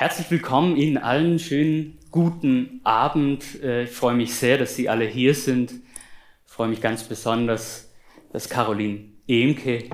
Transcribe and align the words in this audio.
Herzlich 0.00 0.30
willkommen 0.30 0.76
Ihnen 0.78 0.96
allen. 0.96 1.38
Schönen 1.38 1.98
guten 2.10 2.80
Abend. 2.84 3.62
Äh, 3.62 3.84
ich 3.84 3.90
freue 3.90 4.14
mich 4.14 4.34
sehr, 4.34 4.56
dass 4.56 4.74
Sie 4.74 4.88
alle 4.88 5.04
hier 5.04 5.34
sind. 5.34 5.72
Ich 5.72 6.50
freue 6.50 6.68
mich 6.68 6.80
ganz 6.80 7.02
besonders, 7.02 7.92
dass 8.32 8.48
Caroline 8.48 9.10
Ehmke 9.28 9.90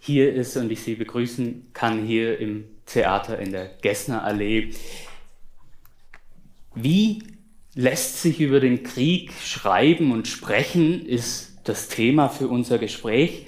hier 0.00 0.34
ist 0.34 0.56
und 0.56 0.72
ich 0.72 0.82
Sie 0.82 0.96
begrüßen 0.96 1.70
kann 1.72 2.04
hier 2.04 2.40
im 2.40 2.64
Theater 2.84 3.38
in 3.38 3.52
der 3.52 3.66
Gessner 3.80 4.24
Allee. 4.24 4.70
Wie 6.74 7.22
lässt 7.76 8.22
sich 8.22 8.40
über 8.40 8.58
den 8.58 8.82
Krieg 8.82 9.32
schreiben 9.34 10.10
und 10.10 10.26
sprechen, 10.26 11.06
ist 11.06 11.60
das 11.62 11.86
Thema 11.86 12.28
für 12.28 12.48
unser 12.48 12.78
Gespräch. 12.78 13.46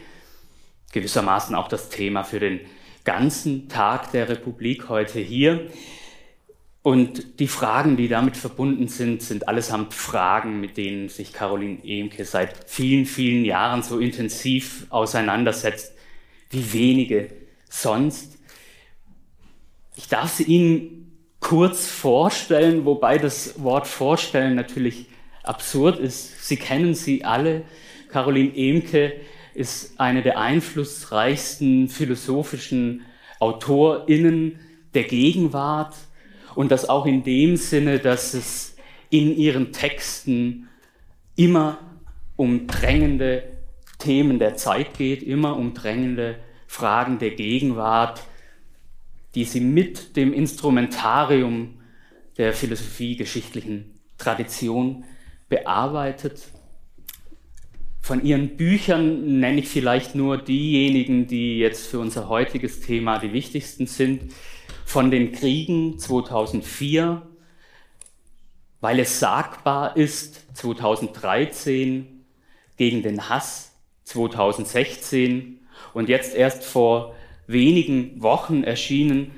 Gewissermaßen 0.92 1.56
auch 1.56 1.66
das 1.66 1.88
Thema 1.88 2.22
für 2.22 2.38
den 2.38 2.60
ganzen 3.06 3.70
Tag 3.70 4.12
der 4.12 4.28
Republik 4.28 4.90
heute 4.90 5.20
hier. 5.20 5.70
Und 6.82 7.40
die 7.40 7.48
Fragen, 7.48 7.96
die 7.96 8.08
damit 8.08 8.36
verbunden 8.36 8.88
sind, 8.88 9.22
sind 9.22 9.48
allesamt 9.48 9.94
Fragen, 9.94 10.60
mit 10.60 10.76
denen 10.76 11.08
sich 11.08 11.32
Caroline 11.32 11.82
Ehmke 11.82 12.24
seit 12.24 12.68
vielen, 12.70 13.06
vielen 13.06 13.44
Jahren 13.44 13.82
so 13.82 13.98
intensiv 13.98 14.86
auseinandersetzt, 14.90 15.94
wie 16.50 16.72
wenige 16.72 17.30
sonst. 17.70 18.38
Ich 19.96 20.08
darf 20.08 20.32
sie 20.32 20.44
Ihnen 20.44 21.18
kurz 21.40 21.88
vorstellen, 21.88 22.84
wobei 22.84 23.18
das 23.18 23.62
Wort 23.62 23.86
vorstellen 23.86 24.54
natürlich 24.54 25.06
absurd 25.42 25.98
ist. 25.98 26.46
Sie 26.46 26.56
kennen 26.56 26.94
sie 26.94 27.24
alle. 27.24 27.62
Caroline 28.10 28.54
Ehmke 28.54 29.12
ist 29.56 29.98
eine 29.98 30.22
der 30.22 30.38
einflussreichsten 30.38 31.88
philosophischen 31.88 33.02
AutorInnen 33.40 34.60
der 34.94 35.04
Gegenwart 35.04 35.94
und 36.54 36.70
das 36.70 36.88
auch 36.88 37.06
in 37.06 37.22
dem 37.22 37.56
Sinne, 37.56 37.98
dass 37.98 38.34
es 38.34 38.76
in 39.10 39.36
ihren 39.36 39.72
Texten 39.72 40.68
immer 41.36 41.78
um 42.36 42.66
drängende 42.66 43.44
Themen 43.98 44.38
der 44.38 44.56
Zeit 44.56 44.98
geht, 44.98 45.22
immer 45.22 45.56
um 45.56 45.74
drängende 45.74 46.36
Fragen 46.66 47.18
der 47.18 47.30
Gegenwart, 47.30 48.22
die 49.34 49.44
sie 49.44 49.60
mit 49.60 50.16
dem 50.16 50.32
Instrumentarium 50.32 51.80
der 52.36 52.52
philosophiegeschichtlichen 52.52 53.98
Tradition 54.18 55.04
bearbeitet. 55.48 56.48
Von 58.06 58.24
ihren 58.24 58.56
Büchern 58.56 59.40
nenne 59.40 59.58
ich 59.58 59.68
vielleicht 59.68 60.14
nur 60.14 60.38
diejenigen, 60.38 61.26
die 61.26 61.58
jetzt 61.58 61.88
für 61.88 61.98
unser 61.98 62.28
heutiges 62.28 62.78
Thema 62.78 63.18
die 63.18 63.32
wichtigsten 63.32 63.88
sind. 63.88 64.32
Von 64.84 65.10
den 65.10 65.32
Kriegen 65.32 65.98
2004, 65.98 67.22
weil 68.80 69.00
es 69.00 69.18
sagbar 69.18 69.96
ist 69.96 70.44
2013 70.54 72.06
gegen 72.76 73.02
den 73.02 73.28
Hass 73.28 73.72
2016 74.04 75.58
und 75.92 76.08
jetzt 76.08 76.36
erst 76.36 76.62
vor 76.62 77.16
wenigen 77.48 78.22
Wochen 78.22 78.62
erschienen 78.62 79.32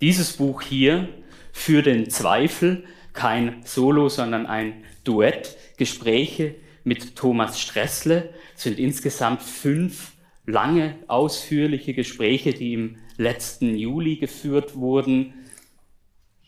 dieses 0.00 0.38
Buch 0.38 0.62
hier 0.62 1.10
für 1.52 1.82
den 1.82 2.08
Zweifel, 2.08 2.84
kein 3.12 3.60
Solo, 3.66 4.08
sondern 4.08 4.46
ein 4.46 4.82
Duett, 5.04 5.58
Gespräche 5.76 6.54
mit 6.84 7.16
Thomas 7.16 7.58
Stressle, 7.58 8.32
es 8.54 8.62
sind 8.62 8.78
insgesamt 8.78 9.42
fünf 9.42 10.12
lange, 10.46 10.96
ausführliche 11.08 11.94
Gespräche, 11.94 12.52
die 12.52 12.74
im 12.74 12.96
letzten 13.16 13.74
Juli 13.76 14.16
geführt 14.16 14.76
wurden. 14.76 15.34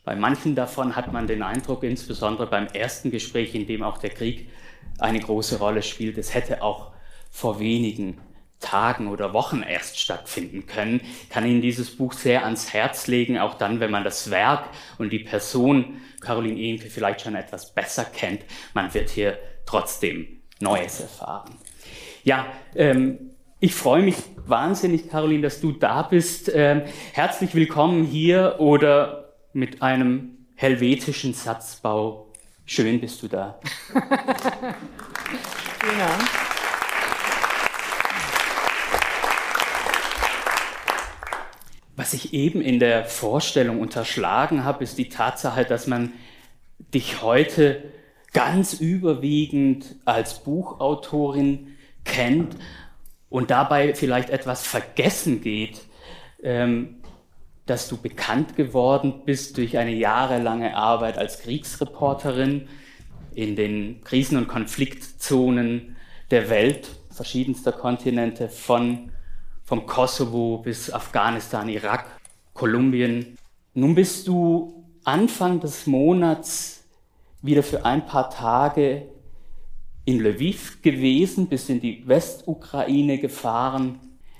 Bei 0.05 0.15
manchen 0.15 0.55
davon 0.55 0.95
hat 0.95 1.13
man 1.13 1.27
den 1.27 1.43
Eindruck, 1.43 1.83
insbesondere 1.83 2.47
beim 2.47 2.67
ersten 2.67 3.11
Gespräch, 3.11 3.55
in 3.55 3.67
dem 3.67 3.83
auch 3.83 3.99
der 3.99 4.11
Krieg 4.11 4.49
eine 4.99 5.21
große 5.21 5.59
Rolle 5.59 5.83
spielt, 5.83 6.19
es 6.19 6.35
hätte 6.35 6.63
auch 6.63 6.93
vor 7.31 7.59
wenigen 7.59 8.19
Tagen 8.61 9.09
oder 9.09 9.35
Wochen 9.35 9.63
erst 9.63 9.99
stattfinden 9.99 10.67
können. 10.67 11.01
Ich 11.23 11.29
kann 11.29 11.47
Ihnen 11.47 11.61
dieses 11.61 11.95
Buch 11.95 12.13
sehr 12.15 12.45
ans 12.45 12.73
Herz 12.73 13.07
legen, 13.07 13.39
auch 13.39 13.55
dann, 13.55 13.81
wenn 13.81 13.91
man 13.91 14.05
das 14.05 14.31
Werk 14.31 14.71
und 14.99 15.13
die 15.13 15.19
Person 15.19 16.01
Caroline 16.21 16.59
Ehnke 16.59 16.89
vielleicht 16.89 17.21
schon 17.21 17.35
etwas 17.35 17.75
besser 17.75 18.05
kennt. 18.05 18.41
Man 18.73 18.93
wird 18.95 19.11
hier 19.11 19.39
trotzdem 19.67 20.27
Neues 20.61 21.01
erfahren. 21.01 21.55
Ja, 22.25 22.47
ähm, 22.75 23.19
ich 23.61 23.75
freue 23.75 24.03
mich 24.03 24.17
wahnsinnig, 24.47 25.11
Caroline, 25.11 25.43
dass 25.43 25.61
du 25.61 25.73
da 25.73 26.03
bist. 26.03 26.51
Ähm, 26.55 26.83
herzlich 27.13 27.55
willkommen 27.55 28.05
hier 28.05 28.57
oder 28.59 29.35
mit 29.53 29.83
einem 29.83 30.47
helvetischen 30.55 31.35
Satzbau. 31.35 32.33
Schön 32.65 33.01
bist 33.01 33.23
du 33.23 33.29
da. 33.29 33.59
ja. 35.99 36.19
Was 41.97 42.13
ich 42.13 42.35
eben 42.35 42.61
in 42.61 42.79
der 42.79 43.05
Vorstellung 43.05 43.81
unterschlagen 43.81 44.65
habe, 44.65 44.85
ist 44.85 44.99
die 44.99 45.09
Tatsache, 45.09 45.65
dass 45.65 45.87
man 45.87 46.13
dich 46.93 47.23
heute 47.23 47.83
ganz 48.37 48.75
überwiegend 48.75 49.97
als 50.05 50.41
Buchautorin 50.41 51.69
kennt 52.05 52.55
und 53.31 53.51
dabei 53.51 53.95
vielleicht 53.95 54.29
etwas 54.29 54.67
vergessen 54.67 55.41
geht, 55.41 55.81
ähm, 56.43 56.97
dass 57.65 57.89
du 57.89 57.97
bekannt 57.97 58.55
geworden 58.55 59.23
bist 59.25 59.57
durch 59.57 59.79
eine 59.79 59.95
jahrelange 59.95 60.77
Arbeit 60.77 61.17
als 61.17 61.39
Kriegsreporterin 61.39 62.69
in 63.35 63.57
den 63.57 64.03
Krisen- 64.05 64.37
und 64.37 64.49
Konfliktzonen 64.49 65.97
der 66.31 66.51
Welt, 66.51 66.91
verschiedenster 67.09 67.73
Kontinente, 67.73 68.51
von, 68.51 69.13
vom 69.65 69.87
Kosovo 69.87 70.59
bis 70.59 70.93
Afghanistan, 70.93 71.71
Irak, 71.71 72.05
Kolumbien. 72.53 73.39
Nun 73.73 73.95
bist 73.95 74.29
du 74.29 74.85
Anfang 75.05 75.59
des 75.59 75.87
Monats 75.87 76.76
wieder 77.47 77.63
für 77.63 77.85
ein 77.85 78.07
paar 78.07 78.31
Tage 78.31 79.09
in 80.05 80.21
Lviv 80.21 80.83
gewesen, 80.83 81.49
bis 81.49 81.69
in 81.69 81.81
die 81.81 82.07
Westukraine 82.07 83.19
gefahren. 83.19 83.99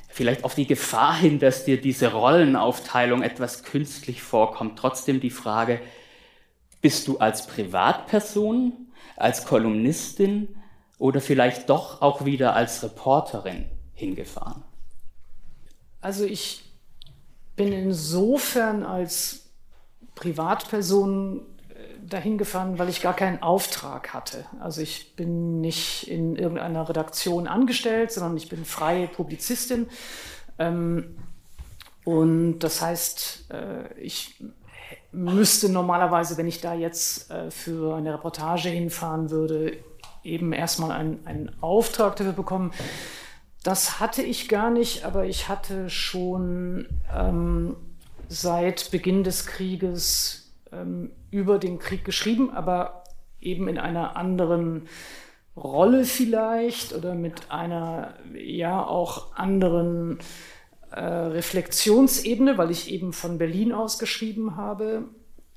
Vielleicht 0.09 0.45
auf 0.45 0.55
die 0.55 0.67
Gefahr 0.67 1.17
hin, 1.17 1.39
dass 1.39 1.65
dir 1.65 1.81
diese 1.81 2.13
Rollenaufteilung 2.13 3.23
etwas 3.23 3.65
künstlich 3.65 4.23
vorkommt. 4.23 4.79
Trotzdem 4.79 5.21
die 5.21 5.31
Frage, 5.31 5.81
bist 6.81 7.09
du 7.09 7.19
als 7.19 7.47
Privatperson, 7.47 8.73
als 9.17 9.45
Kolumnistin 9.45 10.57
oder 10.99 11.21
vielleicht 11.21 11.69
doch 11.69 12.01
auch 12.01 12.25
wieder 12.25 12.55
als 12.55 12.83
Reporterin 12.83 13.67
hingefahren? 13.93 14.63
Also 16.01 16.25
ich 16.25 16.63
bin 17.57 17.73
insofern 17.73 18.85
als 18.85 19.51
Privatperson 20.15 21.43
dahin 22.09 22.39
gefahren, 22.39 22.79
weil 22.79 22.89
ich 22.89 23.01
gar 23.03 23.15
keinen 23.15 23.43
Auftrag 23.43 24.15
hatte. 24.15 24.45
Also 24.61 24.81
ich 24.81 25.17
bin 25.17 25.61
nicht 25.61 26.09
in 26.09 26.37
irgendeiner 26.37 26.89
Redaktion 26.89 27.47
angestellt, 27.47 28.13
sondern 28.13 28.37
ich 28.37 28.49
bin 28.49 28.65
freie 28.65 29.09
Publizistin. 29.09 29.89
Ähm, 30.59 31.17
und 32.05 32.61
das 32.61 32.81
heißt, 32.81 33.51
äh, 33.51 33.93
ich 34.01 34.43
müsste 35.11 35.69
normalerweise, 35.69 36.37
wenn 36.37 36.47
ich 36.47 36.61
da 36.61 36.75
jetzt 36.75 37.31
äh, 37.31 37.51
für 37.51 37.97
eine 37.97 38.15
Reportage 38.15 38.69
hinfahren 38.69 39.31
würde, 39.31 39.77
eben 40.23 40.53
erstmal 40.53 40.93
einen, 40.93 41.27
einen 41.27 41.63
Auftrag 41.63 42.17
dafür 42.17 42.33
bekommen. 42.33 42.73
Das 43.63 43.99
hatte 43.99 44.23
ich 44.23 44.49
gar 44.49 44.71
nicht, 44.71 45.05
aber 45.05 45.25
ich 45.25 45.49
hatte 45.49 45.91
schon 45.91 46.89
ähm, 47.13 47.77
seit 48.29 48.91
Beginn 48.91 49.25
des 49.25 49.47
Krieges 49.47 50.46
ähm, 50.77 51.11
über 51.31 51.59
den 51.59 51.79
Krieg 51.79 52.05
geschrieben, 52.05 52.51
aber 52.51 53.05
eben 53.41 53.69
in 53.69 53.79
einer 53.79 54.17
anderen 54.17 54.89
Rolle 55.57 56.05
vielleicht 56.05 56.93
oder 56.93 57.15
mit 57.15 57.51
einer 57.51 58.15
ja 58.35 58.85
auch 58.85 59.35
anderen 59.37 60.19
äh, 60.91 61.01
Reflexionsebene, 61.01 62.59
weil 62.59 62.71
ich 62.71 62.91
eben 62.91 63.13
von 63.13 63.39
Berlin 63.39 63.73
aus 63.73 63.99
geschrieben 63.99 64.57
habe. 64.57 65.05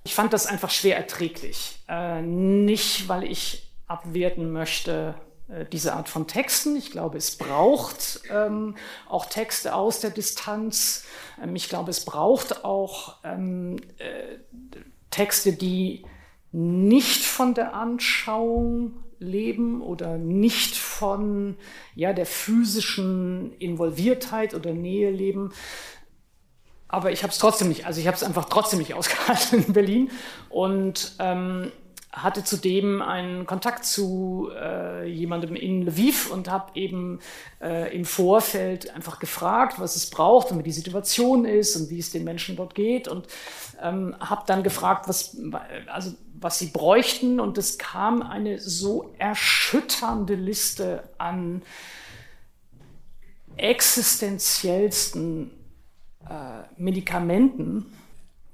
Ich 0.03 0.15
fand 0.15 0.31
das 0.31 0.47
einfach 0.47 0.69
schwer 0.69 0.97
erträglich. 0.97 1.79
Äh, 1.89 2.21
nicht, 2.21 3.09
weil 3.09 3.25
ich 3.25 3.69
abwerten 3.87 4.51
möchte, 4.51 5.15
äh, 5.49 5.65
diese 5.65 5.93
Art 5.93 6.07
von 6.07 6.27
Texten. 6.27 6.75
Ich 6.75 6.91
glaube, 6.91 7.17
es 7.17 7.35
braucht 7.37 8.21
ähm, 8.31 8.75
auch 9.09 9.25
Texte 9.25 9.73
aus 9.75 9.99
der 9.99 10.11
Distanz. 10.11 11.05
Ähm, 11.43 11.55
ich 11.55 11.69
glaube, 11.69 11.91
es 11.91 12.05
braucht 12.05 12.63
auch 12.63 13.17
ähm, 13.23 13.77
äh, 13.97 14.37
Texte, 15.09 15.53
die 15.53 16.03
nicht 16.51 17.23
von 17.23 17.53
der 17.53 17.73
Anschauung 17.73 18.93
leben 19.19 19.81
oder 19.81 20.17
nicht 20.17 20.77
von 20.77 21.57
ja, 21.95 22.13
der 22.13 22.25
physischen 22.25 23.53
Involviertheit 23.59 24.53
oder 24.53 24.73
Nähe 24.73 25.11
leben. 25.11 25.51
aber 26.87 27.11
ich 27.11 27.21
habe 27.23 27.31
es 27.31 27.37
trotzdem 27.37 27.67
nicht, 27.67 27.85
also 27.85 27.99
ich 27.99 28.07
habe 28.07 28.17
es 28.17 28.23
einfach 28.23 28.45
trotzdem 28.45 28.79
nicht 28.79 28.93
ausgehalten 28.93 29.65
in 29.65 29.73
Berlin 29.73 30.11
und 30.49 31.15
ähm, 31.19 31.71
hatte 32.11 32.43
zudem 32.43 33.01
einen 33.01 33.45
Kontakt 33.45 33.85
zu 33.85 34.49
äh, 34.55 35.05
jemandem 35.07 35.55
in 35.55 35.83
Lviv 35.83 36.31
und 36.31 36.49
habe 36.49 36.71
eben 36.73 37.19
äh, 37.61 37.95
im 37.95 38.03
Vorfeld 38.03 38.93
einfach 38.95 39.19
gefragt, 39.19 39.79
was 39.79 39.95
es 39.95 40.09
braucht 40.09 40.51
und 40.51 40.57
wie 40.57 40.63
die 40.63 40.71
Situation 40.71 41.45
ist 41.45 41.75
und 41.75 41.91
wie 41.91 41.99
es 41.99 42.11
den 42.11 42.23
Menschen 42.23 42.55
dort 42.55 42.73
geht 42.73 43.07
und 43.07 43.27
ähm, 43.81 44.15
habe 44.19 44.43
dann 44.47 44.63
gefragt, 44.63 45.07
was, 45.07 45.37
also, 45.87 46.13
was 46.33 46.57
sie 46.57 46.67
bräuchten 46.67 47.39
und 47.39 47.59
es 47.59 47.77
kam 47.77 48.23
eine 48.23 48.57
so 48.59 49.13
erschütternde 49.19 50.33
Liste 50.33 51.03
an 51.19 51.61
existenziellsten 53.55 55.51
äh, 56.27 56.63
Medikamenten. 56.77 57.85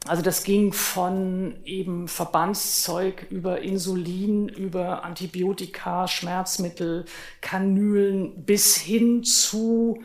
Also 0.07 0.21
das 0.21 0.43
ging 0.43 0.71
von 0.71 1.55
eben 1.65 2.07
Verbandszeug 2.07 3.25
über 3.31 3.61
Insulin, 3.61 4.47
über 4.47 5.03
Antibiotika, 5.03 6.07
Schmerzmittel, 6.07 7.05
Kanülen 7.41 8.45
bis 8.45 8.77
hin 8.77 9.23
zu 9.23 10.03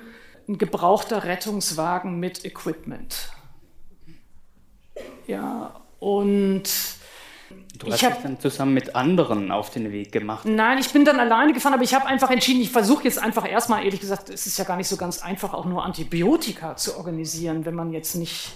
ein 0.49 0.56
gebrauchter 0.56 1.25
Rettungswagen 1.25 2.19
mit 2.19 2.44
Equipment. 2.44 3.31
Ja, 5.26 5.81
und 5.99 6.62
Du 7.79 7.91
hast 7.91 8.02
dich 8.02 8.11
dann 8.23 8.38
zusammen 8.38 8.75
mit 8.75 8.94
anderen 8.94 9.50
auf 9.50 9.70
den 9.70 9.91
Weg 9.91 10.12
gemacht. 10.12 10.44
Nein, 10.44 10.79
ich 10.79 10.93
bin 10.93 11.05
dann 11.05 11.19
alleine 11.19 11.52
gefahren, 11.52 11.73
aber 11.73 11.82
ich 11.82 11.94
habe 11.94 12.06
einfach 12.06 12.31
entschieden, 12.31 12.61
ich 12.61 12.70
versuche 12.70 13.05
jetzt 13.05 13.19
einfach 13.19 13.49
erstmal, 13.49 13.85
ehrlich 13.85 14.00
gesagt, 14.00 14.29
es 14.29 14.47
ist 14.47 14.58
ja 14.58 14.64
gar 14.64 14.76
nicht 14.76 14.88
so 14.88 14.97
ganz 14.97 15.23
einfach, 15.23 15.55
auch 15.55 15.64
nur 15.64 15.85
Antibiotika 15.85 16.76
zu 16.76 16.97
organisieren, 16.97 17.64
wenn 17.64 17.75
man 17.75 17.93
jetzt 17.93 18.17
nicht 18.17 18.50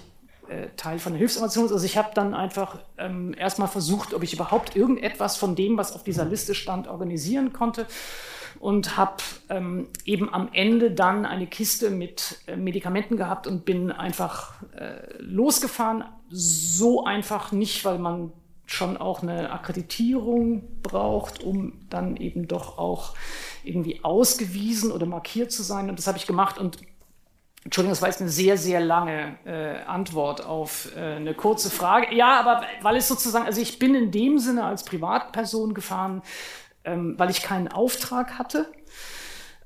äh, 0.54 0.68
Teil 0.76 0.98
von 0.98 1.12
der 1.12 1.18
Hilfsorganisation 1.18 1.66
ist. 1.66 1.72
Also 1.72 1.86
ich 1.86 1.96
habe 1.96 2.10
dann 2.14 2.34
einfach 2.34 2.78
ähm, 2.98 3.34
erstmal 3.36 3.68
versucht, 3.68 4.14
ob 4.14 4.22
ich 4.22 4.32
überhaupt 4.32 4.76
irgendetwas 4.76 5.36
von 5.36 5.54
dem, 5.54 5.76
was 5.76 5.92
auf 5.92 6.04
dieser 6.04 6.24
Liste 6.24 6.54
stand, 6.54 6.86
organisieren 6.86 7.52
konnte 7.52 7.86
und 8.60 8.96
habe 8.96 9.16
ähm, 9.48 9.88
eben 10.04 10.32
am 10.32 10.48
Ende 10.52 10.90
dann 10.90 11.26
eine 11.26 11.46
Kiste 11.46 11.90
mit 11.90 12.38
äh, 12.46 12.56
Medikamenten 12.56 13.16
gehabt 13.16 13.46
und 13.46 13.64
bin 13.64 13.90
einfach 13.90 14.54
äh, 14.76 15.00
losgefahren. 15.18 16.04
So 16.30 17.04
einfach 17.04 17.52
nicht, 17.52 17.84
weil 17.84 17.98
man 17.98 18.32
schon 18.66 18.96
auch 18.96 19.22
eine 19.22 19.52
Akkreditierung 19.52 20.64
braucht, 20.82 21.42
um 21.42 21.74
dann 21.90 22.16
eben 22.16 22.48
doch 22.48 22.78
auch 22.78 23.14
irgendwie 23.62 24.02
ausgewiesen 24.02 24.90
oder 24.90 25.06
markiert 25.06 25.52
zu 25.52 25.62
sein. 25.62 25.90
Und 25.90 25.98
das 25.98 26.06
habe 26.06 26.16
ich 26.16 26.26
gemacht 26.26 26.58
und 26.58 26.78
Entschuldigung, 27.64 27.92
das 27.92 28.02
war 28.02 28.08
jetzt 28.08 28.20
eine 28.20 28.30
sehr, 28.30 28.58
sehr 28.58 28.80
lange 28.80 29.38
äh, 29.46 29.82
Antwort 29.84 30.44
auf 30.44 30.94
äh, 30.94 31.16
eine 31.16 31.32
kurze 31.32 31.70
Frage. 31.70 32.14
Ja, 32.14 32.38
aber 32.38 32.62
weil 32.82 32.96
es 32.96 33.08
sozusagen, 33.08 33.46
also 33.46 33.60
ich 33.60 33.78
bin 33.78 33.94
in 33.94 34.10
dem 34.10 34.38
Sinne 34.38 34.64
als 34.64 34.84
Privatperson 34.84 35.72
gefahren, 35.72 36.22
ähm, 36.84 37.14
weil 37.16 37.30
ich 37.30 37.42
keinen 37.42 37.68
Auftrag 37.68 38.38
hatte. 38.38 38.70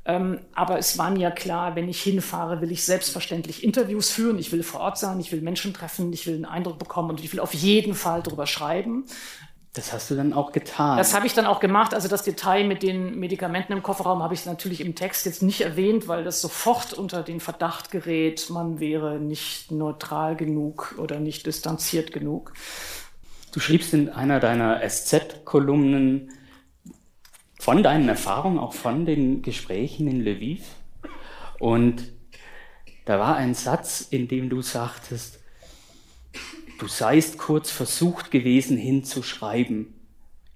Ähm, 0.05 0.41
aber 0.55 0.79
es 0.79 0.97
war 0.97 1.11
mir 1.11 1.33
klar, 1.33 1.75
wenn 1.75 1.89
ich 1.89 2.01
hinfahre, 2.01 2.63
will 2.63 2.71
ich 2.71 2.85
selbstverständlich 2.85 3.63
Interviews 3.63 4.11
führen, 4.11 4.39
ich 4.39 4.53
will 4.53 4.63
vor 4.63 4.81
Ort 4.81 4.97
sein, 4.97 5.21
ich 5.21 5.33
will 5.33 5.43
Menschen 5.43 5.75
treffen, 5.75 6.13
ich 6.13 6.27
will 6.27 6.37
einen 6.37 6.47
Eindruck 6.47 6.79
bekommen 6.79 7.11
und 7.11 7.21
ich 7.21 7.31
will 7.33 7.41
auf 7.41 7.53
jeden 7.53 7.95
Fall 7.95 8.23
darüber 8.23 8.47
schreiben. 8.47 9.05
Das 9.75 9.93
hast 9.93 10.11
du 10.11 10.17
dann 10.17 10.33
auch 10.33 10.53
getan. 10.53 10.97
Das 10.97 11.15
habe 11.15 11.27
ich 11.27 11.35
dann 11.35 11.47
auch 11.47 11.61
gemacht. 11.61 11.95
Also 11.95 12.09
das 12.09 12.23
Detail 12.23 12.65
mit 12.65 12.83
den 12.83 13.19
Medikamenten 13.19 13.73
im 13.73 13.83
Kofferraum 13.83 14.23
habe 14.23 14.35
ich 14.35 14.45
natürlich 14.47 14.81
im 14.81 14.95
Text 14.95 15.27
jetzt 15.27 15.43
nicht 15.43 15.61
erwähnt, 15.61 16.09
weil 16.09 16.25
das 16.25 16.41
sofort 16.41 16.95
unter 16.95 17.23
den 17.23 17.39
Verdacht 17.39 17.91
gerät, 17.91 18.49
man 18.51 18.81
wäre 18.81 19.21
nicht 19.21 19.71
neutral 19.71 20.37
genug 20.37 20.95
oder 20.99 21.21
nicht 21.21 21.47
distanziert 21.47 22.13
genug. 22.13 22.55
Du 23.53 23.61
schriebst 23.61 23.95
in 23.95 24.09
einer 24.09 24.41
deiner 24.41 24.81
SZ-Kolumnen, 24.89 26.33
von 27.61 27.83
deinen 27.83 28.09
Erfahrungen, 28.09 28.59
auch 28.59 28.73
von 28.73 29.05
den 29.05 29.43
Gesprächen 29.43 30.07
in 30.09 30.25
Lviv. 30.25 30.65
Und 31.59 32.13
da 33.05 33.19
war 33.19 33.37
ein 33.37 33.55
Satz, 33.55 34.01
in 34.01 34.29
dem 34.29 34.49
du 34.49 34.63
sagtest, 34.63 35.38
du 36.79 36.87
seist 36.87 37.39
kurz 37.39 37.71
versucht 37.71 38.31
gewesen 38.31 38.77
hinzuschreiben, 38.77 39.95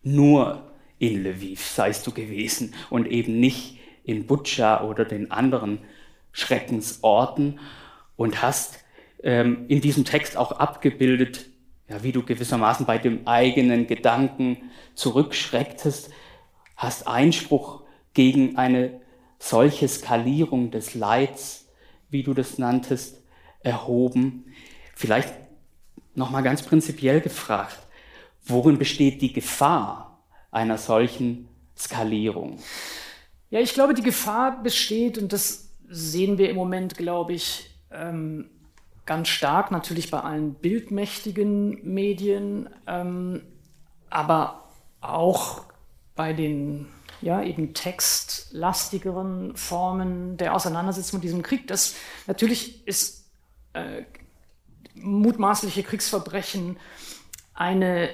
nur 0.03 0.73
in 0.99 1.23
Lviv 1.25 1.67
seist 1.67 2.07
du 2.07 2.13
gewesen 2.13 2.75
und 2.91 3.07
eben 3.07 3.39
nicht 3.41 3.79
in 4.05 4.27
Butscha 4.27 4.85
oder 4.85 5.05
den 5.05 5.31
anderen 5.31 5.81
Schreckensorten 6.33 7.61
und 8.17 8.43
hast 8.43 8.79
ähm, 9.23 9.67
in 9.69 9.81
diesem 9.81 10.05
Text 10.05 10.37
auch 10.37 10.53
abgebildet, 10.53 11.47
ja, 11.89 12.03
wie 12.03 12.13
du 12.13 12.23
gewissermaßen 12.23 12.87
bei 12.87 12.99
dem 12.99 13.27
eigenen 13.27 13.87
Gedanken 13.87 14.71
zurückschrecktest, 14.95 16.11
hast 16.77 17.07
Einspruch 17.07 17.83
gegen 18.15 18.57
eine 18.57 19.01
solche 19.39 19.89
Skalierung 19.89 20.71
des 20.71 20.95
Leids, 20.95 21.69
wie 22.11 22.23
du 22.23 22.35
das 22.35 22.59
nanntest, 22.59 23.23
erhoben. 23.61 24.45
Vielleicht 24.95 25.33
nochmal 26.15 26.43
ganz 26.43 26.63
prinzipiell 26.63 27.21
gefragt, 27.21 27.79
worin 28.45 28.79
besteht 28.79 29.23
die 29.23 29.33
Gefahr 29.33 30.23
einer 30.51 30.79
solchen 30.79 31.49
Skalierung? 31.77 32.59
Ja, 33.51 33.61
ich 33.61 33.75
glaube, 33.75 33.95
die 33.95 34.03
Gefahr 34.03 34.63
besteht, 34.63 35.19
und 35.19 35.33
das 35.33 35.71
sehen 35.89 36.39
wir 36.39 36.49
im 36.49 36.57
Moment, 36.57 36.97
glaube 36.97 37.35
ich, 37.35 37.71
ähm, 37.91 38.51
ganz 39.05 39.29
stark, 39.29 39.71
natürlich 39.71 40.11
bei 40.11 40.21
allen 40.21 40.55
bildmächtigen 40.55 41.81
Medien, 41.83 42.71
ähm, 42.87 43.43
aber 44.09 44.69
auch 45.01 45.63
bei 46.15 46.33
den 46.33 46.87
ja, 47.21 47.43
eben 47.43 47.73
textlastigeren 47.73 49.57
Formen 49.57 50.37
der 50.37 50.55
Auseinandersetzung 50.55 51.19
mit 51.19 51.25
diesem 51.25 51.43
Krieg. 51.43 51.69
Das 51.69 51.95
natürlich 52.27 52.87
ist 52.87 53.31
äh, 53.75 54.03
mutmaßliche 54.95 55.83
Kriegsverbrechen 55.83 56.79
eine 57.55 58.11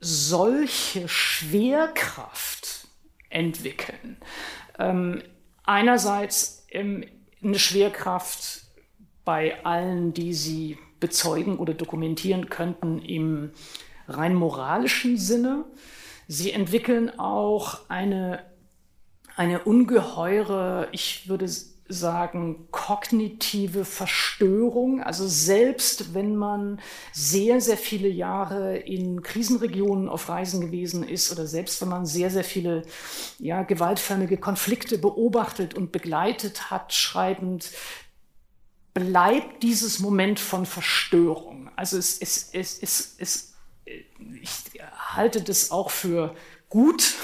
solche 0.00 1.08
Schwerkraft 1.08 2.88
entwickeln. 3.28 4.18
Ähm, 4.78 5.22
einerseits 5.64 6.66
ähm, 6.70 7.04
eine 7.42 7.58
Schwerkraft 7.58 8.62
bei 9.24 9.64
allen, 9.64 10.12
die 10.12 10.34
sie 10.34 10.78
bezeugen 11.00 11.58
oder 11.58 11.74
dokumentieren 11.74 12.48
könnten 12.48 13.00
im 13.00 13.50
rein 14.08 14.34
moralischen 14.34 15.16
Sinne. 15.18 15.64
Sie 16.28 16.52
entwickeln 16.52 17.18
auch 17.18 17.88
eine, 17.88 18.44
eine 19.36 19.64
ungeheure, 19.64 20.88
ich 20.92 21.28
würde 21.28 21.48
sagen, 21.88 22.68
kognitive 22.70 23.84
Verstörung. 23.84 25.02
Also 25.02 25.26
selbst 25.26 26.14
wenn 26.14 26.36
man 26.36 26.80
sehr, 27.12 27.60
sehr 27.60 27.76
viele 27.76 28.08
Jahre 28.08 28.76
in 28.76 29.22
Krisenregionen 29.22 30.08
auf 30.08 30.28
Reisen 30.28 30.60
gewesen 30.60 31.06
ist 31.06 31.30
oder 31.32 31.46
selbst 31.46 31.80
wenn 31.80 31.88
man 31.88 32.06
sehr, 32.06 32.30
sehr 32.30 32.44
viele 32.44 32.82
ja, 33.38 33.62
gewaltförmige 33.62 34.36
Konflikte 34.36 34.98
beobachtet 34.98 35.74
und 35.74 35.92
begleitet 35.92 36.70
hat, 36.70 36.92
schreibend, 36.92 37.70
bleibt 38.94 39.62
dieses 39.62 39.98
Moment 39.98 40.40
von 40.40 40.66
Verstörung. 40.66 41.70
Also 41.76 41.98
es, 41.98 42.18
es, 42.18 42.50
es, 42.52 42.78
es, 42.82 43.16
es 43.18 43.52
ich 44.42 44.80
halte 44.96 45.42
das 45.42 45.70
auch 45.70 45.90
für 45.90 46.34
gut 46.68 47.14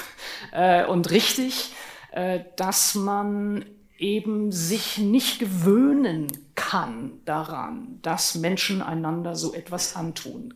äh, 0.51 0.85
und 0.85 1.11
richtig, 1.11 1.73
äh, 2.11 2.41
dass 2.55 2.95
man 2.95 3.65
eben 4.03 4.51
sich 4.51 4.97
nicht 4.97 5.39
gewöhnen 5.39 6.27
kann 6.55 7.13
daran, 7.23 7.99
dass 8.01 8.35
Menschen 8.35 8.81
einander 8.81 9.35
so 9.35 9.53
etwas 9.53 9.95
antun. 9.95 10.53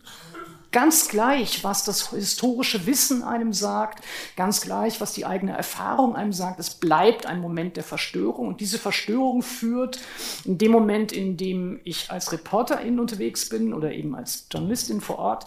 Ganz 0.70 1.08
gleich, 1.08 1.64
was 1.64 1.84
das 1.84 2.10
historische 2.10 2.84
Wissen 2.84 3.22
einem 3.22 3.54
sagt, 3.54 4.04
ganz 4.36 4.60
gleich, 4.60 5.00
was 5.00 5.14
die 5.14 5.24
eigene 5.24 5.56
Erfahrung 5.56 6.14
einem 6.14 6.34
sagt, 6.34 6.60
es 6.60 6.74
bleibt 6.74 7.24
ein 7.24 7.40
Moment 7.40 7.78
der 7.78 7.84
Verstörung. 7.84 8.48
Und 8.48 8.60
diese 8.60 8.78
Verstörung 8.78 9.40
führt 9.40 9.98
in 10.44 10.58
dem 10.58 10.70
Moment, 10.70 11.10
in 11.10 11.38
dem 11.38 11.80
ich 11.84 12.10
als 12.10 12.32
Reporterin 12.32 13.00
unterwegs 13.00 13.48
bin 13.48 13.72
oder 13.72 13.92
eben 13.92 14.14
als 14.14 14.46
Journalistin 14.52 15.00
vor 15.00 15.18
Ort, 15.18 15.46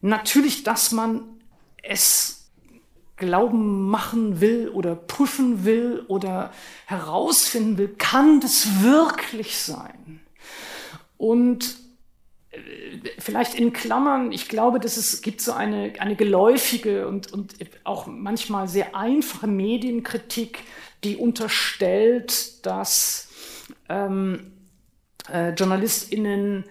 natürlich, 0.00 0.62
dass 0.62 0.92
man 0.92 1.24
es 1.82 2.37
glauben 3.18 3.88
machen 3.88 4.40
will 4.40 4.68
oder 4.68 4.94
prüfen 4.94 5.64
will 5.64 6.04
oder 6.08 6.52
herausfinden 6.86 7.76
will, 7.78 7.94
kann 7.98 8.40
das 8.40 8.82
wirklich 8.82 9.58
sein? 9.58 10.20
Und 11.16 11.76
äh, 12.50 12.58
vielleicht 13.18 13.54
in 13.54 13.72
Klammern, 13.72 14.32
ich 14.32 14.48
glaube, 14.48 14.80
dass 14.80 14.96
es 14.96 15.20
gibt 15.20 15.40
so 15.40 15.52
eine, 15.52 15.92
eine 15.98 16.16
geläufige 16.16 17.08
und, 17.08 17.32
und 17.32 17.54
auch 17.84 18.06
manchmal 18.06 18.68
sehr 18.68 18.94
einfache 18.94 19.48
Medienkritik, 19.48 20.60
die 21.04 21.16
unterstellt, 21.16 22.64
dass 22.64 23.28
ähm, 23.88 24.52
äh, 25.32 25.50
JournalistInnen 25.50 26.64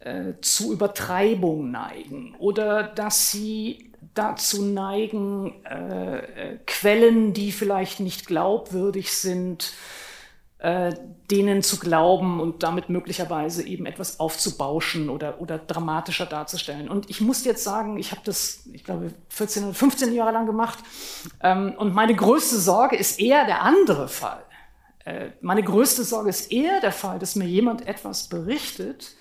äh, 0.00 0.34
zu 0.40 0.72
Übertreibung 0.72 1.70
neigen 1.70 2.34
oder 2.38 2.82
dass 2.82 3.30
sie 3.30 3.93
dazu 4.14 4.64
neigen, 4.64 5.64
äh, 5.64 6.18
äh, 6.18 6.58
Quellen, 6.66 7.32
die 7.32 7.52
vielleicht 7.52 8.00
nicht 8.00 8.26
glaubwürdig 8.26 9.12
sind, 9.12 9.72
äh, 10.58 10.94
denen 11.30 11.62
zu 11.62 11.78
glauben 11.78 12.40
und 12.40 12.62
damit 12.62 12.88
möglicherweise 12.88 13.66
eben 13.66 13.86
etwas 13.86 14.20
aufzubauschen 14.20 15.10
oder, 15.10 15.40
oder 15.40 15.58
dramatischer 15.58 16.26
darzustellen. 16.26 16.88
Und 16.88 17.10
ich 17.10 17.20
muss 17.20 17.44
jetzt 17.44 17.64
sagen, 17.64 17.98
ich 17.98 18.12
habe 18.12 18.22
das, 18.24 18.62
ich 18.72 18.84
glaube, 18.84 19.12
14 19.28 19.64
oder 19.64 19.74
15 19.74 20.14
Jahre 20.14 20.32
lang 20.32 20.46
gemacht. 20.46 20.78
Ähm, 21.42 21.74
und 21.76 21.94
meine 21.94 22.14
größte 22.14 22.56
Sorge 22.56 22.96
ist 22.96 23.20
eher 23.20 23.44
der 23.44 23.62
andere 23.62 24.08
Fall. 24.08 24.44
Äh, 25.04 25.30
meine 25.40 25.62
größte 25.62 26.04
Sorge 26.04 26.30
ist 26.30 26.50
eher 26.50 26.80
der 26.80 26.92
Fall, 26.92 27.18
dass 27.18 27.36
mir 27.36 27.46
jemand 27.46 27.86
etwas 27.86 28.28
berichtet 28.28 29.16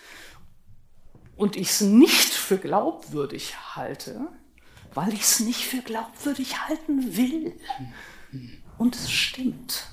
und 1.35 1.55
ich 1.55 1.71
es 1.71 1.81
nicht 1.81 2.31
für 2.31 2.57
glaubwürdig 2.57 3.55
halte 3.75 4.29
weil 4.93 5.13
ich 5.13 5.21
es 5.21 5.39
nicht 5.39 5.65
für 5.65 5.81
glaubwürdig 5.81 6.67
halten 6.67 7.15
will. 7.15 7.53
Und 8.77 8.95
es 8.95 9.11
stimmt. 9.11 9.87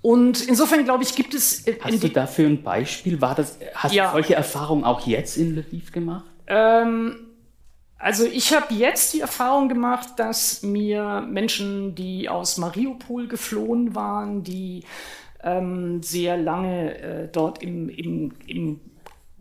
Und 0.00 0.46
insofern 0.46 0.84
glaube 0.84 1.02
ich, 1.02 1.14
gibt 1.14 1.34
es. 1.34 1.64
Hast 1.80 2.02
du 2.02 2.08
dafür 2.08 2.48
ein 2.48 2.62
Beispiel? 2.62 3.20
War 3.20 3.34
das, 3.34 3.58
hast 3.74 3.94
ja. 3.94 4.06
du 4.06 4.12
solche 4.12 4.34
Erfahrungen 4.34 4.84
auch 4.84 5.06
jetzt 5.06 5.36
in 5.36 5.56
Lviv 5.56 5.92
gemacht? 5.92 6.24
Ähm, 6.46 7.16
also 7.98 8.24
ich 8.24 8.54
habe 8.54 8.72
jetzt 8.74 9.12
die 9.12 9.20
Erfahrung 9.20 9.68
gemacht, 9.68 10.10
dass 10.16 10.62
mir 10.62 11.26
Menschen, 11.28 11.94
die 11.94 12.28
aus 12.28 12.56
Mariupol 12.56 13.26
geflohen 13.26 13.94
waren, 13.94 14.44
die 14.44 14.84
ähm, 15.42 16.02
sehr 16.02 16.36
lange 16.36 16.98
äh, 16.98 17.28
dort 17.28 17.62
im, 17.62 17.88
im, 17.88 18.32
im 18.46 18.80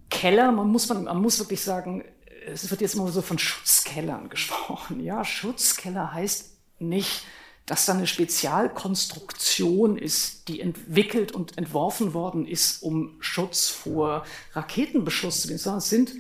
Keller, 0.10 0.52
man 0.52 0.68
muss, 0.70 0.90
man, 0.90 1.04
man 1.04 1.22
muss 1.22 1.40
wirklich 1.40 1.62
sagen, 1.62 2.04
es 2.52 2.70
wird 2.70 2.82
jetzt 2.82 2.96
immer 2.96 3.08
so 3.10 3.22
von 3.22 3.38
Schutzkellern 3.38 4.30
gesprochen. 4.30 5.00
Ja, 5.00 5.24
Schutzkeller 5.24 6.14
heißt 6.14 6.52
nicht, 6.80 7.24
dass 7.66 7.86
da 7.86 7.94
eine 7.94 8.08
Spezialkonstruktion 8.08 9.98
ist, 9.98 10.48
die 10.48 10.62
entwickelt 10.62 11.34
und 11.34 11.58
entworfen 11.58 12.14
worden 12.14 12.48
ist, 12.48 12.82
um 12.82 13.18
Schutz 13.20 13.70
vor 13.70 14.26
Raketenbeschuss 14.54 15.42
zu 15.42 15.48
geben, 15.50 15.60
sondern 15.60 15.80
es 15.80 15.90
sind 15.90 16.14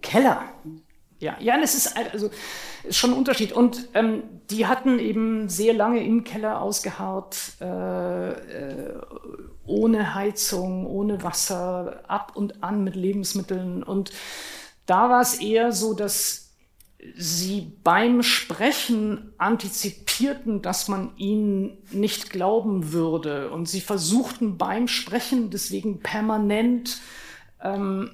Keller. 0.00 0.42
Ja, 1.20 1.36
ja, 1.38 1.60
das 1.60 1.76
ist 1.76 1.96
also 1.96 2.30
ist 2.82 2.98
schon 2.98 3.10
ein 3.10 3.16
Unterschied. 3.16 3.52
Und 3.52 3.88
ähm, 3.94 4.24
die 4.50 4.66
hatten 4.66 4.98
eben 4.98 5.48
sehr 5.48 5.72
lange 5.72 6.04
im 6.04 6.24
Keller 6.24 6.60
ausgeharrt, 6.60 7.52
äh, 7.60 8.30
äh, 8.32 9.00
ohne 9.64 10.16
Heizung, 10.16 10.84
ohne 10.84 11.22
Wasser, 11.22 12.02
ab 12.08 12.32
und 12.34 12.64
an 12.64 12.82
mit 12.82 12.96
Lebensmitteln 12.96 13.84
und 13.84 14.10
da 14.86 15.08
war 15.10 15.20
es 15.20 15.40
eher 15.40 15.72
so, 15.72 15.94
dass 15.94 16.42
sie 17.16 17.72
beim 17.82 18.22
Sprechen 18.22 19.32
antizipierten, 19.38 20.62
dass 20.62 20.88
man 20.88 21.16
ihnen 21.16 21.78
nicht 21.90 22.30
glauben 22.30 22.92
würde. 22.92 23.50
Und 23.50 23.68
sie 23.68 23.80
versuchten 23.80 24.56
beim 24.56 24.86
Sprechen 24.86 25.50
deswegen 25.50 26.00
permanent 26.00 27.00
ähm, 27.60 28.10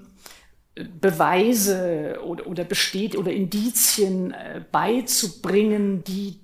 Beweise 1.01 2.21
oder, 2.25 2.47
oder, 2.47 2.65
besteht, 2.65 3.17
oder 3.17 3.33
Indizien 3.33 4.33
äh, 4.33 4.63
beizubringen, 4.71 6.05
die 6.05 6.41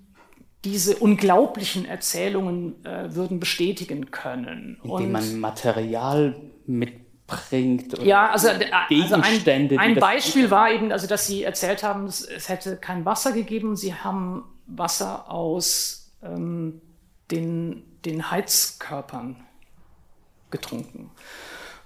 diese 0.64 0.96
unglaublichen 0.96 1.84
Erzählungen 1.84 2.84
äh, 2.84 3.14
würden 3.14 3.38
bestätigen 3.38 4.10
können. 4.10 4.78
Indem 4.82 5.12
man 5.12 5.38
Material 5.38 6.34
mit 6.66 7.03
bringt. 7.26 7.98
Ja, 7.98 8.30
also, 8.30 8.48
äh, 8.48 8.70
also 8.70 9.14
ein, 9.16 9.78
ein 9.78 9.94
Beispiel 9.96 10.50
war 10.50 10.70
eben, 10.70 10.92
also 10.92 11.06
dass 11.06 11.26
sie 11.26 11.42
erzählt 11.42 11.82
haben, 11.82 12.06
es, 12.06 12.22
es 12.22 12.48
hätte 12.48 12.76
kein 12.76 13.04
Wasser 13.04 13.32
gegeben. 13.32 13.76
Sie 13.76 13.94
haben 13.94 14.44
Wasser 14.66 15.30
aus 15.30 16.12
ähm, 16.22 16.80
den, 17.30 17.82
den 18.04 18.30
Heizkörpern 18.30 19.36
getrunken. 20.50 21.10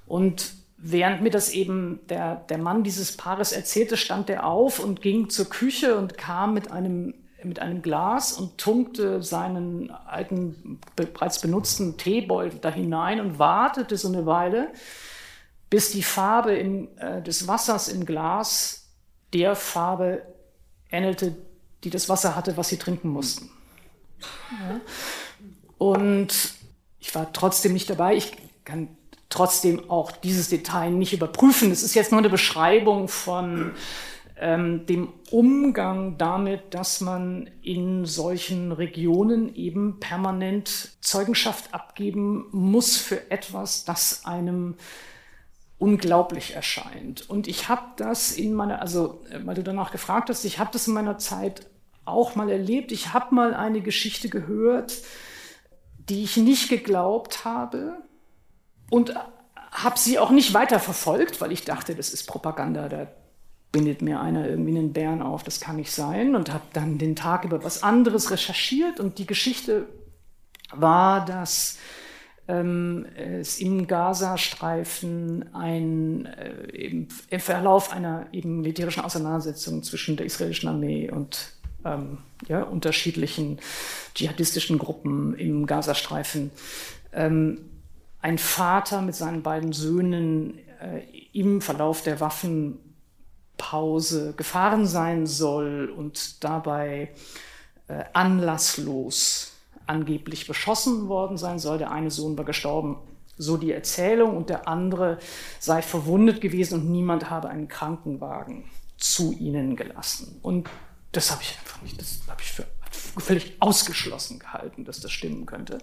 Und 0.07 0.53
während 0.77 1.23
mir 1.23 1.31
das 1.31 1.51
eben 1.51 2.01
der, 2.09 2.37
der 2.37 2.59
Mann 2.59 2.83
dieses 2.83 3.17
Paares 3.17 3.53
erzählte, 3.53 3.97
stand 3.97 4.31
er 4.31 4.45
auf 4.45 4.79
und 4.79 5.03
ging 5.03 5.31
zur 5.31 5.49
Küche 5.49 5.97
und 5.97 6.19
kam 6.19 6.55
mit 6.55 6.71
einem, 6.73 7.15
mit 7.45 7.61
einem 7.61 7.83
Glas 7.83 8.33
und 8.33 8.59
tunkte 8.59 9.23
seinen 9.23 9.91
alten, 9.91 10.81
bereits 10.97 11.41
benutzten 11.41 11.97
Teebeutel 11.97 12.59
da 12.61 12.71
hinein 12.71 13.21
und 13.21 13.39
wartete 13.39 13.97
so 13.97 14.09
eine 14.09 14.27
Weile 14.27 14.69
bis 15.71 15.91
die 15.91 16.03
Farbe 16.03 16.55
in, 16.55 16.97
äh, 16.99 17.23
des 17.23 17.47
Wassers 17.47 17.89
im 17.89 18.07
Glas 18.07 18.89
der 19.33 19.55
Farbe 19.55 20.23
ähnelte, 20.91 21.37
die 21.85 21.91
das 21.91 22.09
Wasser 22.09 22.35
hatte, 22.35 22.57
was 22.57 22.69
sie 22.69 22.79
trinken 22.79 23.09
mussten. 23.09 23.51
Ja. 24.51 24.81
Und 25.77 26.55
ich 26.99 27.15
war 27.15 27.33
trotzdem 27.33 27.73
nicht 27.73 27.89
dabei. 27.89 28.17
Ich 28.17 28.33
kann 28.65 28.89
trotzdem 29.29 29.91
auch 29.91 30.11
dieses 30.11 30.49
Detail 30.49 30.91
nicht 30.91 31.13
überprüfen. 31.13 31.71
Es 31.71 31.83
ist 31.83 31.95
jetzt 31.95 32.11
nur 32.11 32.19
eine 32.19 32.31
Beschreibung 32.31 33.09
von 33.09 33.73
ähm, 34.41 34.87
dem 34.87 35.13
Umgang 35.31 36.17
damit, 36.17 36.75
dass 36.75 37.01
man 37.01 37.51
in 37.63 38.05
solchen 38.07 38.73
Regionen 38.73 39.55
eben 39.55 40.01
permanent 40.01 40.97
Zeugenschaft 41.01 41.75
abgeben 41.75 42.47
muss 42.53 42.97
für 42.97 43.31
etwas, 43.31 43.85
das 43.85 44.25
einem 44.25 44.77
unglaublich 45.79 46.55
erscheint. 46.55 47.29
Und 47.29 47.47
ich 47.47 47.69
habe 47.69 47.83
das 47.97 48.33
in 48.33 48.55
meiner, 48.55 48.83
also 48.83 49.23
äh, 49.31 49.41
weil 49.45 49.55
du 49.55 49.63
danach 49.63 49.93
gefragt 49.93 50.29
hast, 50.29 50.45
ich 50.45 50.59
habe 50.59 50.71
das 50.73 50.89
in 50.89 50.95
meiner 50.95 51.19
Zeit 51.19 51.67
auch 52.05 52.35
mal 52.35 52.51
erlebt. 52.51 52.91
Ich 52.91 53.13
habe 53.13 53.35
mal 53.35 53.55
eine 53.55 53.81
Geschichte 53.81 54.29
gehört, 54.29 54.99
die 56.09 56.25
ich 56.25 56.37
nicht 56.37 56.69
geglaubt 56.69 57.45
habe 57.45 58.03
und 58.91 59.15
habe 59.71 59.99
sie 59.99 60.19
auch 60.19 60.31
nicht 60.31 60.55
weiter 60.55 60.81
verfolgt, 60.81 61.41
weil 61.41 61.53
ich 61.53 61.65
dachte, 61.65 61.95
das 61.95 62.11
ist 62.11 62.27
Propaganda, 62.27 62.89
da 62.89 63.07
bindet 63.71 64.01
mir 64.01 64.21
einer 64.21 64.49
irgendwie 64.49 64.77
einen 64.77 64.95
Bären 64.95 65.21
auf, 65.21 65.43
das 65.43 65.61
kann 65.61 65.77
nicht 65.77 65.93
sein 65.93 66.35
und 66.35 66.53
habe 66.53 66.65
dann 66.73 66.97
den 66.97 67.15
Tag 67.15 67.45
über 67.45 67.63
was 67.63 67.83
anderes 67.83 68.31
recherchiert 68.31 68.99
und 68.99 69.19
die 69.19 69.27
Geschichte 69.27 69.87
war, 70.73 71.25
dass 71.25 71.77
ähm, 72.49 73.07
es 73.15 73.61
im 73.61 73.87
Gazastreifen 73.87 75.55
ein, 75.55 76.27
äh, 76.27 76.51
im, 76.71 77.09
im, 77.29 77.41
Verlauf 77.41 77.93
einer 77.93 78.27
eben 78.33 78.63
militärischen 78.63 79.05
Auseinandersetzung 79.05 79.83
zwischen 79.83 80.17
der 80.17 80.25
israelischen 80.27 80.69
Armee 80.69 81.11
und 81.11 81.53
ähm, 81.85 82.19
ja, 82.49 82.63
unterschiedlichen 82.63 83.61
dschihadistischen 84.15 84.79
Gruppen 84.79 85.37
im 85.37 85.67
Gazastreifen. 85.67 86.51
Ähm, 87.13 87.61
ein 88.21 88.39
Vater 88.39 89.03
mit 89.03 89.15
seinen 89.15 89.43
beiden 89.43 89.73
Söhnen 89.73 90.59
äh, 90.81 91.03
im 91.33 91.61
Verlauf 91.61 92.03
der 92.03 92.21
Waffenpause 92.21 94.33
gefahren 94.37 94.87
sein 94.87 95.27
soll 95.27 95.93
und 95.95 96.43
dabei 96.43 97.11
äh, 97.89 98.05
anlasslos 98.15 99.58
angeblich 99.89 100.47
beschossen 100.47 101.09
worden 101.09 101.37
sein 101.37 101.59
soll. 101.59 101.79
Der 101.79 101.91
eine 101.91 102.11
Sohn 102.11 102.37
war 102.37 102.45
gestorben, 102.45 102.97
so 103.37 103.57
die 103.57 103.73
Erzählung, 103.73 104.37
und 104.37 104.51
der 104.51 104.69
andere 104.69 105.19
sei 105.61 105.83
verwundet 105.83 106.41
gewesen 106.41 106.81
und 106.81 106.91
niemand 106.91 107.31
habe 107.31 107.49
einen 107.49 107.69
Krankenwagen 107.69 108.65
zu 108.97 109.33
ihnen 109.33 109.77
gelassen. 109.77 110.39
Und 110.43 110.69
das 111.13 111.31
habe 111.31 111.43
ich 111.43 111.57
einfach 111.59 111.83
nicht, 111.83 112.01
das 112.01 112.21
habe 112.29 112.43
ich 112.43 112.53
für 112.53 112.67
völlig 113.21 113.57
ausgeschlossen 113.61 114.39
gehalten, 114.39 114.85
dass 114.85 115.01
das 115.01 115.13
stimmen 115.13 115.47
könnte. 115.47 115.79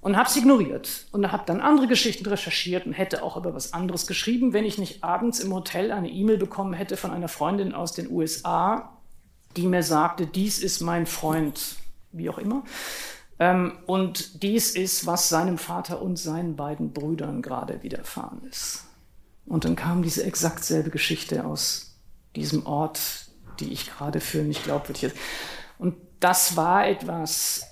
Und 0.00 0.16
habe 0.16 0.28
es 0.28 0.36
ignoriert 0.36 1.06
und 1.12 1.30
habe 1.30 1.42
dann 1.44 1.60
andere 1.60 1.86
Geschichten 1.86 2.26
recherchiert 2.26 2.86
und 2.86 2.94
hätte 2.94 3.22
auch 3.22 3.36
über 3.36 3.54
was 3.54 3.74
anderes 3.74 4.06
geschrieben, 4.06 4.54
wenn 4.54 4.64
ich 4.64 4.78
nicht 4.78 5.04
abends 5.04 5.40
im 5.40 5.52
Hotel 5.52 5.92
eine 5.92 6.08
E-Mail 6.08 6.38
bekommen 6.38 6.72
hätte 6.72 6.96
von 6.96 7.10
einer 7.10 7.28
Freundin 7.28 7.74
aus 7.74 7.92
den 7.92 8.10
USA, 8.10 8.96
die 9.56 9.66
mir 9.66 9.82
sagte, 9.82 10.26
dies 10.26 10.58
ist 10.58 10.80
mein 10.80 11.04
Freund, 11.04 11.76
wie 12.12 12.30
auch 12.30 12.38
immer. 12.38 12.64
Ähm, 13.38 13.78
und 13.86 14.42
dies 14.42 14.72
ist, 14.76 15.06
was 15.06 15.28
seinem 15.28 15.58
Vater 15.58 16.02
und 16.02 16.18
seinen 16.18 16.56
beiden 16.56 16.92
Brüdern 16.92 17.42
gerade 17.42 17.82
widerfahren 17.82 18.42
ist. 18.48 18.84
Und 19.46 19.64
dann 19.64 19.76
kam 19.76 20.02
diese 20.02 20.24
exakt 20.24 20.62
selbe 20.62 20.90
Geschichte 20.90 21.44
aus 21.44 21.96
diesem 22.36 22.66
Ort, 22.66 23.00
die 23.58 23.72
ich 23.72 23.90
gerade 23.90 24.20
für 24.20 24.42
nicht 24.42 24.64
glaubwürdig. 24.64 25.12
Und 25.78 25.96
das 26.20 26.56
war 26.56 26.86
etwas, 26.86 27.66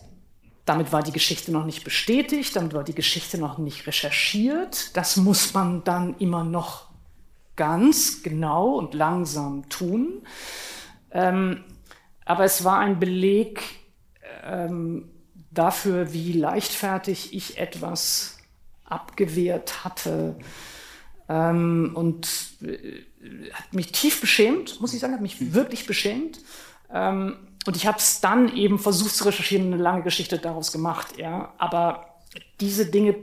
damit 0.65 0.91
war 0.91 1.03
die 1.03 1.13
Geschichte 1.13 1.53
noch 1.53 1.67
nicht 1.67 1.85
bestätigt, 1.85 2.57
damit 2.57 2.73
war 2.73 2.85
die 2.85 2.95
Geschichte 2.95 3.39
noch 3.39 3.59
nicht 3.59 3.87
recherchiert. 3.87 4.97
Das 4.97 5.17
muss 5.17 5.55
man 5.55 5.85
dann 5.85 6.17
immer 6.19 6.45
noch 6.45 6.89
ganz 7.57 8.23
genau 8.23 8.77
und 8.77 8.95
langsam 8.95 9.69
tun. 9.69 10.23
Ähm, 11.11 11.65
aber 12.25 12.45
es 12.45 12.65
war 12.65 12.79
ein 12.79 12.99
Beleg 12.99 13.63
ähm, 14.45 15.09
dafür, 15.51 16.13
wie 16.13 16.33
leichtfertig 16.33 17.33
ich 17.35 17.59
etwas 17.59 18.39
abgewehrt 18.85 19.85
hatte. 19.85 20.37
Ähm, 21.29 21.93
und 21.95 22.29
äh, 22.63 23.53
hat 23.53 23.73
mich 23.73 23.93
tief 23.93 24.21
beschämt, 24.21 24.81
muss 24.81 24.95
ich 24.95 25.01
sagen, 25.01 25.15
hat 25.15 25.21
mich 25.21 25.41
mhm. 25.41 25.55
wirklich 25.55 25.87
beschämt. 25.87 26.41
Ähm, 26.93 27.37
und 27.67 27.77
ich 27.77 27.87
habe 27.87 27.99
es 27.99 28.21
dann 28.21 28.55
eben 28.57 28.79
versucht 28.79 29.15
zu 29.15 29.25
recherchieren, 29.25 29.73
eine 29.73 29.83
lange 29.83 30.03
Geschichte 30.03 30.39
daraus 30.39 30.73
gemacht. 30.73 31.19
Ja. 31.19 31.53
Aber 31.59 32.15
diese 32.61 32.87
Dinge 32.87 33.17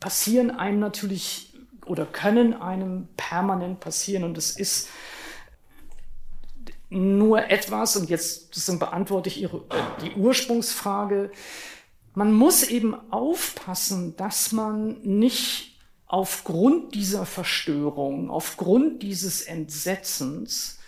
passieren 0.00 0.50
einem 0.50 0.80
natürlich 0.80 1.52
oder 1.84 2.06
können 2.06 2.54
einem 2.54 3.08
permanent 3.16 3.80
passieren. 3.80 4.24
Und 4.24 4.38
es 4.38 4.56
ist 4.56 4.88
nur 6.92 7.50
etwas, 7.50 7.96
und 7.96 8.10
jetzt 8.10 8.78
beantworte 8.78 9.28
ich 9.28 9.40
Ihre, 9.40 9.58
äh, 9.70 10.02
die 10.02 10.12
Ursprungsfrage, 10.12 11.30
man 12.14 12.32
muss 12.32 12.62
eben 12.62 12.94
aufpassen, 13.10 14.16
dass 14.16 14.52
man 14.52 15.00
nicht 15.00 15.78
aufgrund 16.06 16.94
dieser 16.94 17.24
Verstörung, 17.24 18.30
aufgrund 18.30 19.02
dieses 19.02 19.40
Entsetzens 19.42 20.78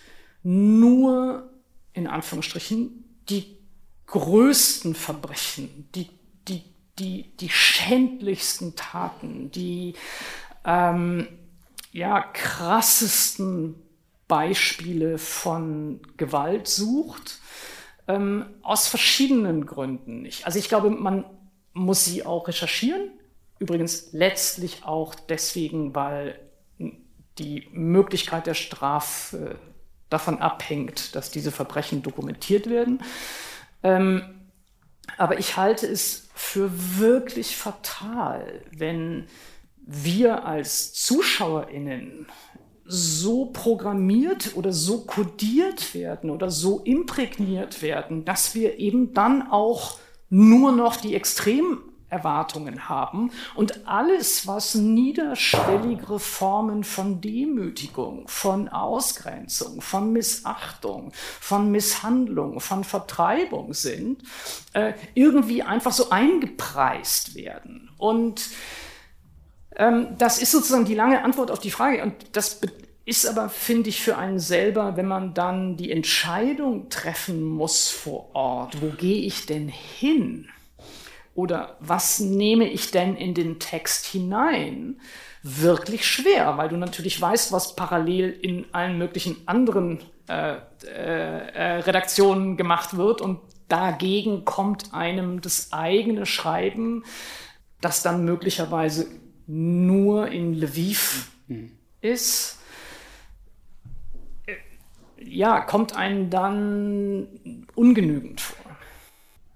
nur 0.43 1.49
in 1.93 2.05
Anführungsstrichen 2.05 3.03
die 3.27 3.57
größten 4.05 4.93
Verbrechen, 4.93 5.89
die, 5.95 6.09
die, 6.47 6.63
die, 6.99 7.35
die 7.37 7.49
schändlichsten 7.49 8.75
Taten, 8.75 9.49
die 9.49 9.95
ähm, 10.63 11.27
ja, 11.91 12.21
krassesten 12.21 13.81
Beispiele 14.27 15.17
von 15.17 16.01
Gewalt 16.17 16.67
sucht, 16.67 17.39
ähm, 18.07 18.45
aus 18.61 18.87
verschiedenen 18.87 19.65
Gründen. 19.65 20.25
Ich, 20.25 20.45
also 20.45 20.59
ich 20.59 20.69
glaube, 20.69 20.89
man 20.89 21.25
muss 21.73 22.05
sie 22.05 22.25
auch 22.25 22.47
recherchieren. 22.47 23.11
Übrigens 23.59 24.11
letztlich 24.11 24.83
auch 24.83 25.15
deswegen, 25.15 25.95
weil 25.95 26.39
die 27.37 27.67
Möglichkeit 27.71 28.47
der 28.47 28.53
Strafe 28.53 29.57
davon 30.09 30.39
abhängt, 30.39 31.15
dass 31.15 31.31
diese 31.31 31.51
Verbrechen 31.51 32.01
dokumentiert 32.01 32.69
werden. 32.69 33.01
Ähm, 33.83 34.23
aber 35.17 35.39
ich 35.39 35.57
halte 35.57 35.87
es 35.87 36.29
für 36.33 36.69
wirklich 36.97 37.55
fatal, 37.55 38.61
wenn 38.71 39.27
wir 39.77 40.45
als 40.45 40.93
Zuschauerinnen 40.93 42.27
so 42.85 43.47
programmiert 43.47 44.55
oder 44.55 44.71
so 44.71 45.01
kodiert 45.01 45.93
werden 45.95 46.29
oder 46.29 46.51
so 46.51 46.81
imprägniert 46.83 47.81
werden, 47.81 48.25
dass 48.25 48.53
wir 48.53 48.77
eben 48.77 49.13
dann 49.13 49.49
auch 49.49 49.97
nur 50.29 50.71
noch 50.71 50.95
die 50.95 51.15
Extremerwartungen 51.15 52.87
haben 52.87 53.31
und 53.55 53.87
alles, 53.87 54.45
was 54.45 54.75
niederschwelligere 54.75 56.19
Formen 56.19 56.83
von 56.83 57.21
Demütigung, 57.21 58.27
von 58.27 58.69
Ausgrenzung, 58.69 59.81
von 59.81 60.13
Missachtung, 60.13 61.11
von 61.13 61.71
Misshandlung, 61.71 62.59
von 62.59 62.83
Vertreibung 62.83 63.73
sind, 63.73 64.21
äh, 64.73 64.93
irgendwie 65.15 65.63
einfach 65.63 65.91
so 65.91 66.11
eingepreist 66.11 67.33
werden. 67.33 67.89
Und 67.97 68.49
das 69.77 70.41
ist 70.41 70.51
sozusagen 70.51 70.85
die 70.85 70.95
lange 70.95 71.23
Antwort 71.23 71.51
auf 71.51 71.59
die 71.59 71.71
Frage. 71.71 72.01
Und 72.01 72.13
das 72.31 72.61
ist 73.05 73.27
aber, 73.27 73.49
finde 73.49 73.89
ich, 73.89 74.01
für 74.01 74.17
einen 74.17 74.39
selber, 74.39 74.97
wenn 74.97 75.07
man 75.07 75.33
dann 75.33 75.77
die 75.77 75.91
Entscheidung 75.91 76.89
treffen 76.89 77.43
muss 77.43 77.89
vor 77.89 78.33
Ort, 78.35 78.81
wo 78.81 78.87
gehe 78.89 79.21
ich 79.21 79.45
denn 79.45 79.67
hin? 79.67 80.47
Oder 81.35 81.75
was 81.81 82.19
nehme 82.19 82.67
ich 82.67 82.91
denn 82.91 83.15
in 83.15 83.33
den 83.33 83.59
Text 83.59 84.05
hinein? 84.05 84.99
Wirklich 85.43 86.07
schwer, 86.07 86.57
weil 86.57 86.69
du 86.69 86.77
natürlich 86.77 87.21
weißt, 87.21 87.51
was 87.51 87.75
parallel 87.75 88.31
in 88.31 88.65
allen 88.71 88.97
möglichen 88.97 89.47
anderen 89.47 89.99
äh, 90.27 90.55
äh, 90.87 91.47
äh 91.53 91.79
Redaktionen 91.81 92.57
gemacht 92.57 92.97
wird 92.97 93.21
und 93.21 93.41
dagegen 93.67 94.45
kommt 94.45 94.93
einem 94.93 95.41
das 95.41 95.71
eigene 95.71 96.25
Schreiben, 96.25 97.03
das 97.81 98.01
dann 98.01 98.25
möglicherweise 98.25 99.07
nur 99.47 100.27
in 100.29 100.53
Lviv 100.53 101.31
mhm. 101.47 101.71
ist, 102.01 102.59
ja, 105.17 105.61
kommt 105.61 105.95
einem 105.95 106.29
dann 106.29 107.27
ungenügend 107.75 108.41
vor. 108.41 108.77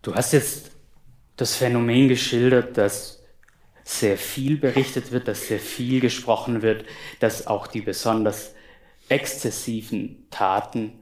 Du 0.01 0.15
hast 0.15 0.33
jetzt 0.33 0.71
das 1.37 1.55
Phänomen 1.55 2.07
geschildert, 2.07 2.77
dass 2.77 3.23
sehr 3.83 4.17
viel 4.17 4.57
berichtet 4.57 5.11
wird, 5.11 5.27
dass 5.27 5.47
sehr 5.47 5.59
viel 5.59 5.99
gesprochen 5.99 6.61
wird, 6.61 6.85
dass 7.19 7.47
auch 7.47 7.67
die 7.67 7.81
besonders 7.81 8.53
exzessiven 9.09 10.27
Taten 10.29 11.01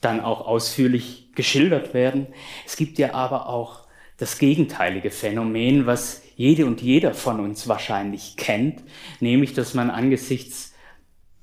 dann 0.00 0.20
auch 0.20 0.46
ausführlich 0.46 1.30
geschildert 1.34 1.94
werden. 1.94 2.26
Es 2.66 2.76
gibt 2.76 2.98
ja 2.98 3.14
aber 3.14 3.48
auch 3.48 3.86
das 4.16 4.38
gegenteilige 4.38 5.10
Phänomen, 5.10 5.86
was 5.86 6.23
jede 6.36 6.66
und 6.66 6.82
jeder 6.82 7.14
von 7.14 7.40
uns 7.40 7.68
wahrscheinlich 7.68 8.36
kennt, 8.36 8.82
nämlich 9.20 9.54
dass 9.54 9.74
man 9.74 9.90
angesichts 9.90 10.72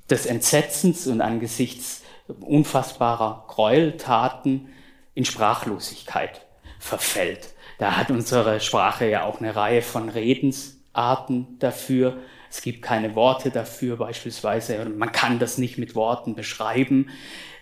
des 0.10 0.26
Entsetzens 0.26 1.08
und 1.08 1.22
angesichts 1.22 2.04
unfassbarer 2.40 3.46
Gräueltaten 3.48 4.70
in 5.14 5.26
Sprachlosigkeit 5.26 6.46
verfällt. 6.80 7.54
Da 7.78 7.98
hat 7.98 8.12
unsere 8.12 8.60
Sprache 8.60 9.10
ja 9.10 9.26
auch 9.26 9.40
eine 9.40 9.56
Reihe 9.56 9.82
von 9.82 10.10
Redensarten 10.10 11.58
dafür. 11.60 12.18
Es 12.50 12.62
gibt 12.62 12.82
keine 12.82 13.16
Worte 13.16 13.50
dafür 13.50 13.98
beispielsweise. 13.98 14.86
Man 14.86 15.12
kann 15.12 15.40
das 15.40 15.58
nicht 15.58 15.78
mit 15.78 15.96
Worten 15.96 16.36
beschreiben. 16.36 17.10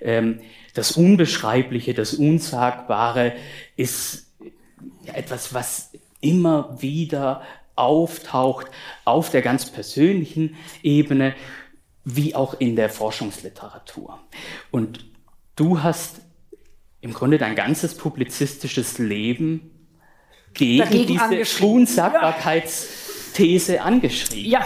Ähm, 0.02 0.42
das 0.74 0.94
Unbeschreibliche, 0.94 1.94
das 1.94 2.13
Unsagbare 2.13 3.34
ist 3.76 4.34
etwas, 5.13 5.54
was 5.54 5.92
immer 6.21 6.82
wieder 6.82 7.41
auftaucht 7.75 8.67
auf 9.05 9.29
der 9.29 9.41
ganz 9.41 9.69
persönlichen 9.69 10.58
Ebene, 10.84 11.34
wie 12.03 12.36
auch 12.36 12.60
in 12.60 12.75
der 12.75 12.89
Forschungsliteratur. 12.89 14.19
Und 14.71 15.05
du 15.55 15.82
hast 15.82 16.21
im 17.01 17.13
Grunde 17.13 17.38
dein 17.38 17.55
ganzes 17.55 17.95
publizistisches 17.95 18.97
Leben 18.97 19.71
gegen 20.53 20.79
Dagegen 20.79 21.19
diese 21.29 21.65
Unsagbarkeitsthese 21.65 23.75
ja. 23.75 23.84
angeschrieben. 23.84 24.51
Ja. 24.51 24.65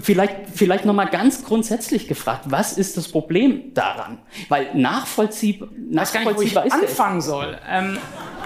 Vielleicht, 0.00 0.34
vielleicht 0.52 0.86
nochmal 0.86 1.08
ganz 1.08 1.44
grundsätzlich 1.44 2.08
gefragt, 2.08 2.46
was 2.46 2.76
ist 2.76 2.96
das 2.96 3.06
Problem 3.08 3.72
daran? 3.74 4.18
Weil 4.48 4.74
nachvollziehbar, 4.74 5.68
nachvollziehbar 5.88 6.66
ich 6.66 6.72
gar 6.72 6.80
nicht, 6.80 6.82
wo 6.82 6.82
ich 6.82 6.90
anfangen 6.90 7.20
soll. 7.20 7.56
Ähm, 7.68 7.98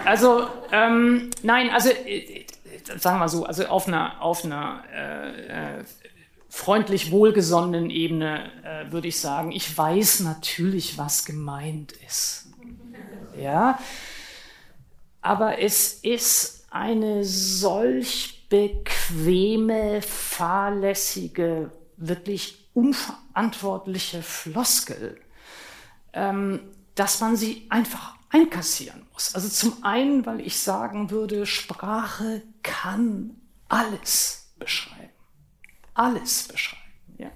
also, 0.09 0.49
ähm, 0.73 1.29
nein, 1.43 1.69
also, 1.69 1.91
äh, 1.91 2.47
sagen 2.97 3.17
wir 3.17 3.19
mal 3.19 3.29
so, 3.29 3.45
also 3.45 3.67
auf 3.67 3.87
einer, 3.87 4.23
auf 4.23 4.43
einer 4.43 4.83
äh, 4.91 5.81
äh, 5.81 5.85
freundlich 6.49 7.11
wohlgesonnenen 7.11 7.91
Ebene 7.91 8.51
äh, 8.65 8.91
würde 8.91 9.09
ich 9.09 9.21
sagen, 9.21 9.53
ich 9.53 9.77
weiß 9.77 10.21
natürlich, 10.21 10.97
was 10.97 11.27
gemeint 11.27 11.93
ist. 12.07 12.47
Ja, 13.39 13.79
aber 15.21 15.61
es 15.61 15.93
ist 15.93 16.67
eine 16.71 17.23
solch 17.25 18.49
bequeme, 18.49 20.01
fahrlässige, 20.01 21.71
wirklich 21.99 22.67
unverantwortliche 22.73 24.23
Floskel, 24.23 25.21
ähm, 26.15 26.61
dass 26.95 27.21
man 27.21 27.37
sie 27.37 27.67
einfach 27.69 28.18
einkassieren 28.31 29.07
muss. 29.13 29.35
Also 29.35 29.49
zum 29.49 29.85
einen, 29.85 30.27
weil 30.27 30.41
ich 30.41 30.59
sagen 30.59 31.11
würde, 31.11 31.47
Sprache 31.47 32.43
kann 32.63 33.37
alles 33.69 34.53
beschreiben. 34.59 35.13
Alles 35.95 36.45
beschreiben. 36.45 36.83
Ja. 37.19 37.31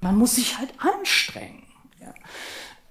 Man 0.00 0.16
muss 0.16 0.34
sich 0.36 0.58
halt 0.58 0.72
anstrengen. 0.78 1.66
Ja. 2.00 2.14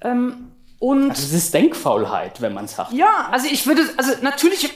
Ähm, 0.02 0.52
und 0.80 1.10
also 1.10 1.24
es 1.24 1.34
ist 1.34 1.54
Denkfaulheit, 1.54 2.42
wenn 2.42 2.54
man 2.54 2.68
sagt. 2.68 2.92
Ja, 2.92 3.30
also 3.32 3.48
ich 3.50 3.66
würde, 3.66 3.82
also 3.98 4.14
natürlich 4.22 4.70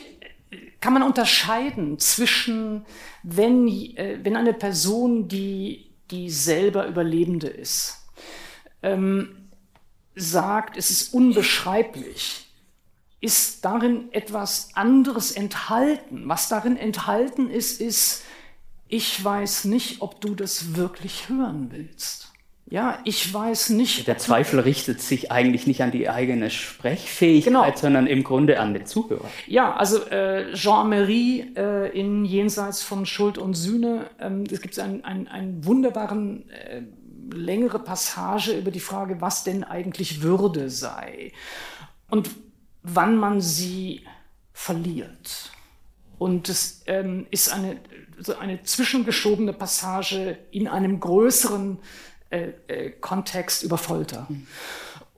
kann 0.81 0.93
man 0.93 1.03
unterscheiden 1.03 1.99
zwischen, 1.99 2.85
wenn, 3.23 3.67
äh, 3.67 4.19
wenn 4.23 4.35
eine 4.35 4.53
Person, 4.53 5.27
die, 5.27 5.91
die 6.11 6.29
selber 6.29 6.87
Überlebende 6.87 7.47
ist, 7.47 7.97
ähm, 8.81 9.49
sagt, 10.15 10.77
es 10.77 10.89
ist 10.89 11.13
unbeschreiblich, 11.13 12.48
ist 13.21 13.65
darin 13.65 14.11
etwas 14.11 14.69
anderes 14.73 15.31
enthalten. 15.31 16.23
Was 16.25 16.47
darin 16.47 16.77
enthalten 16.77 17.49
ist, 17.49 17.81
ist, 17.81 18.23
ich 18.87 19.23
weiß 19.23 19.65
nicht, 19.65 20.01
ob 20.01 20.21
du 20.21 20.35
das 20.35 20.75
wirklich 20.75 21.29
hören 21.29 21.69
willst. 21.71 22.31
Ja, 22.71 22.99
ich 23.03 23.33
weiß 23.33 23.71
nicht. 23.71 24.07
Der 24.07 24.19
Zweifel 24.19 24.59
richtet 24.59 25.01
sich 25.01 25.31
eigentlich 25.31 25.65
nicht 25.65 25.81
an 25.81 25.89
die 25.89 26.07
eigene 26.07 26.51
Sprechfähigkeit, 26.51 27.45
genau. 27.51 27.75
sondern 27.75 28.05
im 28.05 28.23
Grunde 28.23 28.59
an 28.59 28.75
den 28.75 28.85
Zuhörer. 28.85 29.27
Ja, 29.47 29.75
also 29.75 30.05
äh, 30.05 30.53
Jean-Marie 30.53 31.55
äh, 31.57 31.99
in 31.99 32.25
Jenseits 32.25 32.83
von 32.83 33.07
Schuld 33.07 33.39
und 33.39 33.55
Sühne, 33.55 34.05
ähm, 34.19 34.43
es 34.51 34.61
gibt 34.61 34.77
einen, 34.77 35.03
einen, 35.03 35.27
einen 35.27 35.65
wunderbaren 35.65 36.47
äh, 36.49 36.83
längere 37.33 37.79
Passage 37.79 38.55
über 38.55 38.69
die 38.69 38.79
Frage, 38.79 39.19
was 39.19 39.43
denn 39.43 39.63
eigentlich 39.63 40.21
Würde 40.21 40.69
sei 40.69 41.31
und 42.11 42.29
wann 42.83 43.17
man 43.17 43.41
sie 43.41 44.05
verliert. 44.53 45.51
Und 46.17 46.49
es 46.49 46.83
ähm, 46.85 47.27
ist 47.31 47.51
eine, 47.51 47.79
so 48.19 48.37
eine 48.37 48.61
zwischengeschobene 48.63 49.53
Passage 49.53 50.37
in 50.51 50.67
einem 50.67 50.99
größeren 50.99 51.79
äh, 52.29 52.51
äh, 52.67 52.91
Kontext 52.91 53.63
über 53.63 53.77
Folter. 53.77 54.27
Mhm. 54.29 54.45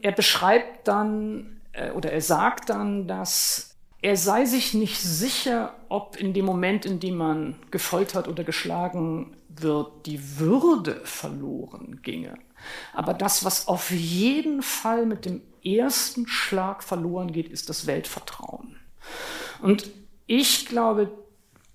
Er 0.01 0.11
beschreibt 0.11 0.87
dann 0.87 1.61
äh, 1.73 1.91
oder 1.91 2.11
er 2.11 2.21
sagt 2.21 2.69
dann, 2.69 3.07
dass 3.07 3.75
er 4.01 4.17
sei 4.17 4.45
sich 4.45 4.73
nicht 4.73 4.99
sicher, 4.99 5.75
ob 5.89 6.15
in 6.15 6.33
dem 6.33 6.45
Moment, 6.45 6.85
in 6.85 6.99
dem 6.99 7.17
man 7.17 7.55
gefoltert 7.69 8.27
oder 8.27 8.43
geschlagen 8.43 9.35
wird, 9.49 10.05
die 10.05 10.39
Würde 10.39 11.01
verloren 11.03 12.01
ginge. 12.01 12.35
Aber 12.93 13.13
das, 13.13 13.43
was 13.43 13.67
auf 13.67 13.91
jeden 13.91 14.61
Fall 14.61 15.05
mit 15.05 15.25
dem 15.25 15.41
ersten 15.63 16.27
Schlag 16.27 16.83
verloren 16.83 17.31
geht, 17.31 17.49
ist 17.49 17.69
das 17.69 17.87
Weltvertrauen. 17.87 18.77
Und 19.61 19.89
ich 20.27 20.65
glaube, 20.65 21.11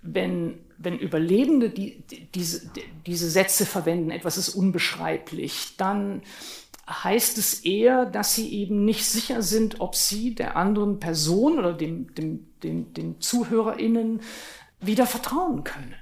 wenn 0.02 0.58
wenn 0.78 0.98
Überlebende 0.98 1.70
die, 1.70 2.02
die, 2.10 2.26
diese, 2.26 2.68
die, 2.68 2.82
diese 3.06 3.30
Sätze 3.30 3.66
verwenden, 3.66 4.10
etwas 4.10 4.36
ist 4.36 4.50
unbeschreiblich, 4.50 5.74
dann 5.76 6.22
heißt 6.88 7.38
es 7.38 7.64
eher, 7.64 8.06
dass 8.06 8.34
sie 8.34 8.52
eben 8.52 8.84
nicht 8.84 9.04
sicher 9.04 9.42
sind, 9.42 9.80
ob 9.80 9.96
sie 9.96 10.34
der 10.34 10.56
anderen 10.56 11.00
Person 11.00 11.58
oder 11.58 11.72
dem, 11.72 12.14
dem, 12.14 12.46
dem, 12.62 12.92
den 12.94 13.20
ZuhörerInnen 13.20 14.20
wieder 14.80 15.06
vertrauen 15.06 15.64
können. 15.64 15.94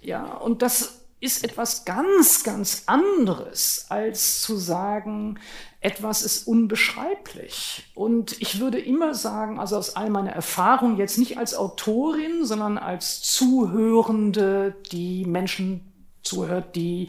Ja, 0.00 0.34
und 0.34 0.62
das 0.62 1.03
ist 1.24 1.42
etwas 1.42 1.86
ganz, 1.86 2.44
ganz 2.44 2.82
anderes, 2.86 3.86
als 3.88 4.42
zu 4.42 4.56
sagen, 4.56 5.38
etwas 5.80 6.22
ist 6.22 6.46
unbeschreiblich. 6.46 7.90
Und 7.94 8.40
ich 8.42 8.60
würde 8.60 8.78
immer 8.78 9.14
sagen, 9.14 9.58
also 9.58 9.76
aus 9.76 9.96
all 9.96 10.10
meiner 10.10 10.32
Erfahrung, 10.32 10.98
jetzt 10.98 11.16
nicht 11.16 11.38
als 11.38 11.54
Autorin, 11.54 12.44
sondern 12.44 12.76
als 12.76 13.22
Zuhörende, 13.22 14.76
die 14.92 15.24
Menschen 15.24 15.92
zuhört, 16.22 16.76
die 16.76 17.08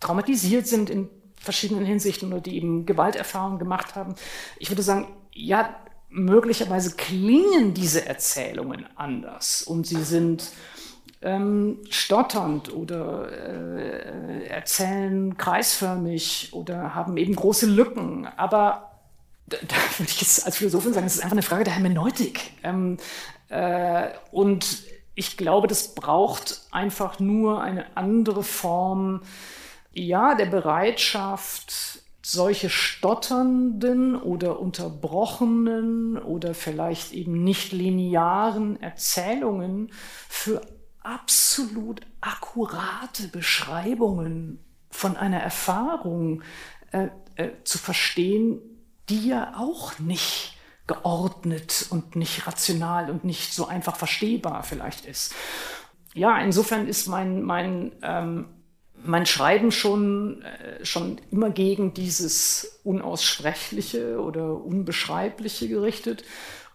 traumatisiert 0.00 0.66
sind 0.66 0.88
in 0.88 1.10
verschiedenen 1.36 1.84
Hinsichten 1.84 2.32
oder 2.32 2.40
die 2.40 2.56
eben 2.56 2.86
Gewalterfahrungen 2.86 3.58
gemacht 3.58 3.94
haben. 3.94 4.14
Ich 4.58 4.70
würde 4.70 4.82
sagen, 4.82 5.08
ja, 5.32 5.76
möglicherweise 6.08 6.96
klingen 6.96 7.74
diese 7.74 8.06
Erzählungen 8.06 8.86
anders 8.96 9.62
und 9.62 9.86
sie 9.86 10.02
sind 10.02 10.50
ähm, 11.22 11.78
stotternd 11.90 12.72
oder 12.72 13.30
äh, 13.30 14.46
erzählen 14.46 15.36
kreisförmig 15.36 16.50
oder 16.52 16.94
haben 16.94 17.16
eben 17.16 17.34
große 17.34 17.66
Lücken. 17.66 18.26
Aber 18.36 18.92
da, 19.46 19.56
da 19.66 19.76
würde 19.98 20.10
ich 20.10 20.20
jetzt 20.20 20.46
als 20.46 20.56
Philosophin 20.56 20.92
sagen, 20.92 21.06
es 21.06 21.16
ist 21.16 21.22
einfach 21.22 21.32
eine 21.32 21.42
Frage 21.42 21.64
der 21.64 21.74
Hermeneutik. 21.74 22.52
Ähm, 22.62 22.98
äh, 23.48 24.08
und 24.30 24.82
ich 25.14 25.36
glaube, 25.36 25.66
das 25.66 25.94
braucht 25.94 26.62
einfach 26.70 27.18
nur 27.18 27.60
eine 27.60 27.96
andere 27.96 28.44
Form 28.44 29.22
ja, 29.92 30.36
der 30.36 30.46
Bereitschaft, 30.46 32.02
solche 32.22 32.68
stotternden 32.68 34.14
oder 34.14 34.60
unterbrochenen 34.60 36.18
oder 36.18 36.54
vielleicht 36.54 37.12
eben 37.12 37.42
nicht 37.42 37.72
linearen 37.72 38.80
Erzählungen 38.82 39.90
für 40.28 40.60
absolut 41.08 42.02
akkurate 42.20 43.28
Beschreibungen 43.28 44.58
von 44.90 45.16
einer 45.16 45.40
Erfahrung 45.40 46.42
äh, 46.92 47.08
äh, 47.36 47.50
zu 47.64 47.78
verstehen, 47.78 48.60
die 49.08 49.28
ja 49.28 49.54
auch 49.56 49.98
nicht 49.98 50.56
geordnet 50.86 51.86
und 51.90 52.16
nicht 52.16 52.46
rational 52.46 53.10
und 53.10 53.24
nicht 53.24 53.52
so 53.52 53.66
einfach 53.66 53.96
verstehbar 53.96 54.62
vielleicht 54.62 55.06
ist. 55.06 55.34
Ja, 56.14 56.38
insofern 56.40 56.88
ist 56.88 57.06
mein, 57.06 57.42
mein, 57.42 57.92
ähm, 58.02 58.48
mein 58.94 59.26
Schreiben 59.26 59.70
schon, 59.70 60.42
äh, 60.42 60.84
schon 60.84 61.20
immer 61.30 61.50
gegen 61.50 61.94
dieses 61.94 62.80
Unaussprechliche 62.84 64.20
oder 64.20 64.64
Unbeschreibliche 64.64 65.68
gerichtet. 65.68 66.24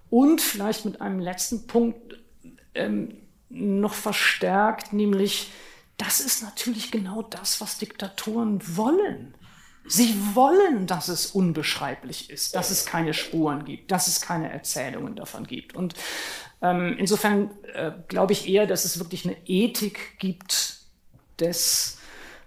Und 0.10 0.42
vielleicht 0.42 0.86
mit 0.86 1.02
einem 1.02 1.20
letzten 1.20 1.66
Punkt, 1.66 2.20
ähm, 2.76 3.23
noch 3.54 3.94
verstärkt, 3.94 4.94
nämlich 4.94 5.52
das 5.98 6.20
ist 6.20 6.42
natürlich 6.42 6.92
genau 6.92 7.22
das, 7.22 7.62
was 7.62 7.78
Diktatoren 7.78 8.60
wollen. 8.76 9.36
Sie 9.86 10.16
wollen, 10.34 10.88
dass 10.88 11.08
es 11.08 11.28
unbeschreiblich 11.28 12.30
ist, 12.30 12.56
dass 12.56 12.72
es 12.72 12.86
keine 12.86 13.14
Spuren 13.14 13.66
gibt, 13.66 13.92
dass 13.92 14.08
es 14.08 14.22
keine 14.22 14.52
Erzählungen 14.52 15.16
davon 15.16 15.46
gibt. 15.46 15.76
Und 15.76 15.94
ähm, 16.62 16.96
insofern 16.98 17.52
äh, 17.74 17.92
glaube 18.08 18.34
ich 18.34 18.48
eher, 18.48 18.66
dass 18.66 18.86
es 18.86 18.98
wirklich 18.98 19.26
eine 19.26 19.36
Ethik 19.46 20.18
gibt, 20.20 20.80
des, 21.40 22.00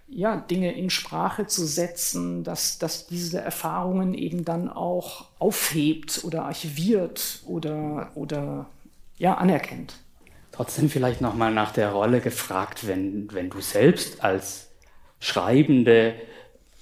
ja, 0.08 0.36
Dinge 0.36 0.72
in 0.74 0.88
Sprache 0.88 1.46
zu 1.46 1.66
setzen, 1.66 2.42
dass, 2.42 2.78
dass 2.78 3.06
diese 3.06 3.40
Erfahrungen 3.40 4.14
eben 4.14 4.44
dann 4.44 4.70
auch 4.70 5.26
aufhebt 5.38 6.24
oder 6.24 6.44
archiviert 6.44 7.42
oder, 7.46 8.12
oder 8.14 8.66
ja, 9.18 9.34
anerkennt. 9.34 9.98
Trotzdem 10.56 10.88
vielleicht 10.88 11.20
nochmal 11.20 11.52
nach 11.52 11.70
der 11.70 11.90
Rolle 11.90 12.22
gefragt, 12.22 12.86
wenn, 12.86 13.30
wenn 13.34 13.50
du 13.50 13.60
selbst 13.60 14.24
als 14.24 14.70
Schreibende 15.20 16.14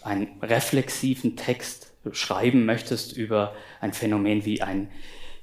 einen 0.00 0.40
reflexiven 0.42 1.36
Text 1.36 1.92
schreiben 2.12 2.66
möchtest 2.66 3.16
über 3.16 3.56
ein 3.80 3.92
Phänomen 3.92 4.44
wie 4.44 4.62
ein 4.62 4.92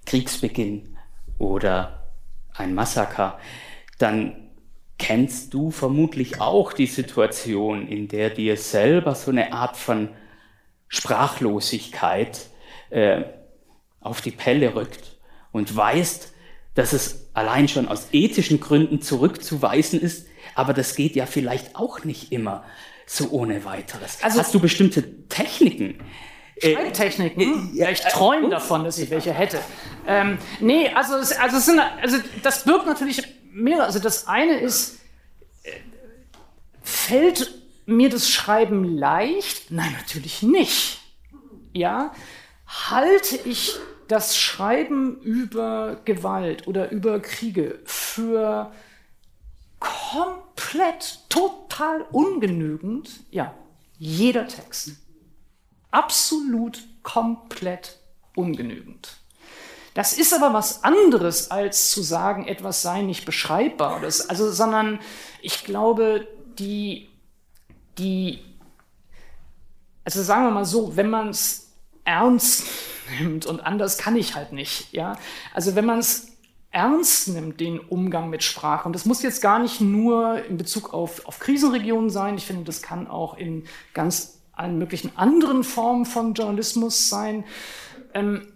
Kriegsbeginn 0.06 0.98
oder 1.40 2.08
ein 2.54 2.74
Massaker, 2.74 3.38
dann 3.98 4.50
kennst 4.98 5.54
du 5.54 5.70
vermutlich 5.70 6.40
auch 6.40 6.72
die 6.72 6.88
Situation, 6.88 7.86
in 7.86 8.08
der 8.08 8.30
dir 8.30 8.56
selber 8.56 9.14
so 9.14 9.32
eine 9.32 9.52
Art 9.52 9.76
von 9.76 10.08
Sprachlosigkeit 10.88 12.48
äh, 12.92 13.24
auf 14.00 14.22
die 14.22 14.32
Pelle 14.32 14.74
rückt 14.74 15.18
und 15.52 15.76
weißt, 15.76 16.34
dass 16.76 16.94
es 16.94 17.21
allein 17.34 17.68
schon 17.68 17.88
aus 17.88 18.08
ethischen 18.12 18.60
Gründen 18.60 19.02
zurückzuweisen 19.02 20.00
ist, 20.00 20.28
aber 20.56 20.74
das 20.74 20.96
geht 20.96 21.16
ja 21.16 21.26
vielleicht 21.26 21.76
auch 21.76 22.04
nicht 22.04 22.32
immer 22.32 22.64
so 23.06 23.30
ohne 23.30 23.66
weiteres. 23.66 24.20
Also, 24.22 24.40
Hast 24.40 24.54
du 24.54 24.60
bestimmte 24.60 25.28
Techniken? 25.28 26.00
Äh, 26.56 26.74
Schreibtechniken? 26.74 27.74
Äh, 27.74 27.78
ja, 27.78 27.90
ich 27.90 28.02
träume 28.02 28.48
äh, 28.48 28.52
davon, 28.52 28.84
dass 28.84 28.98
ich 28.98 29.10
welche 29.10 29.34
hätte. 29.34 29.60
Ähm, 30.08 30.38
nee, 30.60 30.90
also, 30.90 31.16
es, 31.16 31.32
also, 31.34 31.58
es 31.58 31.66
sind, 31.66 31.80
also 32.02 32.18
das 32.44 32.64
birgt 32.64 32.86
natürlich 32.86 33.24
mehrere. 33.52 33.86
Also 33.86 34.00
das 34.00 34.28
eine 34.28 34.60
ist, 34.60 35.00
äh, 35.64 35.72
fällt 36.82 37.54
mir 37.86 38.10
das 38.10 38.30
Schreiben 38.30 38.84
leicht? 38.98 39.72
Nein, 39.72 39.94
natürlich 40.00 40.42
nicht. 40.42 41.00
Ja, 41.74 42.14
halte 42.68 43.38
ich 43.46 43.76
das 44.12 44.38
Schreiben 44.38 45.22
über 45.22 46.02
Gewalt 46.04 46.68
oder 46.68 46.92
über 46.92 47.22
Kriege 47.22 47.80
für 47.86 48.72
komplett, 49.80 51.20
total 51.30 52.06
ungenügend, 52.12 53.10
ja, 53.32 53.56
jeder 53.98 54.48
Text. 54.48 54.98
Absolut 55.92 56.84
komplett 57.04 58.00
ungenügend. 58.36 59.18
Das 59.94 60.14
ist 60.14 60.34
aber 60.34 60.54
was 60.54 60.84
anderes, 60.84 61.50
als 61.50 61.92
zu 61.92 62.02
sagen, 62.02 62.48
etwas 62.48 62.82
sei 62.82 63.02
nicht 63.04 63.26
beschreibbar. 63.26 64.02
Das, 64.02 64.30
also, 64.30 64.52
sondern 64.52 65.00
ich 65.42 65.64
glaube, 65.64 66.28
die, 66.60 67.10
die, 67.98 68.40
also 70.04 70.22
sagen 70.22 70.46
wir 70.46 70.52
mal 70.52 70.66
so, 70.66 70.98
wenn 70.98 71.10
man 71.10 71.30
es 71.30 71.71
ernst 72.04 72.66
nimmt 73.20 73.46
und 73.46 73.60
anders 73.62 73.98
kann 73.98 74.16
ich 74.16 74.36
halt 74.36 74.52
nicht. 74.52 74.94
Ja? 74.94 75.18
Also 75.54 75.76
wenn 75.76 75.86
man 75.86 76.00
es 76.00 76.28
ernst 76.72 77.28
nimmt, 77.28 77.60
den 77.60 77.80
Umgang 77.80 78.30
mit 78.30 78.44
Sprache, 78.44 78.86
und 78.86 78.94
das 78.94 79.06
muss 79.06 79.22
jetzt 79.22 79.42
gar 79.42 79.60
nicht 79.60 79.82
nur 79.82 80.44
in 80.46 80.58
Bezug 80.58 80.94
auf, 80.94 81.26
auf 81.26 81.40
Krisenregionen 81.40 82.10
sein, 82.10 82.38
ich 82.38 82.46
finde, 82.46 82.64
das 82.64 82.82
kann 82.82 83.08
auch 83.08 83.38
in 83.38 83.66
ganz 83.94 84.40
allen 84.54 84.78
möglichen 84.78 85.18
anderen 85.18 85.64
Formen 85.64 86.06
von 86.06 86.34
Journalismus 86.34 87.10
sein, 87.10 87.44
ähm, 88.14 88.48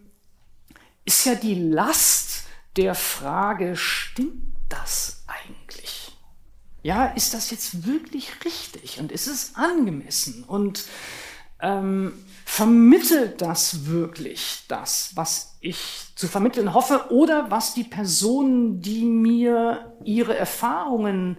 ist 1.04 1.26
ja 1.26 1.36
die 1.36 1.56
Last 1.56 2.46
der 2.78 2.96
Frage, 2.96 3.76
stimmt 3.76 4.56
das 4.70 5.24
eigentlich? 5.28 6.18
Ja, 6.84 7.06
ist 7.08 7.34
das 7.34 7.52
jetzt 7.52 7.86
wirklich 7.86 8.32
richtig 8.46 9.00
und 9.00 9.12
ist 9.12 9.28
es 9.28 9.56
angemessen 9.56 10.44
und 10.44 10.86
ähm, 11.60 12.14
vermittelt 12.56 13.42
das 13.42 13.86
wirklich 13.86 14.64
das, 14.70 15.12
was 15.16 15.58
ich 15.60 16.06
zu 16.16 16.30
vermitteln 16.30 16.74
hoffe 16.74 17.08
oder 17.10 17.52
was 17.52 17.74
die 17.74 17.84
Personen, 17.84 18.80
die 18.80 19.04
mir 19.04 19.94
ihre 20.06 20.38
Erfahrungen 20.38 21.36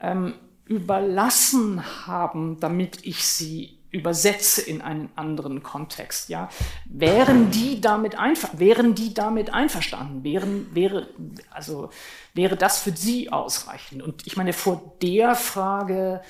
ähm, 0.00 0.34
überlassen 0.64 1.84
haben, 2.08 2.58
damit 2.58 3.06
ich 3.06 3.24
sie 3.24 3.78
übersetze 3.92 4.60
in 4.60 4.82
einen 4.82 5.08
anderen 5.14 5.62
Kontext, 5.62 6.28
ja, 6.28 6.48
wären 6.84 7.52
die 7.52 7.80
damit 7.80 8.18
einfach, 8.18 8.58
wären 8.58 8.96
die 8.96 9.14
damit 9.14 9.54
einverstanden, 9.54 10.24
wären, 10.24 10.74
wäre, 10.74 11.10
also, 11.50 11.90
wäre 12.32 12.56
das 12.56 12.80
für 12.80 12.90
sie 12.90 13.30
ausreichend? 13.30 14.02
Und 14.02 14.26
ich 14.26 14.36
meine, 14.36 14.52
vor 14.52 14.96
der 15.00 15.36
Frage, 15.36 16.22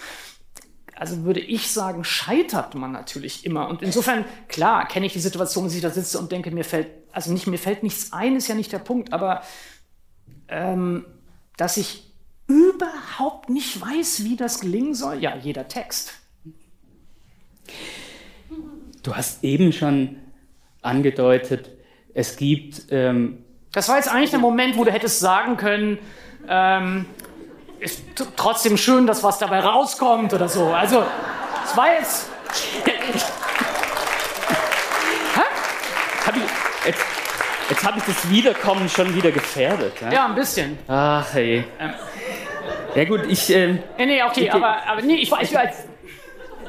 also 0.96 1.24
würde 1.24 1.40
ich 1.40 1.70
sagen, 1.70 2.04
scheitert 2.04 2.74
man 2.74 2.92
natürlich 2.92 3.44
immer. 3.44 3.68
Und 3.68 3.82
insofern, 3.82 4.24
klar, 4.48 4.86
kenne 4.86 5.06
ich 5.06 5.12
die 5.12 5.20
Situation, 5.20 5.64
dass 5.64 5.74
ich 5.74 5.82
da 5.82 5.90
sitze 5.90 6.18
und 6.18 6.30
denke, 6.30 6.50
mir 6.50 6.64
fällt, 6.64 6.88
also 7.12 7.32
nicht, 7.32 7.46
mir 7.46 7.58
fällt 7.58 7.82
nichts 7.82 8.12
ein, 8.12 8.36
ist 8.36 8.48
ja 8.48 8.54
nicht 8.54 8.72
der 8.72 8.78
Punkt, 8.78 9.12
aber 9.12 9.42
ähm, 10.48 11.04
dass 11.56 11.76
ich 11.76 12.12
überhaupt 12.46 13.48
nicht 13.50 13.80
weiß, 13.80 14.24
wie 14.24 14.36
das 14.36 14.60
gelingen 14.60 14.94
soll, 14.94 15.18
ja, 15.18 15.36
jeder 15.36 15.68
Text. 15.68 16.14
Du 19.02 19.14
hast 19.14 19.42
eben 19.44 19.72
schon 19.72 20.16
angedeutet, 20.82 21.70
es 22.12 22.36
gibt. 22.36 22.86
Ähm 22.90 23.44
das 23.72 23.88
war 23.88 23.96
jetzt 23.96 24.08
eigentlich 24.08 24.30
der 24.30 24.38
Moment, 24.38 24.76
wo 24.76 24.84
du 24.84 24.92
hättest 24.92 25.20
sagen 25.20 25.56
können, 25.56 25.98
ähm, 26.48 27.06
ist 27.84 28.02
trotzdem 28.36 28.76
schön, 28.76 29.06
dass 29.06 29.22
was 29.22 29.38
dabei 29.38 29.60
rauskommt 29.60 30.32
oder 30.32 30.48
so. 30.48 30.66
Also, 30.68 31.04
es 31.64 31.76
war 31.76 31.92
jetzt. 31.94 32.28
hab 36.26 36.36
ich, 36.36 36.42
jetzt 36.86 37.04
jetzt 37.70 37.84
habe 37.84 37.98
ich 37.98 38.04
das 38.04 38.30
Wiederkommen 38.30 38.88
schon 38.88 39.14
wieder 39.14 39.30
gefährdet. 39.30 39.92
Ja, 40.00 40.12
ja 40.12 40.26
ein 40.26 40.34
bisschen. 40.34 40.78
Ach, 40.88 41.26
hey. 41.34 41.64
Ähm. 41.78 41.90
Ja, 42.94 43.04
gut, 43.04 43.20
ich. 43.28 43.50
Ähm, 43.50 43.80
nee, 43.98 44.06
nee, 44.06 44.22
okay, 44.22 44.44
ich, 44.44 44.52
aber, 44.52 44.76
aber 44.86 45.02
nee, 45.02 45.16
ich, 45.16 45.32
ich, 45.32 45.52
ich, 45.52 45.58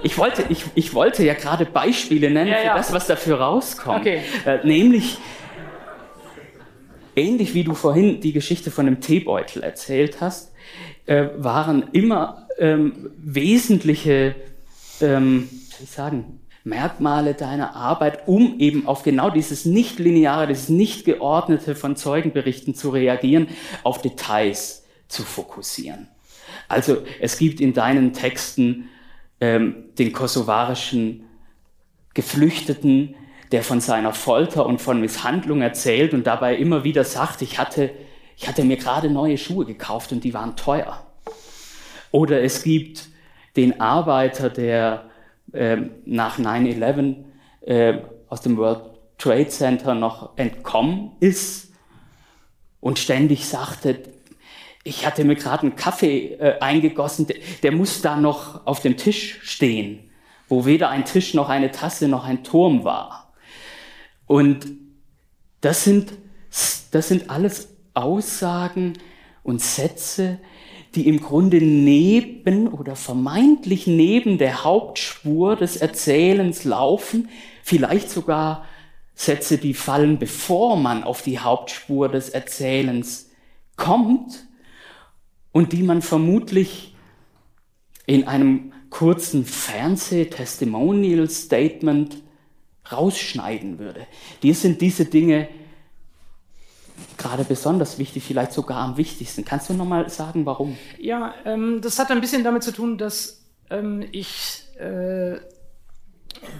ich 0.03 0.17
wollte, 0.17 0.43
ich, 0.49 0.65
ich 0.75 0.93
wollte 0.93 1.23
ja 1.23 1.33
gerade 1.33 1.65
Beispiele 1.65 2.29
nennen 2.29 2.51
ja, 2.51 2.57
für 2.57 2.65
ja. 2.65 2.77
das, 2.77 2.91
was 2.91 3.07
dafür 3.07 3.39
rauskommt. 3.39 4.01
Okay. 4.01 4.21
Äh, 4.45 4.59
nämlich, 4.63 5.17
ähnlich 7.15 7.53
wie 7.53 7.63
du 7.63 7.73
vorhin 7.73 8.19
die 8.21 8.33
Geschichte 8.33 8.71
von 8.71 8.85
dem 8.85 8.99
Teebeutel 8.99 9.63
erzählt 9.63 10.19
hast, 10.19 10.51
äh, 11.05 11.27
waren 11.37 11.89
immer 11.91 12.47
ähm, 12.57 13.11
wesentliche, 13.17 14.35
ähm, 15.01 15.49
ich 15.81 15.89
sagen, 15.89 16.39
Merkmale 16.63 17.35
deiner 17.35 17.75
Arbeit, 17.75 18.27
um 18.27 18.59
eben 18.59 18.87
auf 18.87 19.03
genau 19.03 19.29
dieses 19.29 19.65
nicht-lineare, 19.65 20.47
dieses 20.47 20.69
nicht 20.69 21.05
geordnete 21.05 21.75
von 21.75 21.95
Zeugenberichten 21.95 22.73
zu 22.73 22.89
reagieren, 22.89 23.47
auf 23.83 24.01
Details 24.01 24.83
zu 25.07 25.21
fokussieren. 25.21 26.07
Also 26.67 27.03
es 27.21 27.37
gibt 27.37 27.61
in 27.61 27.73
deinen 27.73 28.13
Texten 28.13 28.89
ähm, 29.39 29.75
den 29.99 30.11
kosovarischen 30.11 31.25
Geflüchteten, 32.15 33.15
der 33.51 33.61
von 33.61 33.79
seiner 33.79 34.13
Folter 34.13 34.65
und 34.65 34.81
von 34.81 34.99
Misshandlung 34.99 35.61
erzählt 35.61 36.15
und 36.15 36.25
dabei 36.25 36.55
immer 36.55 36.83
wieder 36.83 37.03
sagt, 37.03 37.43
ich 37.43 37.59
hatte, 37.59 37.91
ich 38.37 38.47
hatte 38.47 38.63
mir 38.63 38.77
gerade 38.77 39.09
neue 39.09 39.37
Schuhe 39.37 39.65
gekauft 39.65 40.11
und 40.11 40.23
die 40.23 40.33
waren 40.33 40.55
teuer. 40.55 41.05
Oder 42.11 42.41
es 42.43 42.63
gibt 42.63 43.09
den 43.55 43.79
Arbeiter, 43.79 44.49
der 44.49 45.09
äh, 45.53 45.77
nach 46.05 46.39
9-11 46.39 47.15
äh, 47.61 47.99
aus 48.29 48.41
dem 48.41 48.57
World 48.57 48.81
Trade 49.17 49.47
Center 49.47 49.95
noch 49.95 50.37
entkommen 50.37 51.11
ist 51.19 51.71
und 52.81 52.99
ständig 52.99 53.47
sagte, 53.47 53.99
ich 54.83 55.05
hatte 55.05 55.23
mir 55.23 55.35
gerade 55.35 55.63
einen 55.63 55.75
Kaffee 55.75 56.33
äh, 56.33 56.59
eingegossen, 56.59 57.27
der, 57.27 57.37
der, 57.63 57.71
muss 57.71 58.01
da 58.01 58.17
noch 58.17 58.67
auf 58.67 58.81
dem 58.81 58.97
Tisch 58.97 59.39
stehen, 59.41 60.11
wo 60.47 60.65
weder 60.65 60.89
ein 60.89 61.05
Tisch 61.05 61.33
noch 61.33 61.49
eine 61.49 61.71
Tasse 61.71 62.07
noch 62.07 62.25
ein 62.25 62.43
Turm 62.43 62.83
war. 62.83 63.33
Und 64.27 64.67
das 65.61 65.83
sind, 65.83 66.13
das 66.91 67.07
sind 67.07 67.29
alles 67.29 67.74
Aussagen 67.95 68.93
und 69.43 69.61
Sätze, 69.61 70.39
die 70.95 71.07
im 71.07 71.19
Grunde 71.19 71.57
neben 71.57 72.67
oder 72.67 72.95
vermeintlich 72.95 73.87
neben 73.87 74.37
der 74.37 74.63
Hauptspur 74.63 75.55
des 75.55 75.77
Erzählens 75.77 76.63
laufen, 76.63 77.29
vielleicht 77.63 78.09
sogar 78.09 78.65
Sätze, 79.13 79.57
die 79.57 79.73
fallen, 79.73 80.19
bevor 80.19 80.77
man 80.77 81.03
auf 81.03 81.21
die 81.21 81.39
Hauptspur 81.39 82.09
des 82.09 82.29
Erzählens 82.29 83.29
kommt 83.77 84.45
und 85.51 85.73
die 85.73 85.83
man 85.83 86.01
vermutlich 86.01 86.95
in 88.05 88.25
einem 88.27 88.73
kurzen 88.89 89.45
Fernseh-Testimonial-Statement 89.45 92.17
rausschneiden 92.91 93.79
würde. 93.79 94.05
Dir 94.43 94.53
sind 94.53 94.81
diese 94.81 95.05
Dinge 95.05 95.47
gerade 97.17 97.43
besonders 97.43 97.97
wichtig, 97.97 98.23
vielleicht 98.23 98.53
sogar 98.53 98.77
am 98.77 98.97
wichtigsten. 98.97 99.45
Kannst 99.45 99.69
du 99.69 99.73
noch 99.73 99.85
mal 99.85 100.09
sagen, 100.09 100.45
warum? 100.45 100.77
Ja, 100.99 101.33
ähm, 101.45 101.81
das 101.81 101.99
hat 101.99 102.11
ein 102.11 102.21
bisschen 102.21 102.43
damit 102.43 102.63
zu 102.63 102.71
tun, 102.71 102.97
dass 102.97 103.41
ähm, 103.69 104.05
ich, 104.11 104.63
äh, 104.77 105.37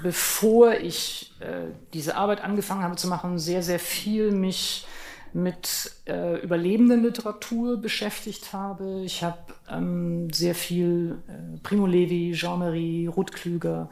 bevor 0.02 0.74
ich 0.74 1.34
äh, 1.40 1.72
diese 1.94 2.16
Arbeit 2.16 2.44
angefangen 2.44 2.84
habe 2.84 2.96
zu 2.96 3.08
machen, 3.08 3.40
sehr, 3.40 3.64
sehr 3.64 3.80
viel 3.80 4.32
mich 4.32 4.86
mit 5.34 5.92
äh, 6.06 6.40
überlebenden 6.42 7.04
Literatur 7.04 7.78
beschäftigt 7.78 8.54
habe. 8.54 9.02
Ich 9.04 9.22
habe 9.22 9.38
ähm, 9.70 10.32
sehr 10.32 10.56
viel 10.56 11.22
äh, 11.28 11.58
Primo 11.62 11.86
Levi, 11.86 12.32
Jean-Marie, 12.34 13.08
Ruth 13.08 13.34
Klüger, 13.34 13.90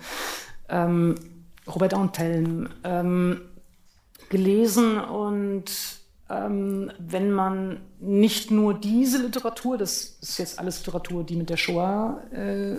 ähm, 0.69 1.15
Robert 1.67 1.93
Antelm 1.93 2.69
ähm, 2.85 3.41
gelesen 4.29 4.99
und 4.99 5.65
wenn 6.29 7.31
man 7.31 7.81
nicht 7.99 8.49
nur 8.49 8.73
diese 8.73 9.21
Literatur, 9.21 9.77
das 9.77 10.17
ist 10.21 10.39
jetzt 10.39 10.59
alles 10.59 10.79
Literatur, 10.79 11.23
die 11.23 11.35
mit 11.35 11.49
der 11.49 11.57
Shoah 11.57 12.23
äh, 12.31 12.73
äh, 12.73 12.77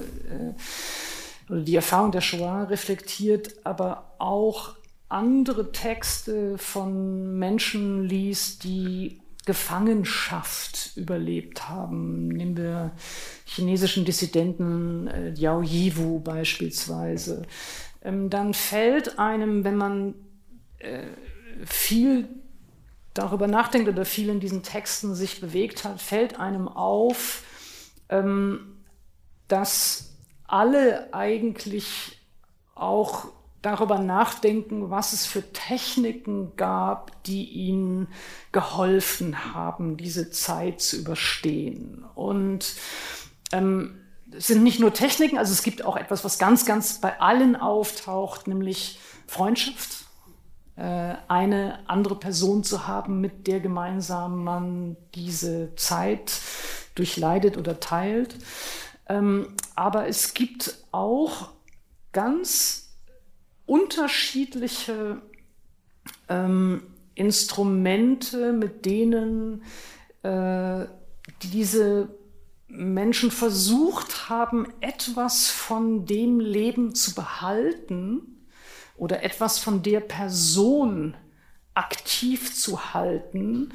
oder 1.48 1.60
die 1.60 1.76
Erfahrung 1.76 2.10
der 2.10 2.22
Shoah 2.22 2.64
reflektiert, 2.64 3.54
aber 3.64 4.14
auch 4.18 4.76
andere 5.08 5.72
Texte 5.72 6.58
von 6.58 7.38
Menschen 7.38 8.04
liest, 8.04 8.64
die 8.64 9.20
Gefangenschaft 9.46 10.96
überlebt 10.96 11.68
haben. 11.68 12.28
Nehmen 12.28 12.56
wir 12.56 12.92
chinesischen 13.44 14.04
Dissidenten 14.04 15.06
äh, 15.06 15.34
Yao 15.34 15.62
Yiwu 15.62 16.20
beispielsweise. 16.20 17.42
Ähm, 18.02 18.30
dann 18.30 18.54
fällt 18.54 19.18
einem, 19.18 19.64
wenn 19.64 19.76
man 19.76 20.14
äh, 20.78 21.04
viel 21.66 22.28
darüber 23.14 23.46
nachdenkt 23.46 23.88
oder 23.88 24.04
viel 24.04 24.28
in 24.28 24.40
diesen 24.40 24.62
Texten 24.62 25.14
sich 25.14 25.40
bewegt 25.40 25.84
hat, 25.84 26.00
fällt 26.00 26.38
einem 26.38 26.68
auf, 26.68 27.42
ähm, 28.08 28.84
dass 29.48 30.16
alle 30.46 31.12
eigentlich 31.14 32.20
auch 32.74 33.28
darüber 33.62 33.98
nachdenken, 33.98 34.90
was 34.90 35.12
es 35.12 35.26
für 35.26 35.52
Techniken 35.52 36.54
gab, 36.56 37.22
die 37.24 37.44
ihnen 37.44 38.08
geholfen 38.52 39.54
haben, 39.54 39.96
diese 39.96 40.30
Zeit 40.30 40.82
zu 40.82 40.98
überstehen. 40.98 42.04
Und 42.14 42.74
ähm, 43.52 44.00
es 44.32 44.48
sind 44.48 44.62
nicht 44.62 44.80
nur 44.80 44.92
Techniken, 44.92 45.38
also 45.38 45.52
es 45.52 45.62
gibt 45.62 45.84
auch 45.84 45.96
etwas, 45.96 46.24
was 46.24 46.38
ganz, 46.38 46.66
ganz 46.66 47.00
bei 47.00 47.20
allen 47.20 47.56
auftaucht, 47.56 48.48
nämlich 48.48 48.98
Freundschaft. 49.26 50.03
Äh, 50.76 51.14
eine 51.28 51.88
andere 51.88 52.16
Person 52.16 52.64
zu 52.64 52.88
haben, 52.88 53.20
mit 53.20 53.46
der 53.46 53.60
gemeinsam 53.60 54.42
man 54.42 54.96
diese 55.14 55.72
Zeit 55.76 56.40
durchleidet 56.96 57.56
oder 57.56 57.78
teilt. 57.78 58.34
Ähm, 59.08 59.54
aber 59.76 60.08
es 60.08 60.34
gibt 60.34 60.84
auch 60.90 61.50
ganz 62.10 62.96
unterschiedliche 63.66 65.22
ähm, 66.28 66.82
Instrumente, 67.14 68.52
mit 68.52 68.84
denen 68.84 69.62
äh, 70.24 70.86
diese 71.44 72.08
Menschen 72.66 73.30
versucht 73.30 74.28
haben, 74.28 74.66
etwas 74.80 75.46
von 75.46 76.04
dem 76.04 76.40
Leben 76.40 76.96
zu 76.96 77.14
behalten 77.14 78.33
oder 78.96 79.22
etwas 79.22 79.58
von 79.58 79.82
der 79.82 80.00
Person 80.00 81.16
aktiv 81.74 82.54
zu 82.54 82.94
halten, 82.94 83.72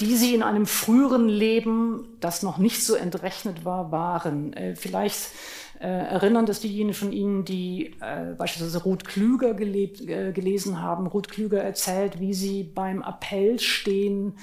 die 0.00 0.16
sie 0.16 0.34
in 0.34 0.42
einem 0.42 0.66
früheren 0.66 1.28
Leben, 1.28 2.16
das 2.20 2.42
noch 2.42 2.58
nicht 2.58 2.84
so 2.84 2.94
entrechnet 2.94 3.64
war, 3.64 3.92
waren. 3.92 4.52
Äh, 4.52 4.74
vielleicht 4.74 5.30
äh, 5.78 5.86
erinnern 5.86 6.46
das 6.46 6.60
diejenigen 6.60 6.94
von 6.94 7.12
Ihnen, 7.12 7.44
die 7.44 7.94
äh, 8.00 8.34
beispielsweise 8.36 8.82
Ruth 8.82 9.04
Klüger 9.04 9.54
gelebt, 9.54 10.04
gelesen 10.06 10.80
haben. 10.80 11.06
Ruth 11.06 11.28
Klüger 11.28 11.62
erzählt, 11.62 12.18
wie 12.18 12.34
sie 12.34 12.64
beim 12.64 13.02
Appell 13.02 13.58
stehen, 13.58 14.34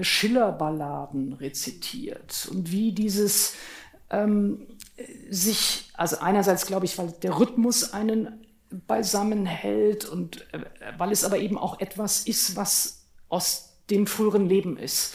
Schillerballaden 0.00 1.32
rezitiert 1.32 2.48
und 2.52 2.70
wie 2.70 2.92
dieses 2.92 3.56
ähm, 4.10 4.66
sich, 5.28 5.90
also 5.94 6.18
einerseits 6.20 6.66
glaube 6.66 6.84
ich, 6.86 6.96
weil 6.98 7.12
der 7.22 7.38
Rhythmus 7.38 7.92
einen 7.92 8.44
beisammen 8.86 9.46
hält 9.46 10.04
und 10.04 10.46
äh, 10.52 10.60
weil 10.98 11.12
es 11.12 11.24
aber 11.24 11.38
eben 11.38 11.58
auch 11.58 11.80
etwas 11.80 12.26
ist, 12.26 12.56
was 12.56 13.06
aus 13.28 13.76
dem 13.90 14.06
früheren 14.06 14.48
Leben 14.48 14.76
ist. 14.76 15.14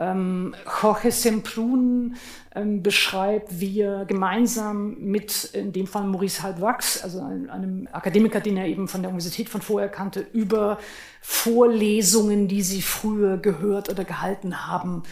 Ähm, 0.00 0.54
Jorge 0.80 1.12
Semprún 1.12 2.16
ähm, 2.54 2.82
beschreibt, 2.82 3.60
wie 3.60 3.80
er 3.80 4.06
gemeinsam 4.06 4.96
mit, 4.98 5.44
in 5.52 5.72
dem 5.72 5.86
Fall 5.86 6.04
Maurice 6.04 6.42
Halbwachs, 6.42 7.02
also 7.02 7.20
einem, 7.20 7.50
einem 7.50 7.88
Akademiker, 7.92 8.40
den 8.40 8.56
er 8.56 8.66
eben 8.66 8.88
von 8.88 9.02
der 9.02 9.10
Universität 9.10 9.50
von 9.50 9.60
vorher 9.60 9.90
kannte, 9.90 10.26
über 10.32 10.78
Vorlesungen, 11.20 12.48
die 12.48 12.62
sie 12.62 12.80
früher 12.80 13.36
gehört 13.36 13.90
oder 13.90 14.04
gehalten 14.04 14.66
haben, 14.66 15.02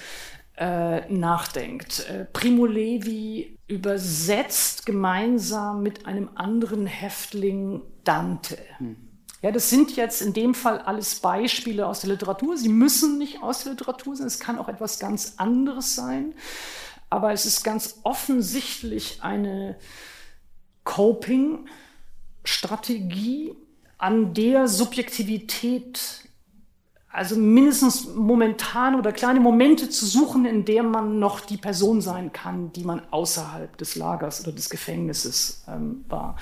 äh, 0.56 1.06
nachdenkt. 1.12 2.08
Äh, 2.08 2.24
Primo 2.32 2.64
Levi 2.64 3.57
übersetzt 3.68 4.86
gemeinsam 4.86 5.82
mit 5.82 6.06
einem 6.06 6.30
anderen 6.34 6.86
Häftling 6.86 7.82
Dante. 8.02 8.58
Hm. 8.78 8.96
Ja, 9.42 9.52
das 9.52 9.70
sind 9.70 9.94
jetzt 9.94 10.20
in 10.20 10.32
dem 10.32 10.52
Fall 10.54 10.80
alles 10.80 11.20
Beispiele 11.20 11.86
aus 11.86 12.00
der 12.00 12.10
Literatur. 12.10 12.56
Sie 12.56 12.68
müssen 12.68 13.18
nicht 13.18 13.40
aus 13.40 13.62
der 13.62 13.70
Literatur 13.72 14.16
sein, 14.16 14.26
es 14.26 14.40
kann 14.40 14.58
auch 14.58 14.68
etwas 14.68 14.98
ganz 14.98 15.34
anderes 15.36 15.94
sein. 15.94 16.34
Aber 17.08 17.32
es 17.32 17.46
ist 17.46 17.62
ganz 17.62 18.00
offensichtlich 18.02 19.22
eine 19.22 19.76
Coping-Strategie, 20.84 23.54
an 23.98 24.32
der 24.32 24.68
Subjektivität, 24.68 26.27
also 27.10 27.36
mindestens 27.36 28.06
momentan 28.14 28.94
oder 28.94 29.12
kleine 29.12 29.40
Momente 29.40 29.88
zu 29.88 30.04
suchen, 30.04 30.44
in 30.44 30.64
der 30.64 30.82
man 30.82 31.18
noch 31.18 31.40
die 31.40 31.56
Person 31.56 32.00
sein 32.00 32.32
kann, 32.32 32.72
die 32.72 32.84
man 32.84 33.02
außerhalb 33.10 33.76
des 33.78 33.96
Lagers 33.96 34.42
oder 34.42 34.52
des 34.52 34.68
Gefängnisses 34.68 35.64
ähm, 35.68 36.04
war. 36.08 36.36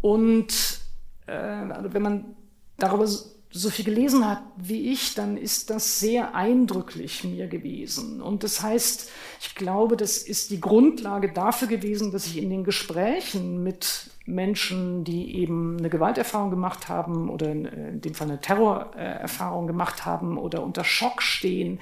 Und 0.00 0.80
äh, 1.26 1.32
also 1.32 1.94
wenn 1.94 2.02
man 2.02 2.36
darüber 2.76 3.06
so 3.54 3.70
viel 3.70 3.84
gelesen 3.84 4.26
hat 4.26 4.42
wie 4.56 4.92
ich, 4.92 5.14
dann 5.14 5.36
ist 5.36 5.70
das 5.70 6.00
sehr 6.00 6.34
eindrücklich 6.34 7.22
mir 7.22 7.46
gewesen. 7.48 8.22
Und 8.22 8.44
das 8.44 8.62
heißt, 8.62 9.10
ich 9.40 9.54
glaube, 9.54 9.96
das 9.96 10.18
ist 10.18 10.50
die 10.50 10.60
Grundlage 10.60 11.32
dafür 11.32 11.68
gewesen, 11.68 12.12
dass 12.12 12.26
ich 12.26 12.38
in 12.38 12.50
den 12.50 12.64
Gesprächen 12.64 13.62
mit 13.62 14.10
Menschen, 14.24 15.04
die 15.04 15.36
eben 15.36 15.78
eine 15.78 15.90
Gewalterfahrung 15.90 16.50
gemacht 16.50 16.88
haben 16.88 17.28
oder 17.28 17.50
in 17.50 18.00
dem 18.00 18.14
Fall 18.14 18.28
eine 18.28 18.40
Terrorerfahrung 18.40 19.66
gemacht 19.66 20.04
haben 20.04 20.38
oder 20.38 20.62
unter 20.62 20.84
Schock 20.84 21.22
stehen, 21.22 21.80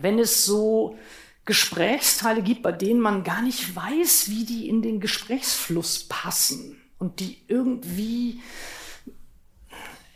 wenn 0.00 0.18
es 0.18 0.44
so 0.44 0.96
Gesprächsteile 1.44 2.42
gibt, 2.42 2.62
bei 2.62 2.72
denen 2.72 3.00
man 3.00 3.24
gar 3.24 3.42
nicht 3.42 3.74
weiß, 3.74 4.28
wie 4.30 4.44
die 4.44 4.68
in 4.68 4.82
den 4.82 5.00
Gesprächsfluss 5.00 6.04
passen 6.08 6.80
und 6.98 7.20
die 7.20 7.38
irgendwie 7.48 8.40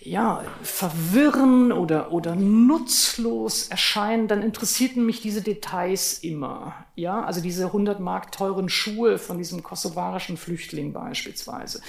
ja, 0.04 0.44
verwirren 0.62 1.72
oder, 1.72 2.12
oder 2.12 2.34
nutzlos 2.34 3.68
erscheinen, 3.68 4.28
dann 4.28 4.42
interessierten 4.42 5.04
mich 5.04 5.20
diese 5.20 5.42
Details 5.42 6.18
immer. 6.18 6.74
Ja, 6.96 7.24
also 7.24 7.40
diese 7.40 7.66
100 7.66 8.00
Mark 8.00 8.32
teuren 8.32 8.68
Schuhe 8.68 9.18
von 9.18 9.38
diesem 9.38 9.62
kosovarischen 9.62 10.36
Flüchtling 10.36 10.92
beispielsweise. 10.92 11.80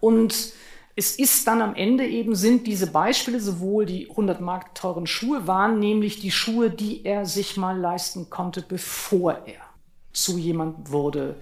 Und 0.00 0.52
es 0.96 1.16
ist 1.16 1.46
dann 1.46 1.62
am 1.62 1.74
Ende 1.74 2.06
eben, 2.06 2.34
sind 2.34 2.66
diese 2.66 2.88
Beispiele 2.88 3.40
sowohl 3.40 3.86
die 3.86 4.10
100 4.10 4.40
Mark 4.40 4.74
teuren 4.74 5.06
Schuhe 5.06 5.46
waren, 5.46 5.78
nämlich 5.78 6.20
die 6.20 6.32
Schuhe, 6.32 6.70
die 6.70 7.04
er 7.04 7.24
sich 7.24 7.56
mal 7.56 7.78
leisten 7.78 8.30
konnte, 8.30 8.62
bevor 8.62 9.46
er 9.46 9.60
zu 10.12 10.38
jemand 10.38 10.90
wurde, 10.90 11.36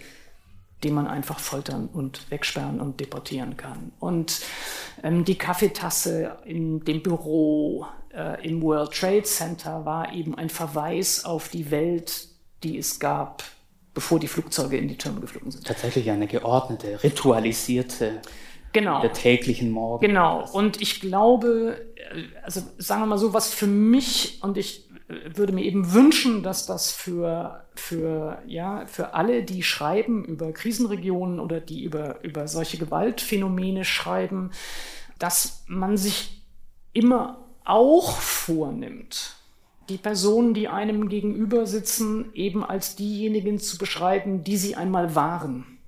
die 0.83 0.91
man 0.91 1.07
einfach 1.07 1.39
foltern 1.39 1.89
und 1.93 2.31
wegsperren 2.31 2.81
und 2.81 3.01
deportieren 3.01 3.57
kann. 3.57 3.93
Und 3.99 4.41
ähm, 5.03 5.25
die 5.25 5.37
Kaffeetasse 5.37 6.37
in 6.45 6.85
dem 6.85 7.03
Büro 7.03 7.87
äh, 8.15 8.47
im 8.47 8.63
World 8.63 8.93
Trade 8.93 9.23
Center 9.23 9.85
war 9.85 10.13
eben 10.13 10.35
ein 10.35 10.51
Verweis 10.51 11.25
auf 11.25 11.49
die 11.49 11.71
Welt, 11.71 12.29
die 12.63 12.79
es 12.79 12.99
gab, 12.99 13.43
bevor 13.95 14.19
die 14.19 14.29
Flugzeuge 14.29 14.77
in 14.77 14.89
die 14.89 14.99
Türme 14.99 15.21
geflogen 15.21 15.51
sind. 15.51 15.67
Tatsächlich 15.67 16.11
eine 16.11 16.27
geordnete, 16.27 17.03
ritualisierte 17.03 18.21
genau. 18.73 19.01
der 19.01 19.13
täglichen 19.13 19.71
Morgen. 19.71 20.07
Genau. 20.07 20.49
Und 20.51 20.81
ich 20.81 21.01
glaube, 21.01 21.87
äh, 21.97 22.25
also 22.43 22.61
sagen 22.79 23.03
wir 23.03 23.07
mal 23.07 23.19
so, 23.19 23.33
was 23.33 23.53
für 23.53 23.67
mich 23.67 24.41
und 24.43 24.57
ich 24.57 24.86
würde 25.09 25.53
mir 25.53 25.65
eben 25.65 25.93
wünschen, 25.93 26.43
dass 26.43 26.67
das 26.67 26.91
für, 26.91 27.65
für, 27.75 28.43
ja, 28.47 28.87
für 28.87 29.15
alle, 29.15 29.45
die 29.45 29.63
schreiben 29.63 30.25
über 30.25 30.53
Krisenregionen 30.53 31.39
oder 31.39 31.61
die 31.61 31.85
über, 31.85 32.23
über 32.25 32.49
solche 32.49 32.77
Gewaltphänomene 32.77 33.85
schreiben, 33.85 34.51
dass 35.19 35.65
man 35.69 35.97
sich 35.97 36.43
immer 36.93 37.45
auch 37.65 38.19
vornimmt, 38.19 39.37
die 39.89 39.99
Personen, 39.99 40.55
die 40.55 40.67
einem 40.67 41.09
gegenüber 41.09 41.67
sitzen, 41.67 42.33
eben 42.35 42.65
als 42.65 42.97
diejenigen 42.97 43.61
zu 43.61 43.79
beschreiben, 43.79 44.43
die 44.43 44.57
sie 44.57 44.75
einmal 44.75 45.15
waren. 45.15 45.79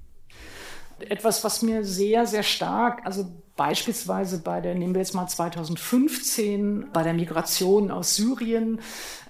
Etwas, 1.01 1.43
was 1.43 1.63
mir 1.63 1.85
sehr, 1.85 2.27
sehr 2.27 2.45
stark, 2.45 3.05
also 3.05 3.27
Beispielsweise 3.59 4.39
bei 4.39 4.61
der, 4.61 4.77
nehmen 4.77 4.95
wir 4.95 5.01
jetzt 5.01 5.17
mal 5.17 5.27
2015, 5.27 6.87
bei 6.93 7.03
der 7.03 7.13
Migration 7.13 7.91
aus 7.91 8.15
Syrien, 8.15 8.81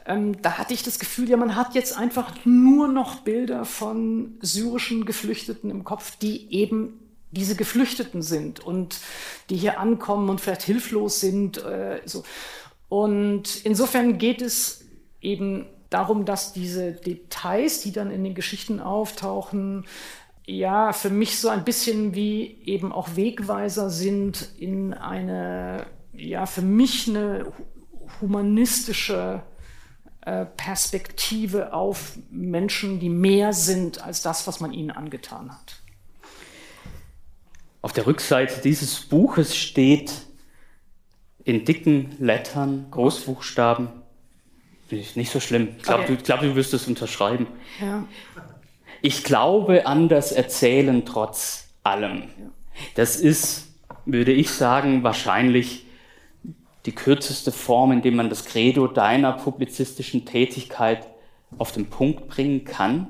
ähm, 0.04 0.40
da 0.42 0.58
hatte 0.58 0.74
ich 0.74 0.82
das 0.82 0.98
Gefühl, 0.98 1.30
ja, 1.30 1.38
man 1.38 1.56
hat 1.56 1.74
jetzt 1.74 1.96
einfach 1.96 2.44
nur 2.44 2.88
noch 2.88 3.20
Bilder 3.20 3.64
von 3.64 4.36
syrischen 4.42 5.06
Geflüchteten 5.06 5.70
im 5.70 5.82
Kopf, 5.82 6.16
die 6.16 6.52
eben 6.52 7.00
diese 7.30 7.56
Geflüchteten 7.56 8.20
sind 8.20 8.60
und 8.60 9.00
die 9.48 9.56
hier 9.56 9.80
ankommen 9.80 10.28
und 10.28 10.42
vielleicht 10.42 10.62
hilflos 10.62 11.20
sind. 11.20 11.64
Äh, 11.64 12.02
so. 12.04 12.22
Und 12.90 13.64
insofern 13.64 14.18
geht 14.18 14.42
es 14.42 14.84
eben 15.22 15.64
darum, 15.88 16.26
dass 16.26 16.52
diese 16.52 16.92
Details, 16.92 17.80
die 17.80 17.92
dann 17.92 18.10
in 18.10 18.24
den 18.24 18.34
Geschichten 18.34 18.78
auftauchen, 18.78 19.86
ja, 20.48 20.94
für 20.94 21.10
mich 21.10 21.38
so 21.38 21.50
ein 21.50 21.62
bisschen 21.62 22.14
wie 22.14 22.62
eben 22.64 22.90
auch 22.90 23.16
Wegweiser 23.16 23.90
sind 23.90 24.48
in 24.58 24.94
eine, 24.94 25.84
ja, 26.14 26.46
für 26.46 26.62
mich 26.62 27.06
eine 27.06 27.52
humanistische 28.22 29.42
äh, 30.22 30.46
Perspektive 30.46 31.74
auf 31.74 32.16
Menschen, 32.30 32.98
die 32.98 33.10
mehr 33.10 33.52
sind 33.52 34.02
als 34.02 34.22
das, 34.22 34.46
was 34.46 34.58
man 34.60 34.72
ihnen 34.72 34.90
angetan 34.90 35.50
hat. 35.52 35.82
Auf 37.82 37.92
der 37.92 38.06
Rückseite 38.06 38.62
dieses 38.62 39.02
Buches 39.02 39.54
steht 39.54 40.12
in 41.44 41.66
dicken 41.66 42.16
Lettern, 42.20 42.86
Großbuchstaben, 42.90 43.90
nicht 44.90 45.30
so 45.30 45.40
schlimm. 45.40 45.74
Ich 45.76 45.82
glaube, 45.82 46.04
okay. 46.04 46.16
du, 46.16 46.22
glaub, 46.22 46.40
du 46.40 46.54
wirst 46.56 46.72
es 46.72 46.88
unterschreiben. 46.88 47.48
Ja. 47.82 48.06
Ich 49.00 49.24
glaube 49.24 49.86
an 49.86 50.08
das 50.08 50.32
Erzählen 50.32 51.04
trotz 51.04 51.68
allem. 51.82 52.24
Das 52.94 53.16
ist, 53.16 53.68
würde 54.04 54.32
ich 54.32 54.50
sagen, 54.50 55.02
wahrscheinlich 55.02 55.86
die 56.86 56.94
kürzeste 56.94 57.52
Form, 57.52 57.92
in 57.92 58.02
der 58.02 58.12
man 58.12 58.30
das 58.30 58.44
Credo 58.44 58.86
deiner 58.86 59.32
publizistischen 59.32 60.24
Tätigkeit 60.24 61.06
auf 61.58 61.72
den 61.72 61.86
Punkt 61.86 62.28
bringen 62.28 62.64
kann. 62.64 63.08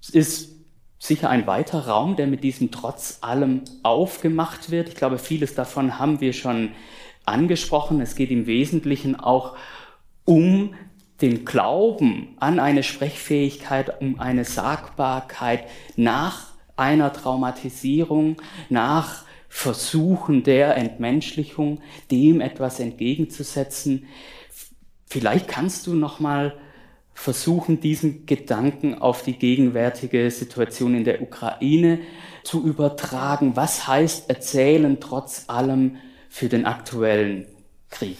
Es 0.00 0.10
ist 0.10 0.56
sicher 0.98 1.30
ein 1.30 1.46
weiter 1.46 1.86
Raum, 1.86 2.16
der 2.16 2.26
mit 2.26 2.42
diesem 2.42 2.70
trotz 2.70 3.18
allem 3.20 3.62
aufgemacht 3.82 4.70
wird. 4.70 4.88
Ich 4.88 4.94
glaube, 4.94 5.18
vieles 5.18 5.54
davon 5.54 5.98
haben 5.98 6.20
wir 6.20 6.32
schon 6.32 6.72
angesprochen. 7.24 8.00
Es 8.00 8.14
geht 8.14 8.30
im 8.30 8.46
Wesentlichen 8.46 9.16
auch 9.16 9.56
um 10.24 10.74
den 11.20 11.44
Glauben 11.44 12.36
an 12.38 12.60
eine 12.60 12.82
Sprechfähigkeit, 12.82 14.00
um 14.00 14.20
eine 14.20 14.44
Sagbarkeit 14.44 15.64
nach 15.96 16.52
einer 16.76 17.12
Traumatisierung, 17.12 18.36
nach 18.68 19.24
Versuchen 19.48 20.42
der 20.42 20.76
Entmenschlichung, 20.76 21.80
dem 22.10 22.40
etwas 22.40 22.80
entgegenzusetzen. 22.80 24.06
Vielleicht 25.06 25.48
kannst 25.48 25.86
du 25.86 25.94
noch 25.94 26.20
mal 26.20 26.54
versuchen, 27.14 27.80
diesen 27.80 28.26
Gedanken 28.26 28.94
auf 28.94 29.22
die 29.22 29.32
gegenwärtige 29.32 30.30
Situation 30.30 30.94
in 30.94 31.04
der 31.04 31.20
Ukraine 31.20 31.98
zu 32.44 32.64
übertragen. 32.64 33.56
Was 33.56 33.88
heißt 33.88 34.30
erzählen 34.30 35.00
trotz 35.00 35.44
allem 35.48 35.96
für 36.28 36.48
den 36.48 36.64
aktuellen 36.64 37.46
Krieg? 37.90 38.18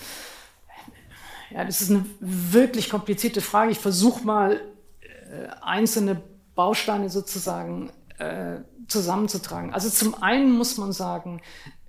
Ja, 1.50 1.64
das 1.64 1.80
ist 1.80 1.90
eine 1.90 2.04
wirklich 2.20 2.90
komplizierte 2.90 3.40
Frage. 3.40 3.72
Ich 3.72 3.78
versuche 3.78 4.24
mal 4.24 4.60
äh, 5.00 5.48
einzelne 5.62 6.20
Bausteine 6.54 7.08
sozusagen 7.08 7.90
äh, 8.18 8.58
zusammenzutragen. 8.88 9.72
Also 9.72 9.88
zum 9.90 10.20
einen 10.22 10.52
muss 10.52 10.76
man 10.76 10.92
sagen, 10.92 11.40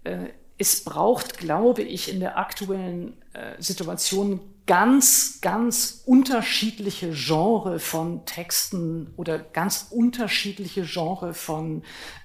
äh, 0.03 0.27
es 0.57 0.83
braucht, 0.83 1.37
glaube 1.37 1.81
ich, 1.81 2.13
in 2.13 2.19
der 2.19 2.37
aktuellen 2.37 3.13
äh, 3.33 3.61
Situation 3.61 4.41
ganz, 4.67 5.39
ganz 5.41 6.03
unterschiedliche 6.05 7.11
Genre 7.11 7.79
von 7.79 8.25
Texten 8.25 9.11
oder 9.15 9.39
ganz 9.39 9.87
unterschiedliche 9.89 10.83
Genre 10.83 11.33
von 11.33 11.81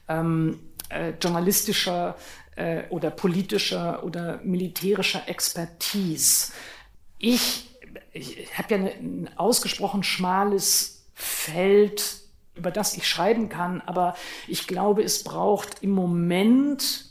ähm, 0.09 0.59
äh, 0.91 1.12
journalistischer 1.22 2.16
äh, 2.57 2.82
oder 2.91 3.11
politischer 3.11 4.05
oder 4.05 4.41
militärischer 4.45 5.26
Expertise. 5.26 6.53
Ich, 7.24 7.70
ich 8.12 8.58
habe 8.58 8.74
ja 8.74 8.80
eine, 8.80 8.90
ein 8.90 9.30
ausgesprochen 9.36 10.02
schmales 10.02 11.06
Feld, 11.14 12.20
über 12.54 12.70
das 12.70 12.98
ich 12.98 13.08
schreiben 13.08 13.48
kann, 13.48 13.80
aber 13.80 14.14
ich 14.46 14.66
glaube, 14.66 15.02
es 15.02 15.24
braucht 15.24 15.82
im 15.82 15.92
Moment, 15.92 17.06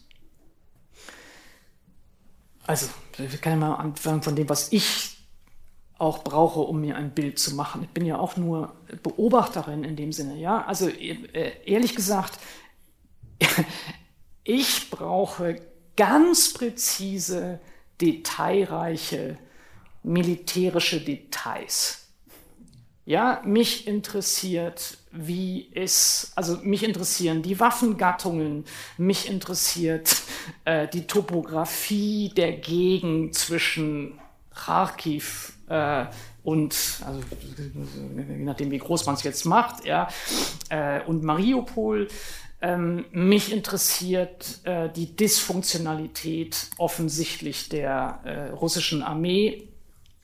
also 2.67 2.87
ich 3.17 3.41
kann 3.41 3.57
mal 3.57 3.73
anfangen 3.73 4.21
von 4.21 4.35
dem, 4.35 4.47
was 4.49 4.71
ich 4.71 5.17
auch 5.97 6.23
brauche, 6.23 6.59
um 6.59 6.81
mir 6.81 6.95
ein 6.95 7.15
Bild 7.15 7.39
zu 7.39 7.55
machen. 7.55 7.81
Ich 7.81 7.89
bin 7.89 8.05
ja 8.05 8.19
auch 8.19 8.37
nur 8.37 8.75
Beobachterin 9.01 9.83
in 9.83 9.95
dem 9.95 10.11
Sinne, 10.11 10.37
ja. 10.37 10.63
Also 10.65 10.89
äh, 10.89 11.53
ehrlich 11.65 11.95
gesagt, 11.95 12.39
ich 14.43 14.91
brauche 14.91 15.59
ganz 15.95 16.53
präzise, 16.53 17.59
detailreiche 17.99 19.39
militärische 20.03 20.99
Details. 20.99 22.03
Ja, 23.05 23.41
mich 23.43 23.85
interessiert, 23.85 24.97
wie 25.11 25.69
es, 25.73 26.31
also 26.35 26.57
mich 26.63 26.83
interessieren 26.83 27.41
die 27.41 27.59
Waffengattungen, 27.59 28.63
mich 28.97 29.29
interessiert 29.29 30.21
äh, 30.63 30.87
die 30.87 31.05
Topografie 31.05 32.31
der 32.35 32.53
Gegend 32.53 33.35
zwischen 33.35 34.19
Kharkiv 34.55 35.51
äh, 35.67 36.05
und, 36.43 36.75
also 37.05 37.19
je 38.15 38.45
nachdem, 38.45 38.71
wie 38.71 38.77
groß 38.77 39.05
man 39.05 39.15
es 39.15 39.23
jetzt 39.23 39.45
macht, 39.45 39.85
ja, 39.85 40.07
äh, 40.69 41.01
und 41.03 41.23
Mariupol. 41.23 42.07
Ähm, 42.61 43.03
mich 43.11 43.51
interessiert 43.51 44.61
äh, 44.63 44.89
die 44.89 45.13
Dysfunktionalität 45.13 46.69
offensichtlich 46.77 47.67
der 47.67 48.21
äh, 48.23 48.49
russischen 48.51 49.03
Armee 49.03 49.72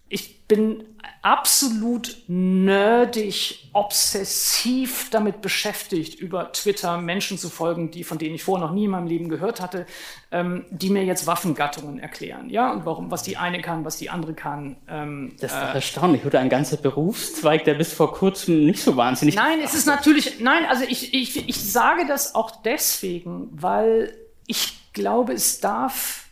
ich 0.09 0.47
bin 0.47 0.83
absolut 1.21 2.23
nerdig, 2.27 3.69
obsessiv 3.73 5.09
damit 5.11 5.41
beschäftigt, 5.41 6.19
über 6.19 6.51
Twitter 6.51 6.97
Menschen 6.97 7.37
zu 7.37 7.49
folgen, 7.49 7.91
die, 7.91 8.03
von 8.03 8.17
denen 8.17 8.35
ich 8.35 8.43
vorher 8.43 8.65
noch 8.65 8.73
nie 8.73 8.85
in 8.85 8.91
meinem 8.91 9.05
Leben 9.05 9.29
gehört 9.29 9.61
hatte, 9.61 9.85
ähm, 10.31 10.65
die 10.71 10.89
mir 10.89 11.03
jetzt 11.03 11.27
Waffengattungen 11.27 11.99
erklären. 11.99 12.49
Ja, 12.49 12.71
und 12.71 12.85
warum, 12.85 13.11
was 13.11 13.21
die 13.21 13.37
eine 13.37 13.61
kann, 13.61 13.85
was 13.85 13.97
die 13.97 14.09
andere 14.09 14.33
kann. 14.33 14.77
Ähm, 14.87 15.35
das 15.39 15.51
ist 15.51 15.57
äh, 15.57 15.73
erstaunlich, 15.75 16.25
oder 16.25 16.39
ein 16.39 16.49
ganzer 16.49 16.77
Berufszweig, 16.77 17.63
der 17.65 17.75
bis 17.75 17.93
vor 17.93 18.13
kurzem 18.13 18.65
nicht 18.65 18.81
so 18.81 18.97
wahnsinnig. 18.97 19.35
Nein, 19.35 19.59
es 19.63 19.75
ist 19.75 19.85
natürlich, 19.85 20.39
nein, 20.39 20.65
also 20.67 20.83
ich, 20.87 21.13
ich, 21.13 21.47
ich 21.47 21.71
sage 21.71 22.07
das 22.07 22.33
auch 22.33 22.51
deswegen, 22.63 23.49
weil 23.51 24.13
ich 24.47 24.93
glaube, 24.93 25.33
es 25.33 25.59
darf 25.59 26.28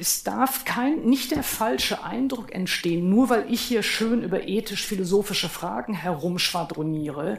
es 0.00 0.22
darf 0.22 0.64
kein, 0.64 1.04
nicht 1.04 1.30
der 1.30 1.42
falsche 1.42 2.02
Eindruck 2.02 2.54
entstehen, 2.54 3.10
nur 3.10 3.28
weil 3.28 3.52
ich 3.52 3.60
hier 3.60 3.82
schön 3.82 4.22
über 4.22 4.48
ethisch-philosophische 4.48 5.48
Fragen 5.48 5.94
herumschwadroniere, 5.94 7.38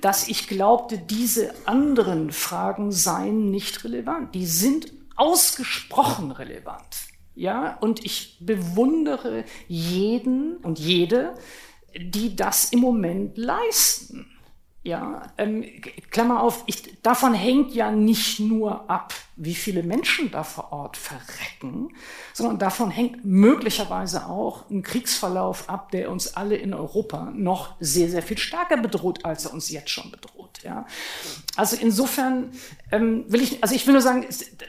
dass 0.00 0.28
ich 0.28 0.46
glaubte, 0.46 0.98
diese 0.98 1.52
anderen 1.66 2.30
Fragen 2.30 2.92
seien 2.92 3.50
nicht 3.50 3.82
relevant. 3.84 4.34
Die 4.34 4.46
sind 4.46 4.92
ausgesprochen 5.16 6.30
relevant. 6.30 6.84
Ja, 7.34 7.76
und 7.80 8.04
ich 8.04 8.38
bewundere 8.40 9.44
jeden 9.68 10.56
und 10.58 10.78
jede, 10.78 11.34
die 11.98 12.36
das 12.36 12.72
im 12.72 12.80
Moment 12.80 13.36
leisten. 13.36 14.26
Ja, 14.86 15.32
ähm, 15.36 15.64
Klammer 16.12 16.40
auf, 16.40 16.62
ich, 16.66 17.02
davon 17.02 17.34
hängt 17.34 17.74
ja 17.74 17.90
nicht 17.90 18.38
nur 18.38 18.88
ab, 18.88 19.12
wie 19.34 19.56
viele 19.56 19.82
Menschen 19.82 20.30
da 20.30 20.44
vor 20.44 20.70
Ort 20.70 20.96
verrecken, 20.96 21.92
sondern 22.32 22.60
davon 22.60 22.92
hängt 22.92 23.24
möglicherweise 23.24 24.26
auch 24.26 24.70
ein 24.70 24.84
Kriegsverlauf 24.84 25.68
ab, 25.68 25.90
der 25.90 26.08
uns 26.08 26.36
alle 26.36 26.54
in 26.54 26.72
Europa 26.72 27.32
noch 27.34 27.74
sehr, 27.80 28.08
sehr 28.08 28.22
viel 28.22 28.38
stärker 28.38 28.76
bedroht, 28.76 29.24
als 29.24 29.46
er 29.46 29.54
uns 29.54 29.70
jetzt 29.70 29.90
schon 29.90 30.12
bedroht. 30.12 30.60
Ja. 30.62 30.86
Also 31.56 31.76
insofern 31.80 32.52
ähm, 32.92 33.24
will 33.26 33.42
ich, 33.42 33.64
also 33.64 33.74
ich 33.74 33.84
will 33.88 33.94
nur 33.94 34.02
sagen, 34.02 34.24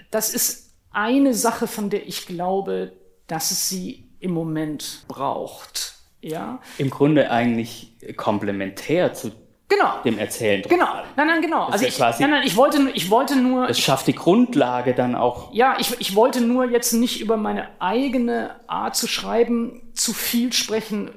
das 0.09 0.33
ist 0.33 0.73
eine 0.89 1.35
Sache, 1.35 1.67
von 1.67 1.91
der 1.91 2.07
ich 2.07 2.25
glaube, 2.25 2.93
dass 3.27 3.51
es 3.51 3.69
sie 3.69 4.09
im 4.19 4.31
Moment 4.31 5.05
braucht. 5.07 5.93
Ja. 6.21 6.59
Im 6.79 6.89
Grunde 6.89 7.29
eigentlich 7.29 7.93
komplementär 8.15 9.13
zu 9.13 9.31
Genau. 9.69 10.01
Dem 10.03 10.17
Erzählen. 10.17 10.61
Genau. 10.61 10.87
Nein, 11.17 11.27
nein, 11.27 11.41
genau. 11.41 11.65
Also 11.65 11.85
ich, 11.85 11.99
nein, 11.99 12.15
nein, 12.19 12.43
ich 12.45 12.55
wollte, 12.55 12.89
ich 12.93 13.09
wollte 13.09 13.35
nur. 13.35 13.69
Es 13.69 13.79
schafft 13.79 14.07
die 14.07 14.15
Grundlage 14.15 14.93
dann 14.93 15.15
auch. 15.15 15.53
Ja, 15.53 15.75
ich, 15.77 15.99
ich 15.99 16.15
wollte 16.15 16.39
nur 16.39 16.69
jetzt 16.69 16.93
nicht 16.93 17.19
über 17.19 17.35
meine 17.35 17.67
eigene 17.79 18.55
Art 18.67 18.95
zu 18.95 19.07
schreiben 19.07 19.91
zu 19.93 20.13
viel 20.13 20.53
sprechen 20.53 21.11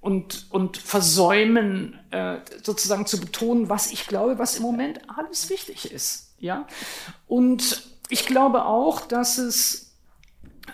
und, 0.00 0.46
und 0.50 0.78
versäumen, 0.78 2.00
äh, 2.10 2.38
sozusagen 2.62 3.06
zu 3.06 3.20
betonen, 3.20 3.68
was 3.68 3.92
ich 3.92 4.06
glaube, 4.06 4.38
was 4.38 4.56
im 4.56 4.62
Moment 4.62 5.00
alles 5.16 5.50
wichtig 5.50 5.92
ist. 5.92 6.34
Ja. 6.38 6.66
Und 7.26 7.82
ich 8.08 8.24
glaube 8.26 8.64
auch, 8.64 9.02
dass 9.02 9.36
es 9.38 9.96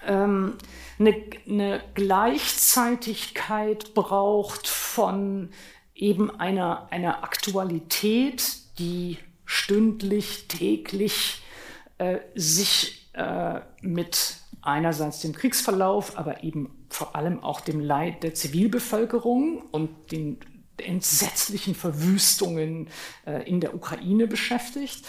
ähm, 0.06 0.56
eine, 0.98 1.14
eine 1.48 1.82
Gleichzeitigkeit 1.94 3.94
braucht 3.94 4.66
von 4.66 5.50
eben 6.00 6.30
einer, 6.40 6.88
einer 6.90 7.22
Aktualität, 7.22 8.42
die 8.78 9.18
stündlich, 9.44 10.48
täglich 10.48 11.42
äh, 11.98 12.18
sich 12.34 13.10
äh, 13.12 13.60
mit 13.82 14.36
einerseits 14.62 15.20
dem 15.20 15.32
Kriegsverlauf, 15.32 16.16
aber 16.18 16.42
eben 16.42 16.86
vor 16.88 17.14
allem 17.16 17.42
auch 17.42 17.60
dem 17.60 17.80
Leid 17.80 18.22
der 18.22 18.34
Zivilbevölkerung 18.34 19.62
und 19.70 20.12
den 20.12 20.38
entsetzlichen 20.78 21.74
Verwüstungen 21.74 22.88
äh, 23.26 23.48
in 23.48 23.60
der 23.60 23.74
Ukraine 23.74 24.26
beschäftigt. 24.26 25.04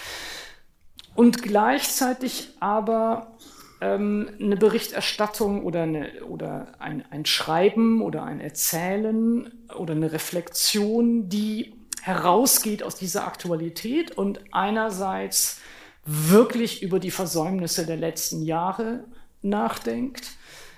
Und 1.16 1.42
gleichzeitig 1.42 2.50
aber 2.60 3.38
ähm, 3.82 4.30
eine 4.40 4.56
Berichterstattung 4.56 5.64
oder, 5.64 5.84
eine, 5.84 6.24
oder 6.26 6.68
ein, 6.80 7.04
ein 7.10 7.26
Schreiben 7.26 8.02
oder 8.02 8.24
ein 8.24 8.40
Erzählen 8.40 9.52
oder 9.76 9.94
eine 9.94 10.12
Reflexion, 10.12 11.30
die 11.30 11.74
herausgeht 12.02 12.84
aus 12.84 12.96
dieser 12.96 13.28
Aktualität 13.28 14.12
und 14.12 14.40
einerseits 14.52 15.60
wirklich 16.06 16.82
über 16.82 17.00
die 17.00 17.12
Versäumnisse 17.12 17.86
der 17.86 17.98
letzten 17.98 18.44
Jahre 18.44 19.04
nachdenkt. 19.42 20.32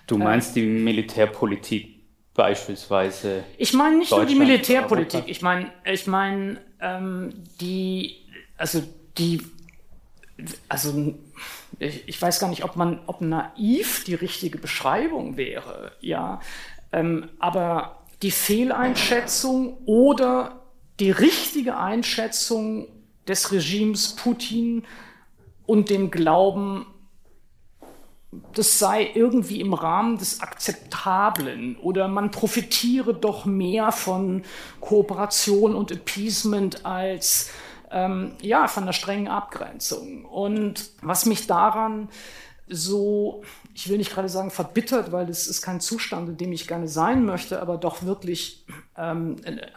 Du 0.07 0.17
meinst 0.17 0.55
die 0.55 0.65
Militärpolitik 0.65 2.01
beispielsweise? 2.33 3.43
Ich 3.57 3.73
meine 3.73 3.97
nicht 3.97 4.11
nur 4.11 4.25
die 4.25 4.35
Militärpolitik, 4.35 5.23
ich 5.27 5.41
meine 5.41 5.71
ich 5.85 6.07
mein, 6.07 6.59
ähm, 6.81 7.33
die, 7.61 8.17
also 8.57 8.83
die, 9.17 9.41
also 10.67 11.15
ich, 11.79 12.07
ich, 12.07 12.21
weiß 12.21 12.39
gar 12.39 12.49
nicht, 12.49 12.63
ob 12.63 12.75
man, 12.75 12.99
ob 13.07 13.21
naiv 13.21 14.03
die 14.03 14.15
richtige 14.15 14.57
Beschreibung 14.57 15.37
wäre, 15.37 15.91
ja. 16.01 16.39
Ähm, 16.91 17.29
aber 17.39 18.03
die 18.21 18.31
Fehleinschätzung 18.31 19.77
oder 19.85 20.61
die 20.99 21.11
richtige 21.11 21.77
Einschätzung 21.77 22.87
des 23.27 23.51
Regimes 23.51 24.15
Putin 24.15 24.83
und 25.65 25.89
den 25.89 26.11
Glauben, 26.11 26.85
das 28.53 28.79
sei 28.79 29.11
irgendwie 29.13 29.61
im 29.61 29.73
Rahmen 29.73 30.17
des 30.17 30.41
Akzeptablen 30.41 31.75
oder 31.77 32.07
man 32.07 32.31
profitiere 32.31 33.13
doch 33.13 33.45
mehr 33.45 33.91
von 33.91 34.43
Kooperation 34.79 35.75
und 35.75 35.91
Appeasement 35.91 36.85
als 36.85 37.51
ähm, 37.93 38.33
ja, 38.41 38.67
von 38.67 38.83
einer 38.83 38.93
strengen 38.93 39.27
Abgrenzung. 39.27 40.25
Und 40.25 40.89
was 41.01 41.25
mich 41.25 41.47
daran 41.47 42.09
so, 42.67 43.43
ich 43.73 43.89
will 43.89 43.97
nicht 43.97 44.13
gerade 44.13 44.29
sagen 44.29 44.49
verbittert, 44.49 45.11
weil 45.11 45.25
das 45.25 45.47
ist 45.47 45.61
kein 45.61 45.81
Zustand, 45.81 46.29
in 46.29 46.37
dem 46.37 46.51
ich 46.53 46.67
gerne 46.67 46.87
sein 46.87 47.25
möchte, 47.25 47.61
aber 47.61 47.77
doch 47.77 48.03
wirklich 48.03 48.65
ähm, 48.97 49.35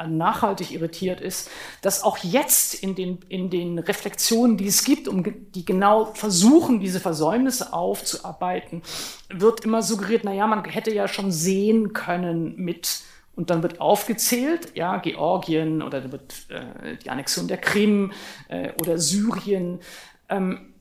nachhaltig 0.09 0.71
irritiert 0.71 1.21
ist, 1.21 1.51
dass 1.83 2.05
auch 2.05 2.19
jetzt 2.19 2.75
in 2.75 2.95
den, 2.95 3.19
in 3.29 3.51
den 3.51 3.79
Reflexionen, 3.79 4.57
die 4.57 4.69
es 4.69 4.85
gibt, 4.85 5.09
um, 5.09 5.25
die 5.25 5.64
genau 5.64 6.07
versuchen, 6.14 6.79
diese 6.79 7.01
Versäumnisse 7.01 7.73
aufzuarbeiten, 7.73 8.83
wird 9.31 9.64
immer 9.64 9.83
suggeriert, 9.83 10.25
naja, 10.25 10.47
man 10.47 10.64
hätte 10.64 10.93
ja 10.93 11.09
schon 11.09 11.33
sehen 11.33 11.93
können 11.93 12.55
mit 12.57 13.01
und 13.37 13.51
dann 13.51 13.62
wird 13.62 13.80
aufgezählt, 13.80 14.72
ja, 14.74 14.97
Georgien 14.97 15.82
oder 15.82 16.01
da 16.01 16.11
wird 16.11 16.34
äh, 16.49 16.97
die 16.97 17.11
Annexion 17.11 17.47
der 17.47 17.59
Krim 17.59 18.12
äh, 18.49 18.72
oder 18.80 18.99
Syrien. 18.99 19.80
Ähm, 20.28 20.74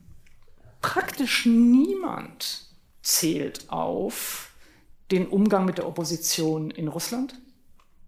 praktisch 0.82 1.46
niemand 1.46 2.66
zählt 3.02 3.70
auf 3.70 4.52
den 5.12 5.28
Umgang 5.28 5.66
mit 5.66 5.78
der 5.78 5.88
Opposition 5.88 6.72
in 6.72 6.88
Russland. 6.88 7.36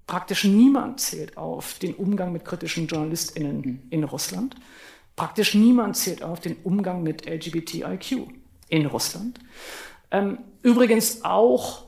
Praktisch 0.08 0.46
niemand 0.46 1.02
zählt 1.02 1.38
auf 1.38 1.78
den 1.80 1.94
Umgang 1.94 2.32
mit 2.32 2.46
kritischen 2.46 2.88
JournalistInnen 2.88 3.88
in 3.90 4.04
Russland. 4.06 4.56
Praktisch 5.18 5.56
niemand 5.56 5.98
zählt 5.98 6.24
auf 6.24 6.40
den 6.40 6.56
Umgang 6.64 7.04
mit 7.04 7.28
LGBTIQ 7.28 8.28
in 8.70 8.86
Russland. 8.86 9.40
Ähm, 10.10 10.38
übrigens 10.62 11.26
auch 11.26 11.87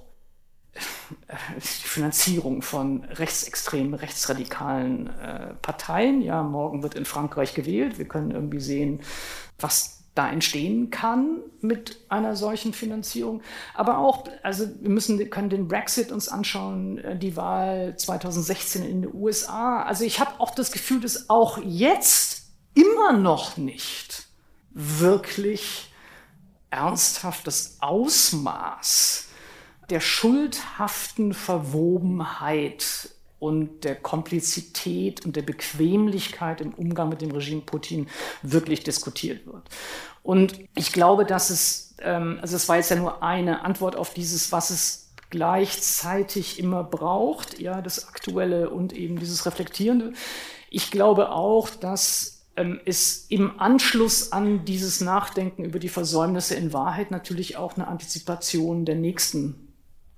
die 1.55 1.87
Finanzierung 1.87 2.61
von 2.61 3.03
rechtsextremen, 3.03 3.93
rechtsradikalen 3.93 5.07
äh, 5.07 5.53
Parteien. 5.61 6.21
Ja, 6.21 6.43
morgen 6.43 6.83
wird 6.83 6.95
in 6.95 7.05
Frankreich 7.05 7.53
gewählt. 7.53 7.97
Wir 7.97 8.07
können 8.07 8.31
irgendwie 8.31 8.59
sehen, 8.59 9.01
was 9.59 9.99
da 10.15 10.29
entstehen 10.29 10.89
kann 10.89 11.39
mit 11.61 11.97
einer 12.09 12.35
solchen 12.35 12.73
Finanzierung. 12.73 13.41
Aber 13.73 13.99
auch, 13.99 14.25
also 14.43 14.67
wir 14.81 14.89
müssen, 14.89 15.29
können 15.29 15.49
den 15.49 15.67
Brexit 15.67 16.11
uns 16.11 16.27
anschauen, 16.27 16.97
äh, 16.97 17.17
die 17.17 17.37
Wahl 17.37 17.95
2016 17.95 18.83
in 18.83 19.03
den 19.03 19.13
USA. 19.13 19.83
Also 19.83 20.03
ich 20.03 20.19
habe 20.19 20.39
auch 20.39 20.53
das 20.53 20.71
Gefühl, 20.71 20.99
dass 20.99 21.29
auch 21.29 21.59
jetzt 21.63 22.49
immer 22.73 23.13
noch 23.13 23.57
nicht 23.57 24.27
wirklich 24.71 25.93
ernsthaftes 26.69 27.77
Ausmaß 27.79 29.28
der 29.89 29.99
schuldhaften 29.99 31.33
Verwobenheit 31.33 33.09
und 33.39 33.85
der 33.85 33.95
Komplizität 33.95 35.25
und 35.25 35.35
der 35.35 35.41
Bequemlichkeit 35.41 36.61
im 36.61 36.73
Umgang 36.73 37.09
mit 37.09 37.21
dem 37.21 37.31
Regime 37.31 37.61
Putin 37.61 38.07
wirklich 38.43 38.83
diskutiert 38.83 39.45
wird. 39.45 39.63
Und 40.23 40.59
ich 40.75 40.91
glaube, 40.91 41.25
dass 41.25 41.49
es, 41.49 41.95
ähm, 42.01 42.37
also 42.41 42.55
es 42.55 42.67
war 42.67 42.75
jetzt 42.75 42.89
ja 42.89 42.97
nur 42.97 43.23
eine 43.23 43.63
Antwort 43.63 43.95
auf 43.95 44.13
dieses, 44.13 44.51
was 44.51 44.69
es 44.69 45.09
gleichzeitig 45.29 46.59
immer 46.59 46.83
braucht, 46.83 47.59
ja, 47.59 47.81
das 47.81 48.09
Aktuelle 48.09 48.69
und 48.69 48.93
eben 48.93 49.19
dieses 49.19 49.45
Reflektierende. 49.45 50.13
Ich 50.69 50.91
glaube 50.91 51.31
auch, 51.31 51.69
dass 51.69 52.41
ähm, 52.57 52.81
es 52.85 53.27
im 53.29 53.59
Anschluss 53.59 54.31
an 54.31 54.65
dieses 54.65 55.01
Nachdenken 55.01 55.63
über 55.63 55.79
die 55.79 55.89
Versäumnisse 55.89 56.55
in 56.55 56.73
Wahrheit 56.73 57.09
natürlich 57.09 57.57
auch 57.57 57.75
eine 57.75 57.87
Antizipation 57.87 58.85
der 58.85 58.95
nächsten 58.95 59.68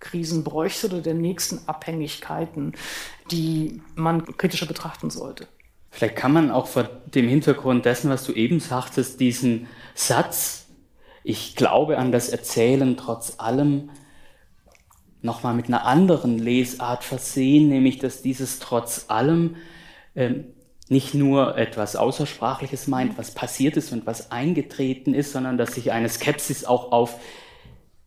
Krisen 0.01 0.43
bräuchte 0.43 0.87
oder 0.87 0.99
der 0.99 1.13
nächsten 1.13 1.61
Abhängigkeiten, 1.67 2.73
die 3.31 3.81
man 3.95 4.25
kritischer 4.35 4.65
betrachten 4.65 5.09
sollte. 5.09 5.47
Vielleicht 5.89 6.15
kann 6.15 6.33
man 6.33 6.51
auch 6.51 6.67
vor 6.67 6.83
dem 6.83 7.27
Hintergrund 7.27 7.85
dessen, 7.85 8.09
was 8.09 8.25
du 8.25 8.33
eben 8.33 8.59
sagtest, 8.59 9.19
diesen 9.19 9.67
Satz, 9.93 10.67
ich 11.23 11.55
glaube 11.55 11.97
an 11.97 12.11
das 12.11 12.29
Erzählen 12.29 12.97
trotz 12.97 13.35
allem, 13.37 13.89
nochmal 15.21 15.53
mit 15.53 15.67
einer 15.67 15.85
anderen 15.85 16.39
Lesart 16.39 17.03
versehen, 17.03 17.69
nämlich 17.69 17.99
dass 17.99 18.21
dieses 18.21 18.59
trotz 18.59 19.05
allem 19.09 19.55
ähm, 20.15 20.45
nicht 20.89 21.13
nur 21.13 21.57
etwas 21.57 21.95
Außersprachliches 21.95 22.87
meint, 22.87 23.17
was 23.17 23.31
passiert 23.31 23.77
ist 23.77 23.93
und 23.93 24.05
was 24.05 24.31
eingetreten 24.31 25.13
ist, 25.13 25.31
sondern 25.31 25.57
dass 25.57 25.75
sich 25.75 25.91
eine 25.91 26.09
Skepsis 26.09 26.65
auch 26.65 26.91
auf 26.91 27.19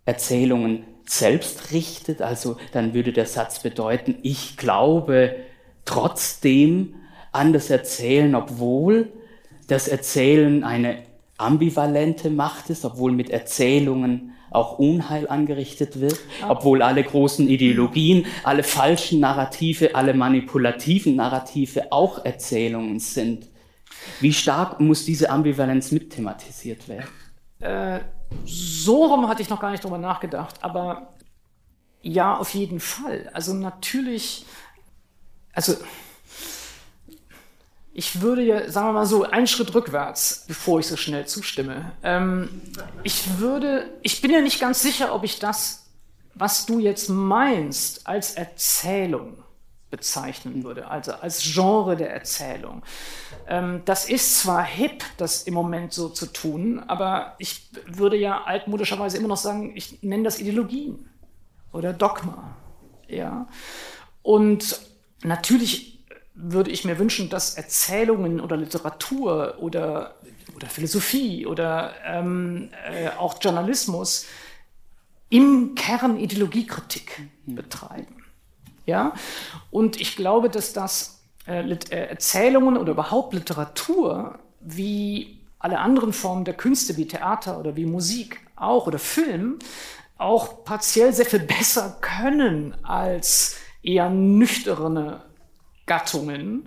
Erzählungen 0.05 0.85
selbst 1.07 1.73
richtet. 1.73 2.23
Also 2.23 2.57
dann 2.73 2.95
würde 2.95 3.13
der 3.13 3.27
Satz 3.27 3.61
bedeuten, 3.61 4.17
ich 4.23 4.57
glaube 4.57 5.37
trotzdem 5.85 6.95
an 7.33 7.53
das 7.53 7.71
Erzählen, 7.71 8.35
obwohl 8.35 9.13
das 9.69 9.89
Erzählen 9.89 10.65
eine 10.65 11.03
ambivalente 11.37 12.31
Macht 12.31 12.71
ist, 12.71 12.85
obwohl 12.85 13.13
mit 13.13 13.31
Erzählungen 13.31 14.33
auch 14.51 14.79
Unheil 14.79 15.29
angerichtet 15.29 16.01
wird, 16.01 16.21
obwohl 16.49 16.81
alle 16.83 17.03
großen 17.03 17.49
Ideologien, 17.49 18.27
alle 18.45 18.63
falschen 18.63 19.19
Narrative, 19.19 19.97
alle 19.97 20.15
manipulativen 20.15 21.17
Narrative 21.17 21.91
auch 21.91 22.25
Erzählungen 22.25 23.01
sind. 23.01 23.49
Wie 24.21 24.33
stark 24.33 24.81
muss 24.81 25.05
diese 25.05 25.31
Ambivalenz 25.31 25.91
mitthematisiert 25.91 26.89
werden? 26.89 27.09
Äh, 27.61 28.01
so 28.45 29.07
rum 29.07 29.29
hatte 29.29 29.43
ich 29.43 29.49
noch 29.49 29.61
gar 29.61 29.71
nicht 29.71 29.85
drüber 29.85 29.99
nachgedacht, 29.99 30.57
aber 30.63 31.15
ja, 32.03 32.37
auf 32.37 32.53
jeden 32.55 32.81
Fall. 32.81 33.31
Also 33.33 33.55
natürlich, 33.55 34.45
also 35.53 35.77
ich 37.95 38.21
würde 38.21 38.43
ja, 38.43 38.71
sagen 38.71 38.89
wir 38.89 38.93
mal 38.93 39.07
so, 39.07 39.23
einen 39.23 39.47
Schritt 39.47 39.73
rückwärts, 39.73 40.45
bevor 40.49 40.81
ich 40.81 40.89
so 40.89 40.97
schnell 40.97 41.27
zustimme. 41.27 41.93
Ähm, 42.03 42.61
ich 43.05 43.39
würde, 43.39 43.89
ich 44.03 44.21
bin 44.21 44.33
ja 44.33 44.41
nicht 44.41 44.61
ganz 44.61 44.83
sicher, 44.83 45.15
ob 45.15 45.23
ich 45.23 45.39
das, 45.39 45.87
was 46.35 46.67
du 46.67 46.81
jetzt 46.81 47.09
meinst, 47.09 48.07
als 48.07 48.35
Erzählung 48.35 49.44
bezeichnen 49.95 50.65
würde, 50.65 50.89
also 50.89 51.13
als 51.13 51.41
Genre 51.41 51.95
der 51.95 52.13
Erzählung. 52.13 52.83
Ähm, 53.47 53.83
das 53.85 54.09
ist 54.09 54.41
zwar 54.41 54.65
hip, 54.65 55.05
das 55.19 55.45
im 55.45 55.55
Moment 55.55 55.93
so 55.93 56.09
zu 56.09 56.27
tun, 56.27 56.83
aber 56.89 57.37
ich 57.39 57.69
würde 57.87 58.17
ja 58.17 58.43
altmodischerweise 58.43 59.19
immer 59.19 59.29
noch 59.29 59.37
sagen, 59.37 59.73
ich 59.77 60.03
nenne 60.03 60.25
das 60.25 60.41
Ideologien 60.41 61.09
oder 61.73 61.93
Dogma. 61.93 62.57
Ja? 63.07 63.47
Und 64.23 64.81
natürlich 65.23 66.05
würde 66.35 66.73
ich 66.73 66.85
mir 66.85 66.99
wünschen, 66.99 67.31
dass 67.31 67.55
Erzählungen 67.55 68.41
oder 68.41 68.57
Literatur 68.57 69.59
oder, 69.61 70.17
oder 70.57 70.67
Philosophie 70.67 71.47
oder 71.47 71.95
ähm, 72.05 72.71
äh, 72.91 73.11
auch 73.11 73.41
Journalismus 73.41 74.27
im 75.29 75.77
Kern 75.77 76.19
Ideologiekritik 76.19 77.29
betreiben. 77.47 78.24
Ja? 78.87 79.15
Und 79.71 80.01
ich 80.01 80.17
glaube, 80.17 80.49
dass 80.51 80.73
das 80.73 81.21
äh, 81.47 81.61
äh, 81.61 82.09
Erzählungen 82.09 82.77
oder 82.77 82.93
überhaupt 82.93 83.35
Literatur 83.35 84.39
wie 84.61 85.41
alle 85.59 85.79
anderen 85.79 86.13
Formen 86.13 86.45
der 86.45 86.55
Künste 86.55 86.97
wie 86.97 87.07
Theater 87.07 87.59
oder 87.59 87.77
wie 87.77 87.87
Musik 87.87 88.41
auch 88.57 88.87
oder 88.87 88.99
Film 88.99 89.59
auch 90.17 90.65
partiell 90.65 91.13
sehr 91.13 91.27
viel 91.27 91.41
besser 91.41 91.97
können 92.01 92.75
als 92.83 93.57
eher 93.83 94.09
nüchterne 94.09 95.23
Gattungen, 95.87 96.67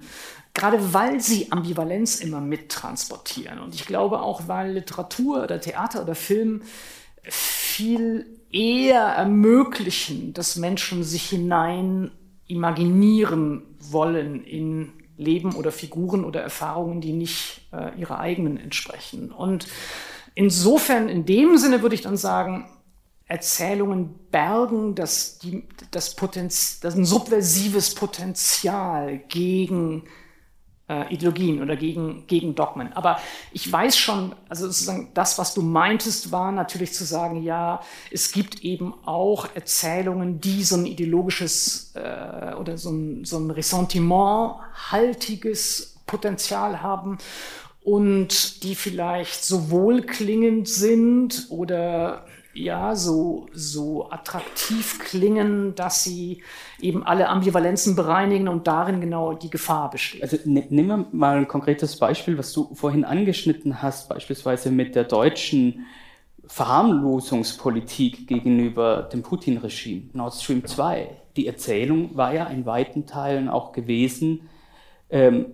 gerade 0.53 0.93
weil 0.93 1.19
sie 1.21 1.51
Ambivalenz 1.51 2.19
immer 2.19 2.41
mittransportieren. 2.41 3.59
Und 3.59 3.73
ich 3.73 3.85
glaube 3.85 4.21
auch, 4.21 4.47
weil 4.47 4.73
Literatur 4.73 5.43
oder 5.43 5.59
Theater 5.59 6.03
oder 6.03 6.13
Film 6.13 6.61
viel 7.23 8.36
eher 8.51 9.01
ermöglichen, 9.01 10.33
dass 10.33 10.55
Menschen 10.55 11.03
sich 11.03 11.29
hinein 11.29 12.11
imaginieren 12.47 13.63
wollen 13.79 14.43
in 14.43 14.93
Leben 15.17 15.55
oder 15.55 15.71
Figuren 15.71 16.23
oder 16.23 16.41
Erfahrungen, 16.41 17.01
die 17.01 17.11
nicht 17.11 17.61
äh, 17.73 17.99
ihrer 17.99 18.19
eigenen 18.19 18.57
entsprechen. 18.57 19.31
Und 19.31 19.67
insofern, 20.35 21.09
in 21.09 21.25
dem 21.25 21.57
Sinne 21.57 21.81
würde 21.81 21.95
ich 21.95 22.01
dann 22.01 22.17
sagen, 22.17 22.69
Erzählungen 23.25 24.15
bergen 24.31 24.95
das, 24.95 25.39
die, 25.39 25.63
das, 25.91 26.15
Potenz, 26.15 26.79
das 26.79 26.95
ein 26.95 27.03
subversives 27.03 27.93
Potenzial 27.93 29.19
gegen 29.27 30.03
Ideologien 31.09 31.61
oder 31.61 31.75
gegen, 31.75 32.25
gegen 32.27 32.55
Dogmen. 32.55 32.93
Aber 32.93 33.19
ich 33.51 33.69
weiß 33.69 33.97
schon, 33.97 34.33
also 34.47 34.67
sozusagen 34.67 35.09
das, 35.13 35.37
was 35.37 35.53
du 35.53 35.61
meintest, 35.61 36.31
war 36.31 36.53
natürlich 36.53 36.93
zu 36.93 37.03
sagen, 37.03 37.43
ja, 37.43 37.81
es 38.09 38.31
gibt 38.31 38.63
eben 38.63 38.93
auch 39.05 39.49
Erzählungen, 39.53 40.39
die 40.39 40.63
so 40.63 40.77
ein 40.77 40.85
ideologisches 40.85 41.91
äh, 41.95 42.53
oder 42.53 42.77
so 42.77 42.91
ein, 42.91 43.25
so 43.25 43.37
ein 43.37 43.51
Ressentiment-haltiges 43.51 45.97
Potenzial 46.05 46.81
haben 46.81 47.17
und 47.83 48.63
die 48.63 48.75
vielleicht 48.75 49.43
so 49.43 49.69
wohlklingend 49.69 50.69
sind 50.69 51.47
oder 51.49 52.25
ja, 52.57 52.95
so, 52.95 53.45
so 53.53 54.09
attraktiv 54.09 54.99
klingen, 54.99 55.75
dass 55.75 56.03
sie 56.03 56.41
eben 56.81 57.03
alle 57.03 57.29
Ambivalenzen 57.29 57.95
bereinigen 57.95 58.47
und 58.47 58.67
darin 58.67 58.99
genau 58.99 59.33
die 59.33 59.49
Gefahr 59.49 59.89
besteht. 59.89 60.23
Also 60.23 60.37
nehmen 60.45 60.87
wir 60.87 61.05
mal 61.11 61.37
ein 61.37 61.47
konkretes 61.47 61.97
Beispiel, 61.97 62.37
was 62.37 62.51
du 62.53 62.73
vorhin 62.73 63.05
angeschnitten 63.05 63.81
hast, 63.81 64.09
beispielsweise 64.09 64.71
mit 64.71 64.95
der 64.95 65.03
deutschen 65.03 65.85
Verharmlosungspolitik 66.47 68.27
gegenüber 68.27 69.03
dem 69.11 69.21
Putin-Regime, 69.21 70.09
Nord 70.13 70.33
Stream 70.33 70.65
2. 70.65 71.09
Die 71.35 71.45
Erzählung 71.45 72.15
war 72.15 72.33
ja 72.33 72.45
in 72.45 72.65
weiten 72.65 73.05
Teilen 73.05 73.49
auch 73.49 73.71
gewesen, 73.71 74.49
ähm, 75.09 75.47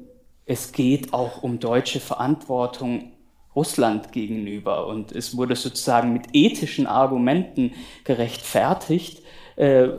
es 0.46 0.74
geht 0.74 1.14
auch 1.14 1.42
um 1.42 1.60
deutsche 1.60 2.00
Verantwortung 2.02 3.13
Russland 3.56 4.12
gegenüber 4.12 4.88
und 4.88 5.12
es 5.12 5.38
wurde 5.38 5.56
sozusagen 5.56 6.14
mit 6.14 6.28
ethischen 6.34 6.88
Argumenten 6.88 7.74
gerechtfertigt, 8.04 9.24
äh, 9.56 9.90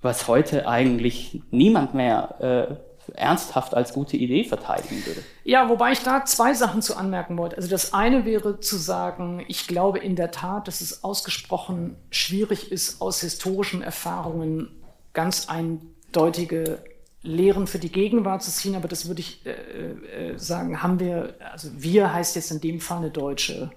was 0.00 0.28
heute 0.28 0.68
eigentlich 0.68 1.42
niemand 1.50 1.94
mehr 1.94 2.78
äh, 2.78 2.92
ernsthaft 3.14 3.74
als 3.74 3.92
gute 3.92 4.16
Idee 4.16 4.44
verteidigen 4.44 5.04
würde. 5.06 5.22
Ja, 5.44 5.68
wobei 5.68 5.92
ich 5.92 6.02
da 6.02 6.24
zwei 6.24 6.54
Sachen 6.54 6.82
zu 6.82 6.96
anmerken 6.96 7.36
wollte. 7.36 7.56
Also 7.56 7.68
das 7.68 7.92
eine 7.92 8.24
wäre 8.24 8.60
zu 8.60 8.76
sagen, 8.76 9.44
ich 9.48 9.66
glaube 9.66 9.98
in 9.98 10.16
der 10.16 10.30
Tat, 10.30 10.68
dass 10.68 10.80
es 10.80 11.02
ausgesprochen 11.02 11.96
schwierig 12.10 12.70
ist, 12.70 13.00
aus 13.00 13.20
historischen 13.20 13.82
Erfahrungen 13.82 14.70
ganz 15.12 15.48
eindeutige 15.48 16.78
Lehren 17.22 17.66
für 17.66 17.78
die 17.78 17.92
Gegenwart 17.92 18.42
zu 18.42 18.50
ziehen, 18.50 18.74
aber 18.74 18.88
das 18.88 19.06
würde 19.06 19.20
ich 19.20 19.46
äh, 19.46 20.32
äh, 20.32 20.38
sagen, 20.38 20.82
haben 20.82 20.98
wir, 20.98 21.34
also 21.52 21.68
wir 21.74 22.12
heißt 22.12 22.36
jetzt 22.36 22.50
in 22.50 22.60
dem 22.60 22.80
Fall 22.80 22.98
eine 22.98 23.10
deutsche 23.10 23.70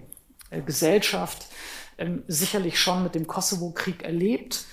äh, 0.50 0.62
Gesellschaft, 0.62 1.46
ähm, 1.98 2.24
sicherlich 2.28 2.80
schon 2.80 3.04
mit 3.04 3.16
dem 3.16 3.28
Kosovo-Krieg 3.28 4.04
erlebt 4.04 4.66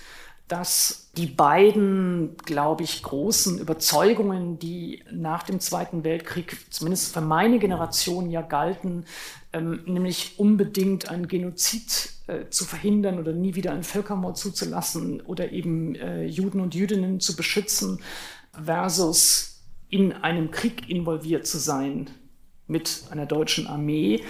dass 0.47 1.09
die 1.15 1.25
beiden, 1.25 2.35
glaube 2.37 2.83
ich, 2.83 3.01
großen 3.01 3.59
Überzeugungen, 3.59 4.59
die 4.59 5.03
nach 5.11 5.43
dem 5.43 5.59
Zweiten 5.59 6.03
Weltkrieg, 6.03 6.57
zumindest 6.69 7.13
für 7.13 7.21
meine 7.21 7.59
Generation 7.59 8.29
ja 8.29 8.41
galten, 8.41 9.05
ähm, 9.53 9.81
nämlich 9.85 10.35
unbedingt 10.37 11.09
einen 11.09 11.27
Genozid 11.27 12.11
äh, 12.27 12.49
zu 12.49 12.65
verhindern 12.65 13.19
oder 13.19 13.31
nie 13.31 13.55
wieder 13.55 13.71
einen 13.71 13.83
Völkermord 13.83 14.37
zuzulassen 14.37 15.21
oder 15.21 15.51
eben 15.51 15.95
äh, 15.95 16.25
Juden 16.25 16.59
und 16.59 16.75
Jüdinnen 16.75 17.19
zu 17.19 17.35
beschützen, 17.35 17.99
versus 18.53 19.61
in 19.89 20.13
einem 20.13 20.51
Krieg 20.51 20.89
involviert 20.89 21.45
zu 21.45 21.57
sein 21.57 22.09
mit 22.67 23.03
einer 23.11 23.25
deutschen 23.25 23.67
Armee, 23.67 24.23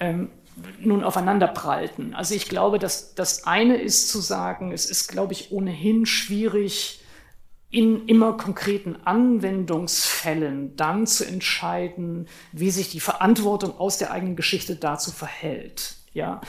ähm, 0.00 0.30
nun 0.78 1.04
aufeinander 1.04 1.48
prallten. 1.48 2.14
Also 2.14 2.34
ich 2.34 2.48
glaube, 2.48 2.78
dass 2.78 3.14
das 3.14 3.46
eine 3.46 3.76
ist 3.76 4.08
zu 4.08 4.20
sagen, 4.20 4.72
es 4.72 4.86
ist, 4.86 5.08
glaube 5.08 5.32
ich, 5.32 5.52
ohnehin 5.52 6.06
schwierig, 6.06 7.02
in 7.70 8.06
immer 8.06 8.36
konkreten 8.36 8.96
Anwendungsfällen 9.04 10.76
dann 10.76 11.06
zu 11.06 11.26
entscheiden, 11.26 12.28
wie 12.52 12.70
sich 12.70 12.90
die 12.90 13.00
Verantwortung 13.00 13.78
aus 13.78 13.98
der 13.98 14.12
eigenen 14.12 14.36
Geschichte 14.36 14.76
dazu 14.76 15.10
verhält. 15.10 15.96
Ja? 16.14 16.40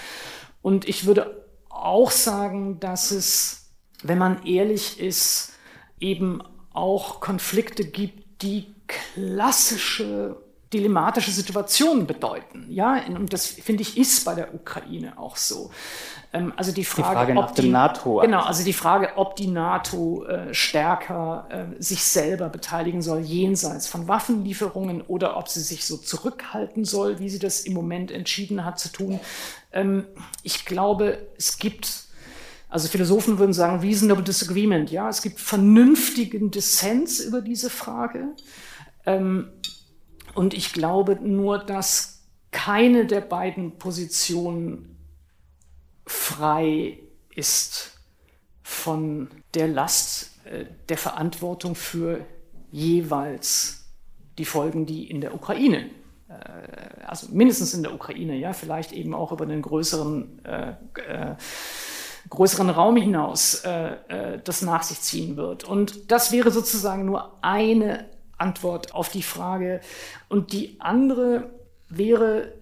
Und 0.61 0.88
ich 0.88 1.05
würde 1.05 1.45
auch 1.69 2.11
sagen, 2.11 2.80
dass 2.80 3.11
es, 3.11 3.71
wenn 4.03 4.17
man 4.17 4.45
ehrlich 4.45 4.99
ist, 4.99 5.53
eben 5.99 6.41
auch 6.78 7.19
Konflikte 7.19 7.84
gibt, 7.84 8.41
die 8.41 8.73
klassische 8.88 10.38
dilemmatische 10.73 11.32
Situationen 11.32 12.07
bedeuten. 12.07 12.65
Ja, 12.69 13.01
und 13.07 13.32
das 13.32 13.47
finde 13.47 13.84
ich 13.84 13.97
ist 13.97 14.25
bei 14.25 14.36
der 14.36 14.53
Ukraine 14.53 15.17
auch 15.17 15.38
so. 15.38 15.71
Ähm, 16.34 16.51
also 16.57 16.73
die 16.73 16.84
Frage, 16.84 17.07
die 17.07 17.15
Frage 17.15 17.34
nach 17.36 17.49
ob 17.49 17.55
dem 17.55 17.65
die, 17.65 17.71
NATO. 17.71 18.19
Genau, 18.19 18.41
also 18.41 18.65
die 18.65 18.73
Frage, 18.73 19.11
ob 19.15 19.38
die 19.38 19.47
NATO 19.47 20.25
äh, 20.25 20.53
stärker 20.53 21.47
äh, 21.49 21.82
sich 21.82 22.03
selber 22.03 22.49
beteiligen 22.49 23.01
soll, 23.01 23.21
jenseits 23.21 23.88
von 23.88 24.09
Waffenlieferungen 24.09 25.01
oder 25.01 25.38
ob 25.38 25.47
sie 25.47 25.61
sich 25.61 25.86
so 25.86 25.95
zurückhalten 25.95 26.84
soll, 26.84 27.19
wie 27.19 27.30
sie 27.30 27.39
das 27.39 27.61
im 27.61 27.73
Moment 27.73 28.11
entschieden 28.11 28.65
hat 28.65 28.78
zu 28.78 28.91
tun. 28.91 29.21
Ähm, 29.71 30.05
ich 30.43 30.65
glaube, 30.65 31.28
es 31.38 31.59
gibt 31.59 32.06
also 32.70 32.88
Philosophen 32.88 33.39
würden 33.39 33.53
sagen, 33.53 33.80
reasonable 33.80 34.24
disagreement. 34.24 34.91
Ja, 34.91 35.09
es 35.09 35.22
gibt 35.22 35.39
vernünftigen 35.39 36.51
Dissens 36.51 37.20
über 37.20 37.41
diese 37.41 37.70
Frage. 37.70 38.36
Ähm, 39.05 39.49
und 40.36 40.53
ich 40.53 40.74
glaube 40.74 41.15
nur, 41.15 41.59
dass 41.59 42.24
keine 42.51 43.05
der 43.05 43.22
beiden 43.22 43.78
Positionen 43.78 44.97
frei 46.05 46.99
ist 47.34 47.97
von 48.63 49.30
der 49.53 49.68
Last 49.68 50.32
äh, 50.45 50.65
der 50.89 50.97
Verantwortung 50.97 51.76
für 51.76 52.26
jeweils 52.72 53.86
die 54.38 54.45
Folgen, 54.45 54.86
die 54.86 55.09
in 55.09 55.22
der 55.22 55.34
Ukraine, 55.34 55.89
äh, 56.30 57.03
also 57.05 57.28
mindestens 57.32 57.74
in 57.74 57.84
der 57.84 57.93
Ukraine, 57.93 58.36
ja, 58.36 58.53
vielleicht 58.53 58.91
eben 58.91 59.13
auch 59.13 59.32
über 59.32 59.45
einen 59.45 59.61
größeren, 59.61 60.45
äh, 60.45 60.74
äh, 61.07 61.36
größeren 62.30 62.69
Raum 62.69 62.97
hinaus 62.97 63.61
äh, 63.65 63.95
äh, 64.07 64.41
das 64.43 64.61
nach 64.61 64.84
sich 64.84 65.01
ziehen 65.01 65.38
wird. 65.38 65.63
Und 65.63 66.11
das 66.11 66.32
wäre 66.32 66.51
sozusagen 66.51 67.05
nur 67.05 67.38
eine 67.41 68.05
Antwort 68.38 68.93
auf 68.93 69.09
die 69.09 69.23
Frage. 69.23 69.82
Und 70.30 70.51
die 70.53 70.80
andere 70.80 71.49
wäre 71.89 72.53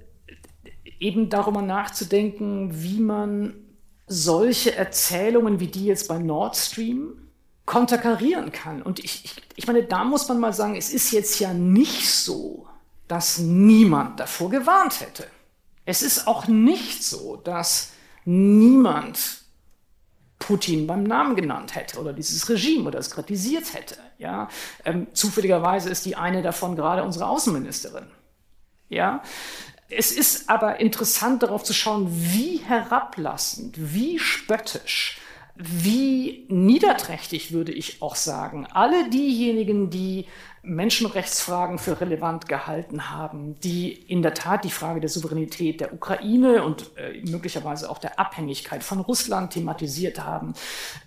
eben 0.99 1.29
darüber 1.29 1.61
nachzudenken, 1.61 2.69
wie 2.81 2.99
man 2.99 3.55
solche 4.07 4.75
Erzählungen 4.75 5.59
wie 5.59 5.67
die 5.67 5.85
jetzt 5.85 6.07
bei 6.07 6.19
Nord 6.19 6.55
Stream 6.55 7.29
konterkarieren 7.65 8.51
kann. 8.51 8.81
Und 8.81 8.99
ich, 8.99 9.25
ich, 9.25 9.35
ich 9.55 9.67
meine, 9.67 9.83
da 9.83 10.03
muss 10.03 10.27
man 10.27 10.39
mal 10.39 10.53
sagen, 10.53 10.75
es 10.75 10.93
ist 10.93 11.11
jetzt 11.11 11.39
ja 11.39 11.53
nicht 11.53 12.07
so, 12.07 12.67
dass 13.07 13.39
niemand 13.39 14.19
davor 14.19 14.49
gewarnt 14.49 15.01
hätte. 15.01 15.25
Es 15.85 16.01
ist 16.01 16.27
auch 16.27 16.47
nicht 16.47 17.03
so, 17.03 17.35
dass 17.37 17.91
niemand 18.23 19.44
Putin 20.39 20.85
beim 20.85 21.03
Namen 21.03 21.35
genannt 21.35 21.75
hätte 21.75 21.99
oder 21.99 22.13
dieses 22.13 22.49
Regime 22.49 22.87
oder 22.87 22.99
es 22.99 23.09
kritisiert 23.09 23.73
hätte. 23.73 23.97
Ja? 24.17 24.49
Ähm, 24.83 25.07
zufälligerweise 25.13 25.89
ist 25.89 26.05
die 26.05 26.15
eine 26.15 26.41
davon 26.41 26.75
gerade 26.75 27.03
unsere 27.03 27.27
Außenministerin. 27.27 28.07
Ja? 28.89 29.21
Es 29.89 30.11
ist 30.11 30.49
aber 30.49 30.79
interessant 30.79 31.43
darauf 31.43 31.63
zu 31.63 31.73
schauen, 31.73 32.07
wie 32.09 32.57
herablassend, 32.57 33.75
wie 33.77 34.19
spöttisch, 34.19 35.19
wie 35.55 36.45
niederträchtig 36.49 37.53
würde 37.53 37.71
ich 37.71 38.01
auch 38.01 38.15
sagen, 38.15 38.65
alle 38.65 39.09
diejenigen, 39.09 39.89
die 39.89 40.25
Menschenrechtsfragen 40.65 41.77
für 41.77 42.01
relevant 42.01 42.47
gehalten 42.47 43.09
haben, 43.11 43.59
die 43.61 43.91
in 43.91 44.21
der 44.21 44.33
Tat 44.33 44.63
die 44.63 44.71
Frage 44.71 44.99
der 44.99 45.09
Souveränität 45.09 45.81
der 45.81 45.93
Ukraine 45.93 46.63
und 46.63 46.91
äh, 46.97 47.21
möglicherweise 47.29 47.89
auch 47.89 47.97
der 47.97 48.19
Abhängigkeit 48.19 48.83
von 48.83 48.99
Russland 48.99 49.53
thematisiert 49.53 50.23
haben, 50.23 50.53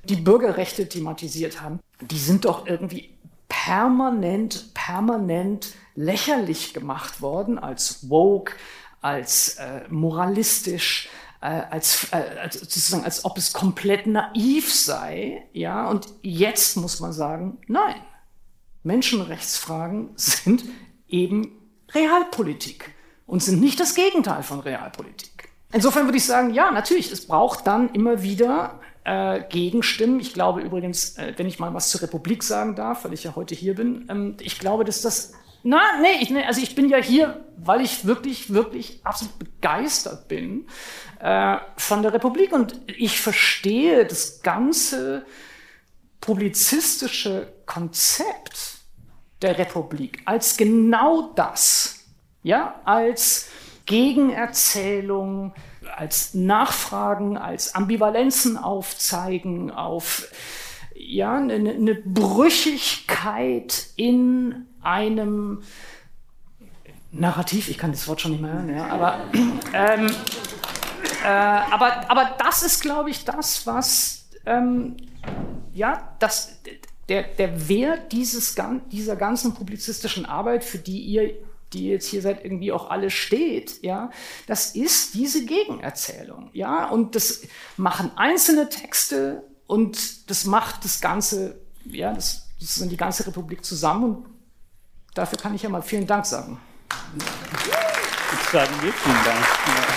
die 0.05 0.17
Bürgerrechte 0.17 0.89
thematisiert 0.89 1.61
haben, 1.61 1.81
die 2.01 2.19
sind 2.19 2.45
doch 2.45 2.67
irgendwie 2.67 3.11
permanent, 3.49 4.73
permanent 4.75 5.75
lächerlich 5.95 6.75
gemacht 6.75 7.21
worden 7.21 7.59
als 7.59 8.09
woke, 8.09 8.55
als 9.01 9.57
äh, 9.57 9.83
moralistisch, 9.89 11.09
äh, 11.41 11.47
als, 11.71 12.09
äh, 12.13 12.39
als, 12.41 12.61
sozusagen, 12.61 13.05
als 13.05 13.25
ob 13.25 13.39
es 13.39 13.53
komplett 13.53 14.07
naiv 14.07 14.73
sei, 14.73 15.45
ja, 15.53 15.89
und 15.89 16.09
jetzt 16.23 16.77
muss 16.77 17.01
man 17.01 17.13
sagen, 17.13 17.59
nein, 17.67 17.97
Menschenrechtsfragen 18.89 20.11
sind 20.17 20.65
eben 21.09 21.53
Realpolitik 21.95 22.95
und 23.27 23.43
sind 23.43 23.61
nicht 23.61 23.79
das 23.79 23.95
Gegenteil 23.95 24.43
von 24.43 24.61
Realpolitik. 24.61 25.51
Insofern 25.73 26.07
würde 26.07 26.17
ich 26.17 26.25
sagen, 26.25 26.55
ja, 26.55 26.71
natürlich, 26.71 27.13
es 27.13 27.27
braucht 27.27 27.67
dann 27.67 27.91
immer 27.91 28.23
wieder 28.23 28.81
äh, 29.05 29.43
Gegenstimmen. 29.49 30.19
Ich 30.19 30.33
glaube 30.33 30.63
übrigens, 30.63 31.19
äh, 31.19 31.35
wenn 31.37 31.47
ich 31.47 31.59
mal 31.59 31.75
was 31.75 31.91
zur 31.91 32.03
Republik 32.03 32.43
sagen 32.43 32.75
darf, 32.75 33.05
weil 33.05 33.13
ich 33.13 33.25
ja 33.25 33.37
heute 33.37 33.55
hier 33.55 33.75
bin, 33.75 34.07
ähm, 34.09 34.37
ich 34.41 34.59
glaube, 34.59 34.85
dass 34.85 35.03
das 35.03 35.35
na, 35.65 35.81
nee, 36.01 36.23
ich, 36.23 36.31
nee, 36.31 36.45
also 36.45 36.63
ich 36.63 36.77
bin 36.77 36.89
ja 36.89 36.99
hier, 36.99 37.45
weil 37.57 37.81
ich 37.81 38.07
wirklich, 38.07 38.53
wirklich 38.53 39.01
absolut 39.03 39.39
begeistert 39.41 40.29
bin 40.29 40.69
äh, 41.21 41.57
von 41.77 42.03
der 42.03 42.15
Republik 42.15 42.53
und 42.53 42.81
ich 42.87 43.21
verstehe 43.21 44.07
das 44.07 44.41
ganze 44.43 45.27
publizistische 46.21 47.53
Konzept 47.67 48.78
der 49.43 49.59
Republik. 49.59 50.23
Als 50.25 50.57
genau 50.57 51.33
das, 51.35 52.05
ja, 52.43 52.81
als 52.85 53.51
Gegenerzählung, 53.87 55.55
als 55.97 56.35
Nachfragen, 56.35 57.37
als 57.37 57.75
Ambivalenzen 57.75 58.57
aufzeigen, 58.57 59.71
auf 59.71 60.29
ja, 60.95 61.37
eine, 61.37 61.71
eine 61.71 61.95
Brüchigkeit 61.95 63.87
in 63.97 64.67
einem 64.83 65.63
Narrativ, 67.11 67.69
ich 67.69 67.79
kann 67.79 67.93
das 67.93 68.07
Wort 68.07 68.21
schon 68.21 68.33
nicht 68.33 68.43
mehr 68.43 68.53
hören, 68.53 68.77
ja, 68.77 68.87
aber, 68.89 69.21
ähm, 69.73 70.07
äh, 71.25 71.29
aber, 71.29 72.11
aber 72.11 72.37
das 72.39 72.63
ist, 72.63 72.83
glaube 72.83 73.11
ich, 73.11 73.25
das, 73.25 73.67
was 73.67 74.29
ähm, 74.45 74.97
ja, 75.73 76.15
das, 76.19 76.59
der, 77.09 77.23
der 77.23 77.69
Wert 77.69 78.13
dieses, 78.13 78.55
dieser 78.93 79.17
ganzen 79.17 79.55
publizistischen 79.55 80.27
Arbeit, 80.27 80.65
für 80.65 80.79
die 80.79 81.01
ihr 81.01 81.35
die 81.73 81.89
jetzt 81.89 82.07
hier 82.07 82.23
seit 82.23 82.45
irgendwie 82.45 82.73
auch 82.73 82.91
alle 82.91 83.11
steht, 83.11 83.83
ja, 83.83 84.11
das 84.47 84.75
ist 84.75 85.15
diese 85.15 85.45
Gegenerzählung, 85.45 86.51
ja, 86.53 86.89
und 86.89 87.15
das 87.15 87.43
machen 87.77 88.11
einzelne 88.17 88.69
Texte 88.69 89.43
und 89.67 90.31
das 90.31 90.45
macht 90.45 90.85
das 90.85 91.01
Ganze, 91.01 91.61
ja, 91.85 92.13
das, 92.15 92.49
das 92.59 92.77
sind 92.77 92.91
die 92.91 92.97
ganze 92.97 93.27
Republik 93.27 93.65
zusammen 93.65 94.05
und 94.05 94.27
dafür 95.15 95.39
kann 95.39 95.55
ich 95.55 95.63
ja 95.63 95.69
mal 95.69 95.83
vielen 95.83 96.07
Dank 96.07 96.25
sagen. 96.25 96.59
Ich 98.33 98.49
sage 98.51 98.71
wir 98.81 98.93
vielen 98.93 99.25
Dank. 99.25 99.88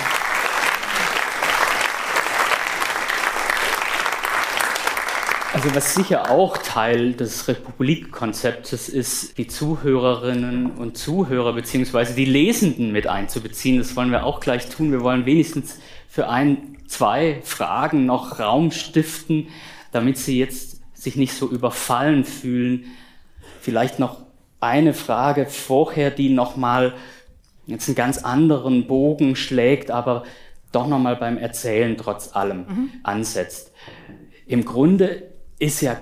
Also 5.62 5.76
was 5.76 5.94
sicher 5.94 6.28
auch 6.28 6.58
Teil 6.58 7.12
des 7.12 7.46
Republikkonzeptes 7.46 8.88
ist, 8.88 9.38
die 9.38 9.46
Zuhörerinnen 9.46 10.72
und 10.72 10.98
Zuhörer 10.98 11.52
beziehungsweise 11.52 12.14
die 12.14 12.24
Lesenden 12.24 12.90
mit 12.90 13.06
einzubeziehen. 13.06 13.78
Das 13.78 13.94
wollen 13.94 14.10
wir 14.10 14.26
auch 14.26 14.40
gleich 14.40 14.68
tun. 14.68 14.90
Wir 14.90 15.02
wollen 15.02 15.24
wenigstens 15.24 15.78
für 16.08 16.28
ein, 16.28 16.78
zwei 16.88 17.38
Fragen 17.44 18.06
noch 18.06 18.40
Raum 18.40 18.72
stiften, 18.72 19.50
damit 19.92 20.18
sie 20.18 20.36
jetzt 20.36 20.80
sich 20.94 21.14
nicht 21.14 21.32
so 21.32 21.48
überfallen 21.48 22.24
fühlen. 22.24 22.86
Vielleicht 23.60 24.00
noch 24.00 24.16
eine 24.58 24.94
Frage 24.94 25.46
vorher, 25.46 26.10
die 26.10 26.30
nochmal 26.30 26.92
jetzt 27.68 27.86
einen 27.86 27.94
ganz 27.94 28.18
anderen 28.18 28.88
Bogen 28.88 29.36
schlägt, 29.36 29.92
aber 29.92 30.24
doch 30.72 30.88
nochmal 30.88 31.14
beim 31.14 31.38
Erzählen 31.38 31.96
trotz 31.96 32.34
allem 32.34 32.58
mhm. 32.66 32.90
ansetzt. 33.04 33.70
Im 34.48 34.64
Grunde 34.64 35.30
ist 35.62 35.80
ja 35.80 35.96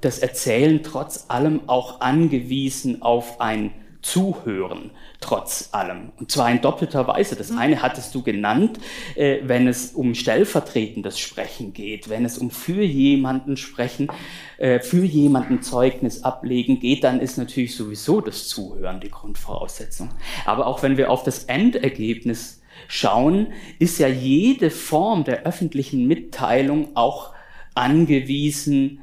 das 0.00 0.20
Erzählen 0.20 0.82
trotz 0.82 1.26
allem 1.28 1.68
auch 1.68 2.00
angewiesen 2.00 3.02
auf 3.02 3.40
ein 3.40 3.72
Zuhören 4.00 4.92
trotz 5.20 5.70
allem. 5.72 6.12
Und 6.18 6.30
zwar 6.32 6.50
in 6.50 6.62
doppelter 6.62 7.06
Weise. 7.06 7.36
Das 7.36 7.50
eine 7.50 7.82
hattest 7.82 8.14
du 8.14 8.22
genannt, 8.22 8.78
äh, 9.16 9.40
wenn 9.42 9.68
es 9.68 9.92
um 9.92 10.14
stellvertretendes 10.14 11.18
Sprechen 11.18 11.74
geht, 11.74 12.08
wenn 12.08 12.24
es 12.24 12.38
um 12.38 12.50
für 12.50 12.82
jemanden 12.82 13.58
sprechen, 13.58 14.08
äh, 14.56 14.80
für 14.80 15.04
jemanden 15.04 15.60
Zeugnis 15.60 16.22
ablegen 16.22 16.80
geht, 16.80 17.04
dann 17.04 17.20
ist 17.20 17.36
natürlich 17.36 17.76
sowieso 17.76 18.22
das 18.22 18.48
Zuhören 18.48 19.00
die 19.00 19.10
Grundvoraussetzung. 19.10 20.10
Aber 20.46 20.66
auch 20.66 20.82
wenn 20.82 20.96
wir 20.96 21.10
auf 21.10 21.24
das 21.24 21.44
Endergebnis 21.44 22.62
schauen, 22.88 23.48
ist 23.78 23.98
ja 23.98 24.08
jede 24.08 24.70
Form 24.70 25.24
der 25.24 25.42
öffentlichen 25.42 26.06
Mitteilung 26.06 26.96
auch 26.96 27.34
angewiesen 27.74 29.00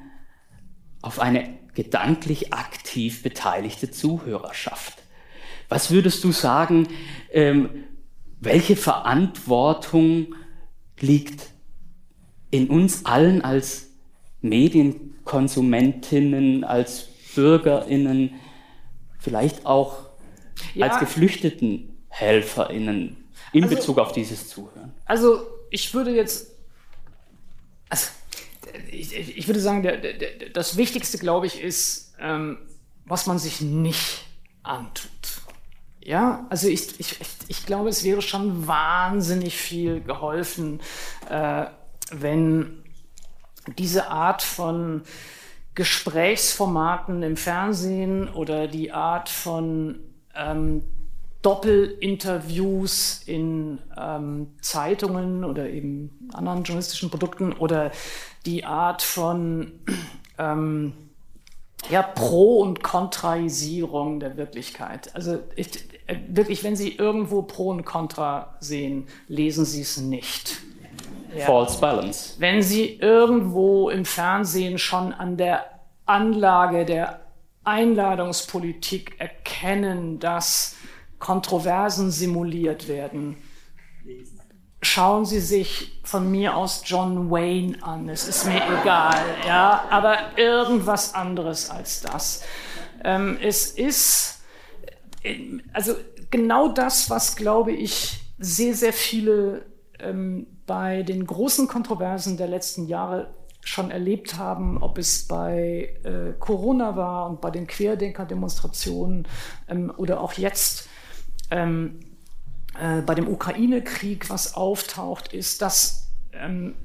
auf 1.01 1.19
eine 1.19 1.57
gedanklich 1.73 2.53
aktiv 2.53 3.23
beteiligte 3.23 3.91
Zuhörerschaft. 3.91 4.97
Was 5.69 5.91
würdest 5.91 6.23
du 6.23 6.31
sagen, 6.31 6.87
ähm, 7.31 7.83
welche 8.39 8.75
Verantwortung 8.75 10.35
liegt 10.99 11.49
in 12.49 12.69
uns 12.69 13.05
allen 13.05 13.43
als 13.43 13.91
Medienkonsumentinnen, 14.41 16.63
als 16.63 17.09
Bürgerinnen, 17.35 18.35
vielleicht 19.19 19.65
auch 19.65 20.05
ja, 20.73 20.87
als 20.87 20.99
Geflüchtetenhelferinnen 20.99 23.17
in 23.53 23.63
also, 23.63 23.75
Bezug 23.75 23.99
auf 23.99 24.13
dieses 24.13 24.47
Zuhören? 24.47 24.93
Also 25.05 25.41
ich 25.69 25.93
würde 25.93 26.15
jetzt, 26.15 26.55
also 27.89 28.07
ich, 28.91 29.37
ich 29.37 29.47
würde 29.47 29.59
sagen, 29.59 29.83
der, 29.83 29.97
der, 29.97 30.49
das 30.53 30.77
Wichtigste, 30.77 31.17
glaube 31.17 31.45
ich, 31.47 31.61
ist, 31.61 32.13
ähm, 32.19 32.57
was 33.05 33.25
man 33.25 33.39
sich 33.39 33.61
nicht 33.61 34.25
antut. 34.63 35.09
Ja, 36.01 36.45
also 36.49 36.67
ich, 36.67 36.99
ich, 36.99 37.17
ich 37.47 37.65
glaube, 37.65 37.89
es 37.89 38.03
wäre 38.03 38.21
schon 38.21 38.67
wahnsinnig 38.67 39.57
viel 39.57 40.01
geholfen, 40.01 40.79
äh, 41.29 41.65
wenn 42.11 42.83
diese 43.77 44.09
Art 44.09 44.41
von 44.41 45.03
Gesprächsformaten 45.75 47.23
im 47.23 47.37
Fernsehen 47.37 48.29
oder 48.29 48.67
die 48.67 48.91
Art 48.91 49.29
von 49.29 49.99
ähm, 50.33 50.83
Doppelinterviews 51.41 53.23
in 53.25 53.79
ähm, 53.97 54.55
Zeitungen 54.61 55.43
oder 55.43 55.69
eben 55.69 56.29
anderen 56.33 56.63
journalistischen 56.63 57.09
Produkten 57.09 57.53
oder 57.53 57.91
die 58.45 58.65
Art 58.65 59.01
von 59.01 59.79
ähm, 60.37 60.93
ja, 61.89 62.01
Pro- 62.01 62.61
und 62.61 62.83
Kontraisierung 62.83 64.19
der 64.19 64.35
Wirklichkeit. 64.35 65.15
Also 65.15 65.39
ich, 65.55 65.75
äh, 66.07 66.17
wirklich, 66.27 66.63
wenn 66.63 66.75
Sie 66.75 66.95
irgendwo 66.95 67.43
Pro 67.43 67.69
und 67.69 67.85
Contra 67.85 68.55
sehen, 68.59 69.07
lesen 69.27 69.63
Sie 69.63 69.81
es 69.81 69.97
nicht. 69.97 70.57
Ja. 71.35 71.45
False 71.45 71.79
Balance. 71.79 72.35
Wenn 72.39 72.63
Sie 72.63 72.95
irgendwo 72.95 73.89
im 73.89 74.05
Fernsehen 74.05 74.77
schon 74.79 75.13
an 75.13 75.37
der 75.37 75.65
Anlage 76.05 76.85
der 76.85 77.21
Einladungspolitik 77.63 79.19
erkennen, 79.19 80.19
dass 80.19 80.76
Kontroversen 81.19 82.11
simuliert 82.11 82.87
werden, 82.87 83.37
schauen 84.81 85.25
Sie 85.25 85.39
sich 85.39 85.99
von 86.03 86.29
mir 86.29 86.55
aus 86.55 86.83
John 86.85 87.31
Wayne 87.31 87.81
an. 87.81 88.09
Es 88.09 88.27
ist 88.27 88.45
mir 88.45 88.61
egal, 88.81 89.19
ja, 89.45 89.85
aber 89.89 90.37
irgendwas 90.37 91.13
anderes 91.13 91.69
als 91.69 92.01
das. 92.01 92.43
Ähm, 93.03 93.37
es 93.41 93.71
ist, 93.71 94.41
also 95.73 95.95
genau 96.29 96.69
das, 96.69 97.09
was, 97.09 97.35
glaube 97.35 97.71
ich, 97.71 98.19
sehr, 98.39 98.75
sehr 98.75 98.93
viele 98.93 99.65
ähm, 99.99 100.47
bei 100.65 101.03
den 101.03 101.25
großen 101.25 101.67
Kontroversen 101.67 102.37
der 102.37 102.47
letzten 102.47 102.87
Jahre 102.87 103.33
schon 103.61 103.91
erlebt 103.91 104.37
haben, 104.37 104.81
ob 104.81 104.97
es 104.97 105.27
bei 105.27 105.93
äh, 106.03 106.33
Corona 106.39 106.95
war 106.95 107.29
und 107.29 107.41
bei 107.41 107.51
den 107.51 107.67
Querdenker-Demonstrationen 107.67 109.27
ähm, 109.67 109.91
oder 109.97 110.21
auch 110.21 110.33
jetzt 110.33 110.87
ähm, 111.51 111.99
äh, 112.79 113.01
bei 113.01 113.15
dem 113.15 113.27
Ukraine-Krieg, 113.27 114.29
was 114.29 114.55
auftaucht, 114.55 115.33
ist, 115.33 115.61
dass 115.61 116.07
ähm, 116.33 116.75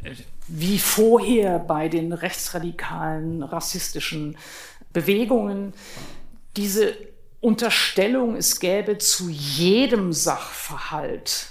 wie 0.48 0.78
vorher 0.78 1.58
bei 1.58 1.88
den 1.88 2.12
rechtsradikalen, 2.12 3.42
rassistischen 3.42 4.36
Bewegungen 4.92 5.72
diese 6.56 6.94
Unterstellung, 7.40 8.36
es 8.36 8.60
gäbe 8.60 8.98
zu 8.98 9.28
jedem 9.28 10.12
Sachverhalt 10.12 11.48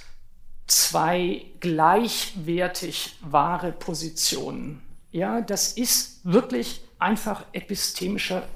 zwei 0.67 1.45
gleichwertig 1.59 3.17
wahre 3.21 3.71
Positionen. 3.73 4.81
Ja, 5.11 5.41
das 5.41 5.73
ist 5.73 6.21
wirklich 6.23 6.81
einfach 6.97 7.43
epistemischer 7.51 8.47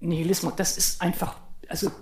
Nihilismus. 0.00 0.54
Das 0.56 0.76
ist 0.76 1.00
einfach, 1.00 1.36
also 1.68 1.92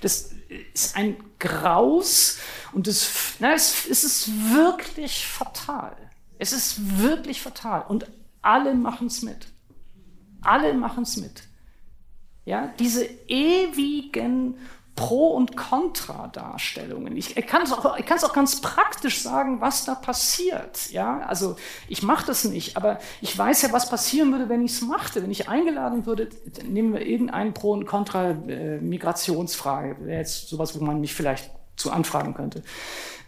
das 0.00 0.30
ist 0.72 0.96
ein 0.96 1.16
Graus 1.38 2.38
und 2.72 2.88
es, 2.88 3.36
na, 3.38 3.52
es, 3.52 3.86
es 3.88 4.04
ist 4.04 4.30
wirklich 4.52 5.26
fatal. 5.26 5.96
Es 6.38 6.52
ist 6.52 6.98
wirklich 7.00 7.40
fatal 7.40 7.84
und 7.88 8.10
alle 8.42 8.74
machen 8.74 9.06
es 9.06 9.22
mit. 9.22 9.48
Alle 10.42 10.74
machen 10.74 11.04
es 11.04 11.16
mit. 11.16 11.44
Ja, 12.44 12.66
diese 12.78 13.04
ewigen 13.26 14.58
Pro- 14.96 15.34
und 15.34 15.56
Kontra-Darstellungen. 15.56 17.16
Ich 17.16 17.34
kann 17.46 17.62
es 17.62 17.72
auch, 17.72 17.84
auch 17.84 18.32
ganz 18.32 18.60
praktisch 18.60 19.22
sagen, 19.22 19.60
was 19.60 19.84
da 19.84 19.96
passiert. 19.96 20.90
Ja, 20.90 21.18
also 21.20 21.56
ich 21.88 22.04
mache 22.04 22.26
das 22.26 22.44
nicht, 22.44 22.76
aber 22.76 23.00
ich 23.20 23.36
weiß 23.36 23.62
ja, 23.62 23.72
was 23.72 23.90
passieren 23.90 24.30
würde, 24.30 24.48
wenn 24.48 24.64
ich 24.64 24.70
es 24.72 24.82
machte. 24.82 25.20
Wenn 25.22 25.32
ich 25.32 25.48
eingeladen 25.48 26.06
würde, 26.06 26.28
nehmen 26.62 26.92
wir 26.92 27.04
irgendeinen 27.04 27.54
Pro- 27.54 27.72
und 27.72 27.86
Kontra-Migrationsfrage. 27.86 29.96
Wäre 30.06 30.20
jetzt 30.20 30.48
sowas, 30.48 30.78
wo 30.78 30.84
man 30.84 31.00
mich 31.00 31.12
vielleicht 31.12 31.50
zu 31.76 31.90
anfragen 31.90 32.34
könnte. 32.34 32.62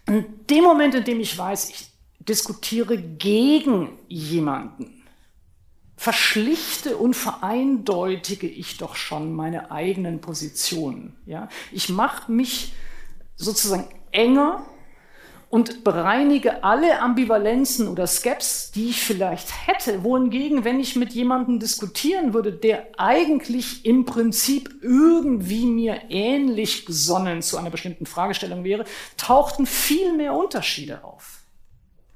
In 0.07 0.25
dem 0.49 0.63
Moment, 0.63 0.95
in 0.95 1.03
dem 1.03 1.19
ich 1.19 1.37
weiß, 1.37 1.71
ich 1.71 1.89
diskutiere 2.21 2.97
gegen 2.97 3.99
jemanden, 4.09 4.96
verschlichte 5.97 6.97
und 6.97 7.15
vereindeutige 7.15 8.47
ich 8.47 8.77
doch 8.77 8.97
schon 8.97 9.35
meine 9.35 9.71
eigenen 9.71 10.21
Positionen. 10.21 11.17
Ja? 11.27 11.49
Ich 11.73 11.89
mache 11.89 12.31
mich 12.31 12.75
sozusagen 13.37 13.89
enger 14.13 14.65
und 15.49 15.85
bereinige 15.85 16.65
alle 16.65 17.01
Ambivalenzen 17.01 17.89
oder 17.89 18.07
Skeps, 18.07 18.73
die 18.73 18.91
ich 18.91 19.03
vielleicht 19.03 19.67
hätte. 19.67 20.03
Wohingegen, 20.03 20.65
wenn 20.65 20.81
ich 20.81 20.97
mit 20.97 21.13
jemandem 21.13 21.61
diskutieren 21.61 22.35
würde, 22.35 22.53
der 22.53 22.89
eigentlich 22.99 23.87
im 23.87 24.05
Prinzip 24.05 24.83
irgendwie 24.83 25.67
mir 25.67 26.03
ähnlich 26.11 26.85
gesonnen 26.85 27.43
zu 27.43 27.57
einer 27.57 27.71
bestimmten 27.71 28.07
Fragestellung 28.07 28.65
wäre, 28.65 28.85
tauchten 29.17 29.67
viel 29.67 30.13
mehr 30.13 30.35
Unterschiede 30.35 31.05
auf 31.05 31.46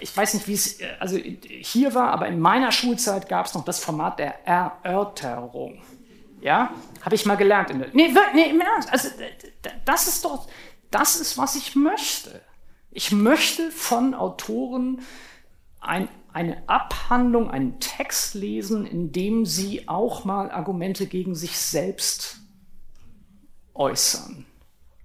ich 0.00 0.16
weiß 0.16 0.34
nicht, 0.34 0.48
wie 0.48 0.54
es 0.54 0.80
äh, 0.80 0.88
also 0.98 1.16
hier 1.16 1.94
war, 1.94 2.10
aber 2.10 2.26
in 2.26 2.40
meiner 2.40 2.72
Schulzeit 2.72 3.28
gab 3.28 3.46
es 3.46 3.54
noch 3.54 3.64
das 3.64 3.78
Format 3.78 4.18
der 4.18 4.46
Erörterung. 4.46 5.82
Ja, 6.40 6.72
habe 7.02 7.14
ich 7.14 7.26
mal 7.26 7.36
gelernt. 7.36 7.70
Nee, 7.92 8.14
nee, 8.34 8.50
im 8.50 8.60
Ernst. 8.60 8.90
Also, 8.90 9.08
das 9.84 10.08
ist 10.08 10.24
doch, 10.24 10.48
das 10.90 11.16
ist, 11.16 11.36
was 11.36 11.54
ich 11.54 11.76
möchte. 11.76 12.40
Ich 12.90 13.12
möchte 13.12 13.70
von 13.70 14.14
Autoren 14.14 15.02
ein, 15.80 16.08
eine 16.32 16.62
Abhandlung, 16.66 17.50
einen 17.50 17.78
Text 17.78 18.34
lesen, 18.34 18.86
in 18.86 19.12
dem 19.12 19.44
sie 19.44 19.88
auch 19.88 20.24
mal 20.24 20.50
Argumente 20.50 21.06
gegen 21.06 21.34
sich 21.34 21.58
selbst 21.58 22.38
äußern. 23.74 24.46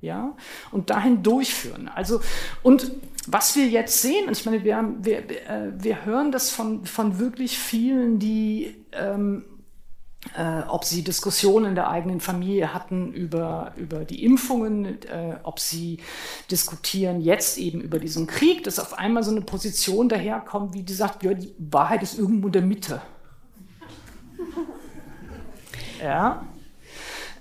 Ja, 0.05 0.35
und 0.71 0.91
dahin 0.91 1.23
durchführen. 1.23 1.89
Also, 1.93 2.21
und 2.61 2.91
was 3.25 3.55
wir 3.55 3.67
jetzt 3.67 4.03
sehen, 4.03 4.29
ich 4.31 4.45
meine, 4.45 4.63
wir, 4.63 4.77
haben, 4.77 5.03
wir, 5.03 5.17
äh, 5.49 5.71
wir 5.75 6.05
hören 6.05 6.31
das 6.31 6.51
von, 6.51 6.85
von 6.85 7.17
wirklich 7.17 7.57
vielen, 7.57 8.19
die 8.19 8.75
ähm, 8.91 9.45
äh, 10.35 10.61
ob 10.67 10.85
sie 10.85 11.03
Diskussionen 11.03 11.67
in 11.67 11.75
der 11.75 11.89
eigenen 11.89 12.19
Familie 12.19 12.73
hatten 12.73 13.13
über, 13.13 13.73
über 13.77 14.05
die 14.05 14.23
Impfungen, 14.23 15.01
äh, 15.03 15.37
ob 15.43 15.59
sie 15.59 15.99
diskutieren 16.51 17.21
jetzt 17.21 17.57
eben 17.57 17.81
über 17.81 17.99
diesen 17.99 18.27
Krieg, 18.27 18.63
dass 18.63 18.79
auf 18.79 18.93
einmal 18.97 19.23
so 19.23 19.31
eine 19.31 19.41
Position 19.41 20.09
daherkommt, 20.09 20.73
wie 20.73 20.83
die 20.83 20.93
sagt, 20.93 21.23
ja, 21.23 21.33
die 21.33 21.53
Wahrheit 21.57 22.03
ist 22.03 22.17
irgendwo 22.17 22.47
in 22.47 22.53
der 22.53 22.61
Mitte. 22.61 23.01
Ja. 26.01 26.45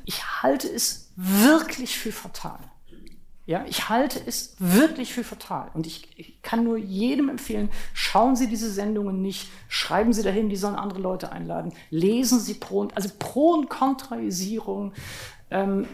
Ich 0.05 0.23
halte 0.43 0.69
es 0.69 1.04
wirklich 1.17 1.99
für 1.99 2.13
fatal. 2.13 2.59
Ja, 3.47 3.65
ich 3.67 3.91
halte 3.91 4.21
es 4.25 4.57
wirklich 4.59 5.13
für 5.13 5.23
fatal. 5.23 5.71
Und 5.75 5.87
ich, 5.87 6.09
ich, 6.19 6.41
kann 6.41 6.65
nur 6.65 6.79
jedem 6.79 7.29
empfehlen, 7.29 7.71
schauen 7.93 8.37
Sie 8.37 8.49
diese 8.49 8.71
Sendungen 8.71 9.21
nicht, 9.21 9.51
schreiben 9.69 10.15
Sie 10.15 10.23
dahin, 10.23 10.49
die 10.49 10.57
sollen 10.57 10.77
andere 10.77 11.01
Leute 11.01 11.31
einladen, 11.31 11.75
lesen 11.91 12.41
Sie 12.41 12.55
Pro 12.55 12.81
und, 12.81 12.97
also 12.97 13.11
Pro- 13.19 13.53
und 13.53 13.69
Kontraisierung 13.69 14.95
ähm, 15.51 15.87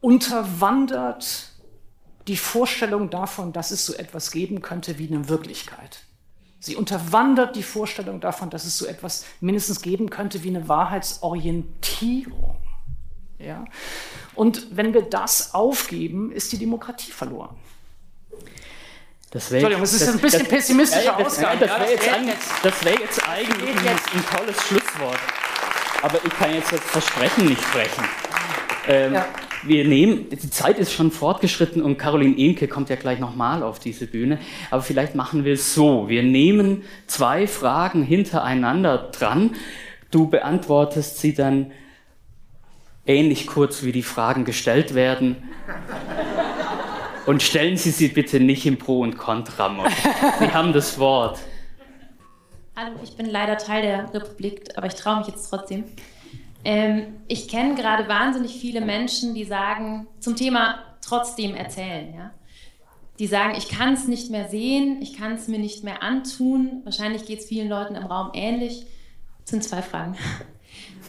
unterwandert 0.00 1.50
die 2.28 2.36
Vorstellung 2.36 3.10
davon, 3.10 3.52
dass 3.52 3.72
es 3.72 3.84
so 3.84 3.94
etwas 3.94 4.30
geben 4.30 4.62
könnte 4.62 4.98
wie 4.98 5.08
eine 5.08 5.28
Wirklichkeit. 5.28 6.04
Sie 6.60 6.76
unterwandert 6.76 7.56
die 7.56 7.62
Vorstellung 7.62 8.20
davon, 8.20 8.50
dass 8.50 8.64
es 8.64 8.78
so 8.78 8.86
etwas 8.86 9.26
mindestens 9.40 9.82
geben 9.82 10.10
könnte 10.10 10.44
wie 10.44 10.48
eine 10.48 10.68
Wahrheitsorientierung. 10.68 12.56
Ja? 13.44 13.64
Und 14.34 14.76
wenn 14.76 14.94
wir 14.94 15.02
das 15.02 15.54
aufgeben, 15.54 16.32
ist 16.32 16.52
die 16.52 16.58
Demokratie 16.58 17.12
verloren. 17.12 17.56
Das 19.34 19.50
wär, 19.50 19.58
Entschuldigung, 19.58 19.82
es 19.82 19.92
ist 19.94 20.06
das, 20.06 20.14
ein 20.14 20.20
bisschen 20.20 20.40
das, 20.40 20.48
pessimistischer 20.48 21.04
ja, 21.04 21.16
das, 21.18 21.26
Ausgang. 21.26 21.58
Das, 21.58 21.70
wäre 21.70 21.90
jetzt, 21.90 22.06
jetzt, 22.62 22.84
wär 22.84 22.92
jetzt, 22.92 23.28
eigentlich 23.28 23.70
ein, 23.70 23.88
ein, 23.88 24.36
tolles 24.36 24.62
Schlusswort. 24.62 25.18
Aber 26.02 26.20
ich 26.24 26.30
kann 26.30 26.54
jetzt 26.54 26.72
das 26.72 26.80
Versprechen 26.80 27.46
nicht 27.46 27.60
sprechen. 27.60 28.04
Ähm, 28.86 29.14
ja. 29.14 29.26
Wir 29.64 29.84
nehmen, 29.86 30.28
die 30.30 30.50
Zeit 30.50 30.78
ist 30.78 30.92
schon 30.92 31.10
fortgeschritten 31.10 31.82
und 31.82 31.96
Caroline 31.96 32.36
Ehnke 32.36 32.68
kommt 32.68 32.90
ja 32.90 32.96
gleich 32.96 33.18
nochmal 33.18 33.64
auf 33.64 33.80
diese 33.80 34.06
Bühne. 34.06 34.38
Aber 34.70 34.82
vielleicht 34.82 35.16
machen 35.16 35.44
wir 35.44 35.54
es 35.54 35.74
so. 35.74 36.08
Wir 36.08 36.22
nehmen 36.22 36.84
zwei 37.08 37.48
Fragen 37.48 38.04
hintereinander 38.04 39.10
dran. 39.10 39.56
Du 40.12 40.28
beantwortest 40.28 41.18
sie 41.18 41.34
dann 41.34 41.72
ähnlich 43.06 43.46
kurz 43.46 43.82
wie 43.82 43.92
die 43.92 44.02
Fragen 44.02 44.44
gestellt 44.44 44.94
werden. 44.94 45.36
Und 47.26 47.42
stellen 47.42 47.76
Sie 47.76 47.90
sie 47.90 48.08
bitte 48.08 48.38
nicht 48.40 48.66
im 48.66 48.78
Pro 48.78 49.00
und 49.00 49.16
Contra-Mod. 49.16 49.90
Sie 50.38 50.50
haben 50.50 50.72
das 50.72 50.98
Wort. 50.98 51.38
Hallo, 52.76 52.96
ich 53.02 53.16
bin 53.16 53.26
leider 53.26 53.56
Teil 53.56 53.82
der 53.82 54.12
Republik, 54.12 54.70
aber 54.76 54.88
ich 54.88 54.94
traue 54.94 55.18
mich 55.18 55.28
jetzt 55.28 55.48
trotzdem. 55.48 55.84
Ähm, 56.64 57.14
ich 57.28 57.48
kenne 57.48 57.76
gerade 57.76 58.08
wahnsinnig 58.08 58.58
viele 58.58 58.80
Menschen, 58.80 59.34
die 59.34 59.44
sagen, 59.44 60.06
zum 60.18 60.34
Thema 60.34 60.80
trotzdem 61.06 61.54
erzählen, 61.54 62.12
ja. 62.14 62.30
Die 63.20 63.28
sagen, 63.28 63.54
ich 63.56 63.68
kann 63.68 63.92
es 63.92 64.08
nicht 64.08 64.30
mehr 64.30 64.48
sehen, 64.48 65.00
ich 65.00 65.16
kann 65.16 65.34
es 65.34 65.46
mir 65.46 65.60
nicht 65.60 65.84
mehr 65.84 66.02
antun. 66.02 66.80
Wahrscheinlich 66.82 67.26
geht 67.26 67.38
es 67.38 67.46
vielen 67.46 67.68
Leuten 67.68 67.94
im 67.94 68.06
Raum 68.06 68.30
ähnlich. 68.34 68.86
Das 69.42 69.50
sind 69.50 69.62
zwei 69.62 69.82
Fragen. 69.82 70.16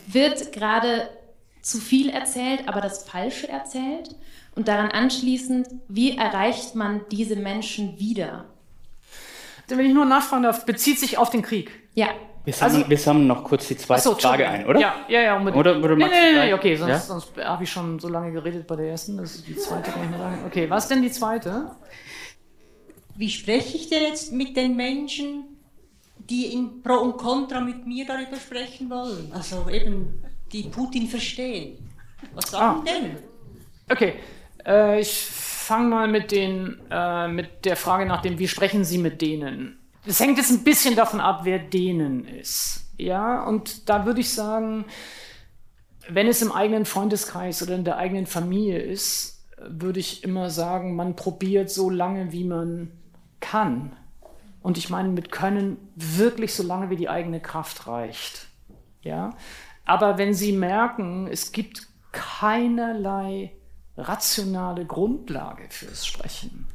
Wird 0.06 0.52
gerade 0.52 1.10
zu 1.66 1.80
viel 1.80 2.09
erzählt, 2.09 2.68
aber 2.68 2.80
das 2.80 3.03
Falsche 3.03 3.49
erzählt? 3.49 4.16
Und 4.55 4.68
daran 4.68 4.91
anschließend, 4.91 5.68
wie 5.88 6.16
erreicht 6.16 6.76
man 6.76 7.01
diese 7.11 7.36
Menschen 7.36 7.99
wieder? 7.99 8.45
Wenn 9.68 9.88
ich 9.88 9.93
nur 9.93 10.05
nachfragen 10.05 10.43
darf, 10.43 10.66
bezieht 10.66 10.99
sich 10.99 11.18
auf 11.18 11.32
den 11.32 11.41
Krieg? 11.41 11.72
Ja. 11.95 12.09
Wir 12.43 12.53
sammeln, 12.53 12.76
also, 12.76 12.89
wir 12.91 12.97
sammeln 12.99 13.26
noch 13.26 13.43
kurz 13.43 13.68
die 13.68 13.78
zweite 13.78 14.03
so, 14.03 14.13
Frage 14.13 14.47
ein, 14.47 14.68
oder? 14.68 14.80
Ja, 14.80 14.95
ja, 15.07 15.22
ja. 15.22 15.38
Unbedingt. 15.38 15.59
Oder, 15.59 15.80
oder 15.80 15.95
nee, 15.95 16.05
nee, 16.05 16.45
nee, 16.45 16.53
okay, 16.53 16.76
sonst, 16.76 16.89
ja? 16.89 16.99
sonst 16.99 17.32
habe 17.43 17.63
ich 17.63 17.72
schon 17.72 17.97
so 17.97 18.07
lange 18.09 18.32
geredet 18.32 18.68
bei 18.68 18.76
der 18.76 18.91
ersten, 18.91 19.18
das 19.18 19.34
ist 19.36 19.47
die 19.47 19.55
zweite 19.55 19.89
kann 19.89 20.03
ich 20.03 20.09
mehr 20.11 20.20
sagen. 20.20 20.43
Okay, 20.45 20.70
was 20.70 20.88
denn 20.88 21.01
die 21.01 21.11
zweite? 21.11 21.72
Wie 23.16 23.30
spreche 23.32 23.76
ich 23.76 23.89
denn 23.89 24.03
jetzt 24.03 24.32
mit 24.32 24.55
den 24.55 24.76
Menschen, 24.76 25.45
die 26.18 26.53
in 26.53 26.84
Pro 26.84 26.97
und 26.97 27.18
Contra 27.18 27.59
mit 27.59 27.88
mir 27.88 28.05
darüber 28.05 28.38
sprechen 28.38 28.88
wollen? 28.91 29.32
Also 29.34 29.68
eben 29.68 30.22
die 30.64 30.70
Putin 30.70 31.08
verstehen. 31.08 31.89
Was 32.34 32.51
sagen 32.51 32.82
ah. 32.82 32.84
denn? 32.86 33.18
Okay, 33.89 34.14
äh, 34.66 34.99
ich 34.99 35.26
fange 35.26 35.89
mal 35.89 36.08
mit, 36.08 36.32
den, 36.32 36.80
äh, 36.89 37.28
mit 37.28 37.66
der 37.66 37.76
Frage 37.76 38.06
nach 38.06 38.22
dem, 38.22 38.39
wie 38.39 38.47
sprechen 38.47 38.84
Sie 38.84 38.97
mit 38.97 39.22
denen? 39.22 39.80
Das 40.06 40.20
hängt 40.20 40.38
jetzt 40.38 40.51
ein 40.51 40.64
bisschen 40.64 40.95
davon 40.95 41.20
ab, 41.20 41.41
wer 41.43 41.60
denen 41.60 42.26
ist. 42.26 42.91
Ja, 42.97 43.43
und 43.43 43.89
da 43.89 44.06
würde 44.06 44.22
ich 44.22 44.34
sagen, 44.34 44.86
wenn 46.08 46.28
es 46.28 46.41
im 46.41 46.51
eigenen 46.51 46.86
Freundeskreis 46.86 47.62
oder 47.64 47.76
in 47.76 47.84
der 47.84 47.97
eigenen 47.97 48.28
Familie 48.28 48.80
ist, 48.80 49.45
würde 49.58 49.99
ich 49.99 50.24
immer 50.24 50.49
sagen, 50.49 50.95
man 50.95 51.16
probiert 51.16 51.70
so 51.70 51.89
lange, 51.89 52.32
wie 52.32 52.43
man 52.43 52.91
kann. 53.39 53.95
Und 54.62 54.78
ich 54.78 54.89
meine 54.89 55.10
mit 55.10 55.32
können 55.32 55.78
wirklich 55.95 56.53
so 56.53 56.64
lange, 56.64 56.89
wie 56.89 56.95
die 56.95 57.10
eigene 57.10 57.39
Kraft 57.39 57.88
reicht. 57.88 58.47
Ja, 59.01 59.32
aber 59.86 60.18
wenn 60.18 60.34
Sie 60.34 60.52
merken, 60.52 61.28
es 61.28 61.52
gibt 61.52 61.88
keinerlei 62.12 63.52
rationale 63.98 64.86
Grundlage 64.86 65.68
fürs 65.70 66.06
Sprechen, 66.06 66.68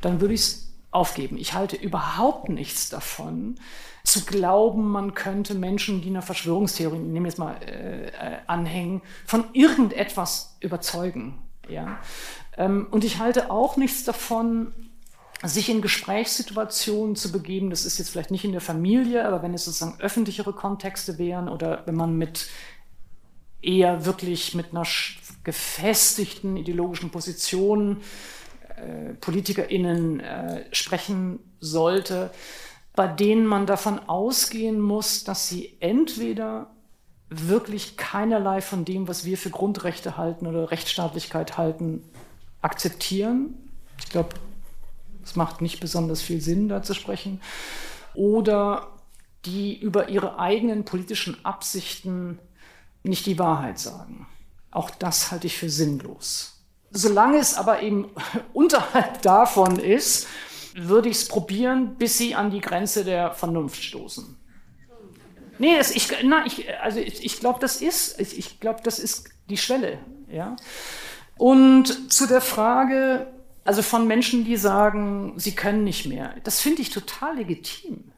dann 0.00 0.20
würde 0.20 0.34
ich 0.34 0.40
es 0.40 0.74
aufgeben. 0.90 1.38
Ich 1.38 1.54
halte 1.54 1.76
überhaupt 1.76 2.48
nichts 2.48 2.88
davon, 2.88 3.56
zu 4.04 4.24
glauben, 4.24 4.90
man 4.90 5.14
könnte 5.14 5.54
Menschen, 5.54 6.00
die 6.00 6.08
einer 6.08 6.22
Verschwörungstheorie, 6.22 6.98
nehmen 6.98 7.24
wir 7.26 7.30
jetzt 7.30 7.38
mal, 7.38 7.56
äh, 7.62 8.06
äh, 8.06 8.38
anhängen, 8.46 9.02
von 9.26 9.44
irgendetwas 9.52 10.56
überzeugen. 10.60 11.38
Ja? 11.68 11.98
Ähm, 12.56 12.86
und 12.90 13.04
ich 13.04 13.18
halte 13.18 13.50
auch 13.50 13.76
nichts 13.76 14.04
davon, 14.04 14.72
sich 15.44 15.68
in 15.68 15.82
Gesprächssituationen 15.82 17.14
zu 17.14 17.30
begeben, 17.30 17.70
das 17.70 17.84
ist 17.84 17.98
jetzt 17.98 18.10
vielleicht 18.10 18.30
nicht 18.30 18.44
in 18.44 18.52
der 18.52 18.60
Familie, 18.60 19.24
aber 19.24 19.42
wenn 19.42 19.54
es 19.54 19.64
sozusagen 19.64 20.00
öffentlichere 20.00 20.52
Kontexte 20.52 21.18
wären 21.18 21.48
oder 21.48 21.82
wenn 21.86 21.94
man 21.94 22.16
mit 22.16 22.48
eher 23.62 24.04
wirklich 24.04 24.54
mit 24.54 24.72
einer 24.72 24.86
gefestigten 25.44 26.56
ideologischen 26.56 27.10
Position 27.10 27.98
äh, 28.76 29.14
PolitikerInnen 29.14 30.20
äh, 30.20 30.64
sprechen 30.72 31.38
sollte, 31.60 32.30
bei 32.94 33.06
denen 33.06 33.46
man 33.46 33.66
davon 33.66 34.00
ausgehen 34.08 34.80
muss, 34.80 35.22
dass 35.22 35.48
sie 35.48 35.76
entweder 35.80 36.70
wirklich 37.30 37.96
keinerlei 37.96 38.60
von 38.60 38.84
dem, 38.84 39.06
was 39.06 39.24
wir 39.24 39.38
für 39.38 39.50
Grundrechte 39.50 40.16
halten 40.16 40.46
oder 40.46 40.70
Rechtsstaatlichkeit 40.70 41.58
halten, 41.58 42.02
akzeptieren. 42.60 43.54
Ich 43.98 44.08
glaube, 44.08 44.30
es 45.28 45.36
macht 45.36 45.60
nicht 45.60 45.80
besonders 45.80 46.22
viel 46.22 46.40
Sinn, 46.40 46.68
da 46.68 46.82
zu 46.82 46.94
sprechen. 46.94 47.40
Oder 48.14 48.88
die 49.44 49.78
über 49.78 50.08
ihre 50.08 50.38
eigenen 50.38 50.84
politischen 50.84 51.44
Absichten 51.44 52.38
nicht 53.02 53.26
die 53.26 53.38
Wahrheit 53.38 53.78
sagen. 53.78 54.26
Auch 54.70 54.90
das 54.90 55.30
halte 55.30 55.46
ich 55.46 55.56
für 55.56 55.70
sinnlos. 55.70 56.60
Solange 56.90 57.38
es 57.38 57.54
aber 57.54 57.82
eben 57.82 58.10
unterhalb 58.52 59.22
davon 59.22 59.78
ist, 59.78 60.26
würde 60.74 61.08
ich 61.08 61.18
es 61.18 61.28
probieren, 61.28 61.96
bis 61.96 62.18
sie 62.18 62.34
an 62.34 62.50
die 62.50 62.60
Grenze 62.60 63.04
der 63.04 63.32
Vernunft 63.32 63.82
stoßen. 63.82 64.36
Nee, 65.58 65.76
das, 65.76 65.90
ich, 65.90 66.10
ich, 66.46 66.80
also 66.80 67.00
ich, 67.00 67.24
ich 67.24 67.40
glaube, 67.40 67.58
das 67.58 67.82
ist, 67.82 68.20
ich, 68.20 68.38
ich 68.38 68.60
glaube, 68.60 68.80
das 68.84 68.98
ist 68.98 69.28
die 69.50 69.56
Schwelle. 69.56 69.98
Ja? 70.30 70.56
Und 71.36 72.12
zu 72.12 72.26
der 72.26 72.40
Frage, 72.40 73.26
also 73.68 73.82
von 73.82 74.06
Menschen, 74.06 74.46
die 74.46 74.56
sagen, 74.56 75.34
sie 75.36 75.54
können 75.54 75.84
nicht 75.84 76.06
mehr. 76.06 76.34
Das 76.42 76.58
finde 76.58 76.80
ich 76.80 76.88
total 76.88 77.36
legitim. 77.36 78.12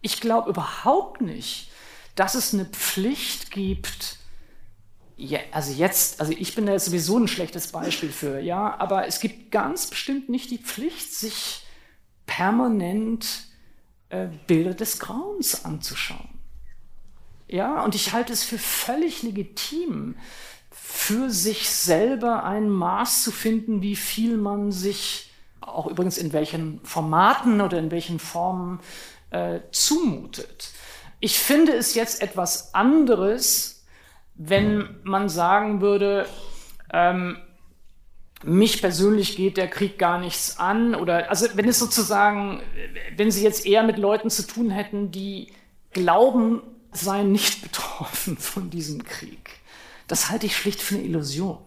Ich 0.00 0.22
glaube 0.22 0.48
überhaupt 0.48 1.20
nicht, 1.20 1.70
dass 2.14 2.34
es 2.34 2.54
eine 2.54 2.64
Pflicht 2.64 3.50
gibt. 3.50 4.16
Ja, 5.18 5.40
also 5.52 5.70
jetzt, 5.70 6.18
also 6.18 6.32
ich 6.32 6.54
bin 6.54 6.64
da 6.64 6.72
jetzt 6.72 6.86
sowieso 6.86 7.18
ein 7.18 7.28
schlechtes 7.28 7.72
Beispiel 7.72 8.08
für, 8.08 8.40
ja, 8.40 8.74
aber 8.80 9.06
es 9.06 9.20
gibt 9.20 9.50
ganz 9.50 9.86
bestimmt 9.86 10.30
nicht 10.30 10.50
die 10.50 10.56
Pflicht, 10.56 11.12
sich 11.12 11.66
permanent 12.24 13.48
äh, 14.08 14.28
Bilder 14.46 14.72
des 14.72 14.98
Grauens 14.98 15.66
anzuschauen. 15.66 16.40
Ja, 17.48 17.84
und 17.84 17.94
ich 17.94 18.14
halte 18.14 18.32
es 18.32 18.44
für 18.44 18.58
völlig 18.58 19.22
legitim, 19.22 20.16
für 20.88 21.30
sich 21.30 21.68
selber 21.68 22.44
ein 22.44 22.70
Maß 22.70 23.24
zu 23.24 23.32
finden, 23.32 23.82
wie 23.82 23.96
viel 23.96 24.36
man 24.36 24.70
sich, 24.70 25.30
auch 25.60 25.88
übrigens 25.88 26.16
in 26.16 26.32
welchen 26.32 26.80
Formaten 26.84 27.60
oder 27.60 27.78
in 27.78 27.90
welchen 27.90 28.20
Formen 28.20 28.80
äh, 29.30 29.60
zumutet. 29.72 30.70
Ich 31.18 31.38
finde 31.38 31.72
es 31.72 31.94
jetzt 31.94 32.22
etwas 32.22 32.72
anderes, 32.72 33.84
wenn 34.36 35.00
man 35.02 35.28
sagen 35.28 35.80
würde, 35.80 36.26
ähm, 36.92 37.36
mich 38.44 38.80
persönlich 38.80 39.36
geht 39.36 39.56
der 39.56 39.68
Krieg 39.68 39.98
gar 39.98 40.20
nichts 40.20 40.58
an 40.58 40.94
oder 40.94 41.30
also 41.30 41.46
wenn 41.54 41.68
es 41.68 41.80
sozusagen, 41.80 42.62
wenn 43.16 43.32
Sie 43.32 43.42
jetzt 43.42 43.66
eher 43.66 43.82
mit 43.82 43.98
Leuten 43.98 44.30
zu 44.30 44.46
tun 44.46 44.70
hätten, 44.70 45.10
die 45.10 45.52
glauben, 45.92 46.62
seien 46.92 47.32
nicht 47.32 47.62
betroffen 47.64 48.38
von 48.38 48.70
diesem 48.70 49.04
Krieg. 49.04 49.55
Das 50.06 50.30
halte 50.30 50.46
ich 50.46 50.56
schlicht 50.56 50.80
für 50.80 50.96
eine 50.96 51.04
Illusion. 51.04 51.58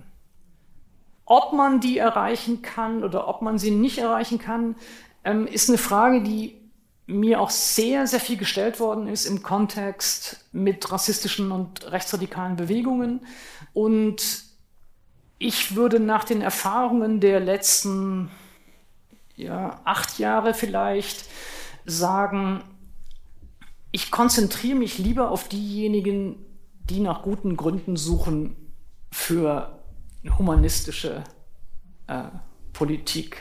Ob 1.26 1.54
man 1.54 1.80
die 1.80 1.98
erreichen 1.98 2.62
kann 2.62 3.04
oder 3.04 3.28
ob 3.28 3.42
man 3.42 3.60
sie 3.60 3.72
nicht 3.72 4.00
erreichen 4.00 4.40
kann, 4.40 4.76
ähm, 5.24 5.46
ist 5.46 5.70
eine 5.70 5.78
Frage, 5.78 6.24
die 6.24 6.60
mir 7.06 7.42
auch 7.42 7.50
sehr, 7.50 8.08
sehr 8.08 8.20
viel 8.20 8.38
gestellt 8.38 8.80
worden 8.80 9.08
ist 9.08 9.26
im 9.26 9.42
Kontext 9.42 10.46
mit 10.52 10.92
rassistischen 10.92 11.52
und 11.52 11.92
rechtsradikalen 11.92 12.56
Bewegungen. 12.56 13.22
Und 13.74 14.44
ich 15.40 15.76
würde 15.76 16.00
nach 16.00 16.24
den 16.24 16.42
Erfahrungen 16.42 17.20
der 17.20 17.40
letzten 17.40 18.30
ja, 19.36 19.80
acht 19.86 20.20
Jahre 20.20 20.54
vielleicht 20.54 21.26
sagen, 21.86 22.62
ich 23.92 24.12
konzentriere 24.12 24.78
mich 24.78 24.98
lieber 24.98 25.32
auf 25.32 25.48
diejenigen, 25.48 26.46
die 26.90 27.00
nach 27.00 27.22
guten 27.22 27.56
Gründen 27.56 27.96
suchen 27.96 28.56
für 29.12 29.80
humanistische 30.38 31.24
äh, 32.08 32.24
Politik 32.74 33.38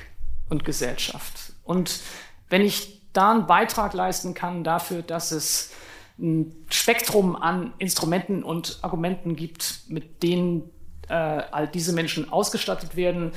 und 0.49 0.65
Gesellschaft. 0.65 1.53
Und 1.65 2.01
wenn 2.49 2.63
ich 2.63 3.11
da 3.13 3.33
einen 3.33 3.47
Beitrag 3.47 3.95
leisten 3.95 4.35
kann 4.35 4.65
dafür, 4.65 5.03
dass 5.03 5.33
es 5.33 5.73
ein 6.19 6.55
Spektrum 6.71 7.37
an 7.37 7.73
Instrumenten 7.79 8.43
und 8.43 8.79
Argumenten 8.83 9.37
gibt, 9.37 9.83
mit 9.89 10.23
denen 10.23 10.71
äh, 11.09 11.15
all 11.15 11.69
diese 11.69 11.93
Menschen 11.93 12.31
ausgestattet 12.33 12.97
werden, 12.97 13.33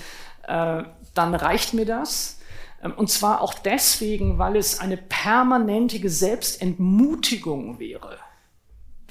äh, 0.47 0.83
dann 1.13 1.35
reicht 1.35 1.73
mir 1.73 1.85
das. 1.85 2.39
Ähm, 2.83 2.93
und 2.93 3.09
zwar 3.09 3.41
auch 3.41 3.53
deswegen, 3.53 4.39
weil 4.39 4.55
es 4.55 4.79
eine 4.79 4.97
permanente 4.97 6.09
Selbstentmutigung 6.09 7.79
wäre. 7.79 8.17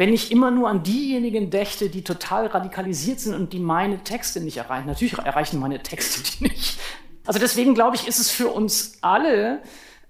Wenn 0.01 0.15
ich 0.15 0.33
immer 0.33 0.51
nur 0.51 0.71
an 0.71 0.83
diejenigen 0.83 1.51
dächte, 1.51 1.91
die 1.91 2.03
total 2.03 2.47
radikalisiert 2.47 3.21
sind 3.21 3.35
und 3.35 3.53
die 3.53 3.59
meine 3.59 4.03
Texte 4.03 4.41
nicht 4.41 4.57
erreichen. 4.57 4.87
Natürlich 4.87 5.13
erreichen 5.19 5.61
meine 5.61 5.83
Texte 5.83 6.23
die 6.23 6.45
nicht. 6.45 6.81
Also 7.27 7.39
deswegen 7.39 7.75
glaube 7.75 7.97
ich, 7.97 8.09
ist 8.09 8.19
es 8.19 8.31
für 8.31 8.49
uns 8.49 8.97
alle 9.03 9.61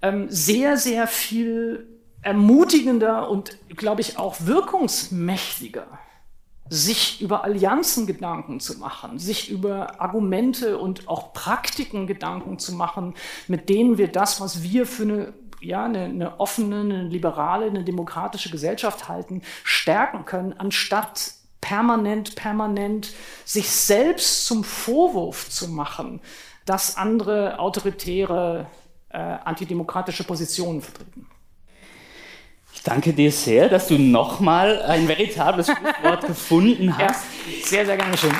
ähm, 0.01 0.27
sehr, 0.29 0.77
sehr 0.77 1.09
viel 1.09 1.89
ermutigender 2.23 3.29
und, 3.29 3.59
glaube 3.77 4.01
ich, 4.01 4.17
auch 4.17 4.37
wirkungsmächtiger, 4.47 5.89
sich 6.69 7.21
über 7.21 7.43
Allianzen 7.43 8.07
Gedanken 8.07 8.61
zu 8.61 8.79
machen, 8.79 9.19
sich 9.19 9.51
über 9.51 10.01
Argumente 10.01 10.79
und 10.79 11.09
auch 11.09 11.33
Praktiken 11.33 12.07
Gedanken 12.07 12.61
zu 12.61 12.77
machen, 12.77 13.15
mit 13.49 13.69
denen 13.69 13.99
wir 13.99 14.07
das, 14.07 14.41
was 14.41 14.63
wir 14.63 14.87
für 14.87 15.03
eine, 15.03 15.33
ja, 15.61 15.85
eine, 15.85 16.05
eine 16.05 16.41
offene, 16.41 16.81
eine 16.81 17.03
liberale, 17.05 17.67
eine 17.67 17.85
demokratische 17.85 18.51
Gesellschaft 18.51 19.09
halten, 19.09 19.43
stärken 19.65 20.25
können, 20.25 20.55
anstatt 20.59 21.35
permanent, 21.61 22.37
permanent 22.37 23.13
sich 23.45 23.71
selbst 23.71 24.47
zum 24.47 24.65
Vorwurf 24.65 25.49
zu 25.49 25.69
machen, 25.69 26.21
dass 26.65 26.97
andere 26.97 27.59
autoritäre, 27.59 28.67
äh, 29.11 29.19
antidemokratische 29.19 30.25
Positionen 30.25 30.81
vertreten. 30.81 31.27
Ich 32.73 32.83
danke 32.83 33.13
dir 33.13 33.31
sehr, 33.31 33.69
dass 33.69 33.89
du 33.89 33.99
nochmal 33.99 34.81
ein 34.83 35.07
veritables 35.07 35.69
Wort 36.03 36.27
gefunden 36.27 36.97
hast. 36.97 37.25
Ja, 37.47 37.67
sehr, 37.67 37.87
sehr 37.87 37.97
gerne 37.97 38.17
schön. 38.17 38.33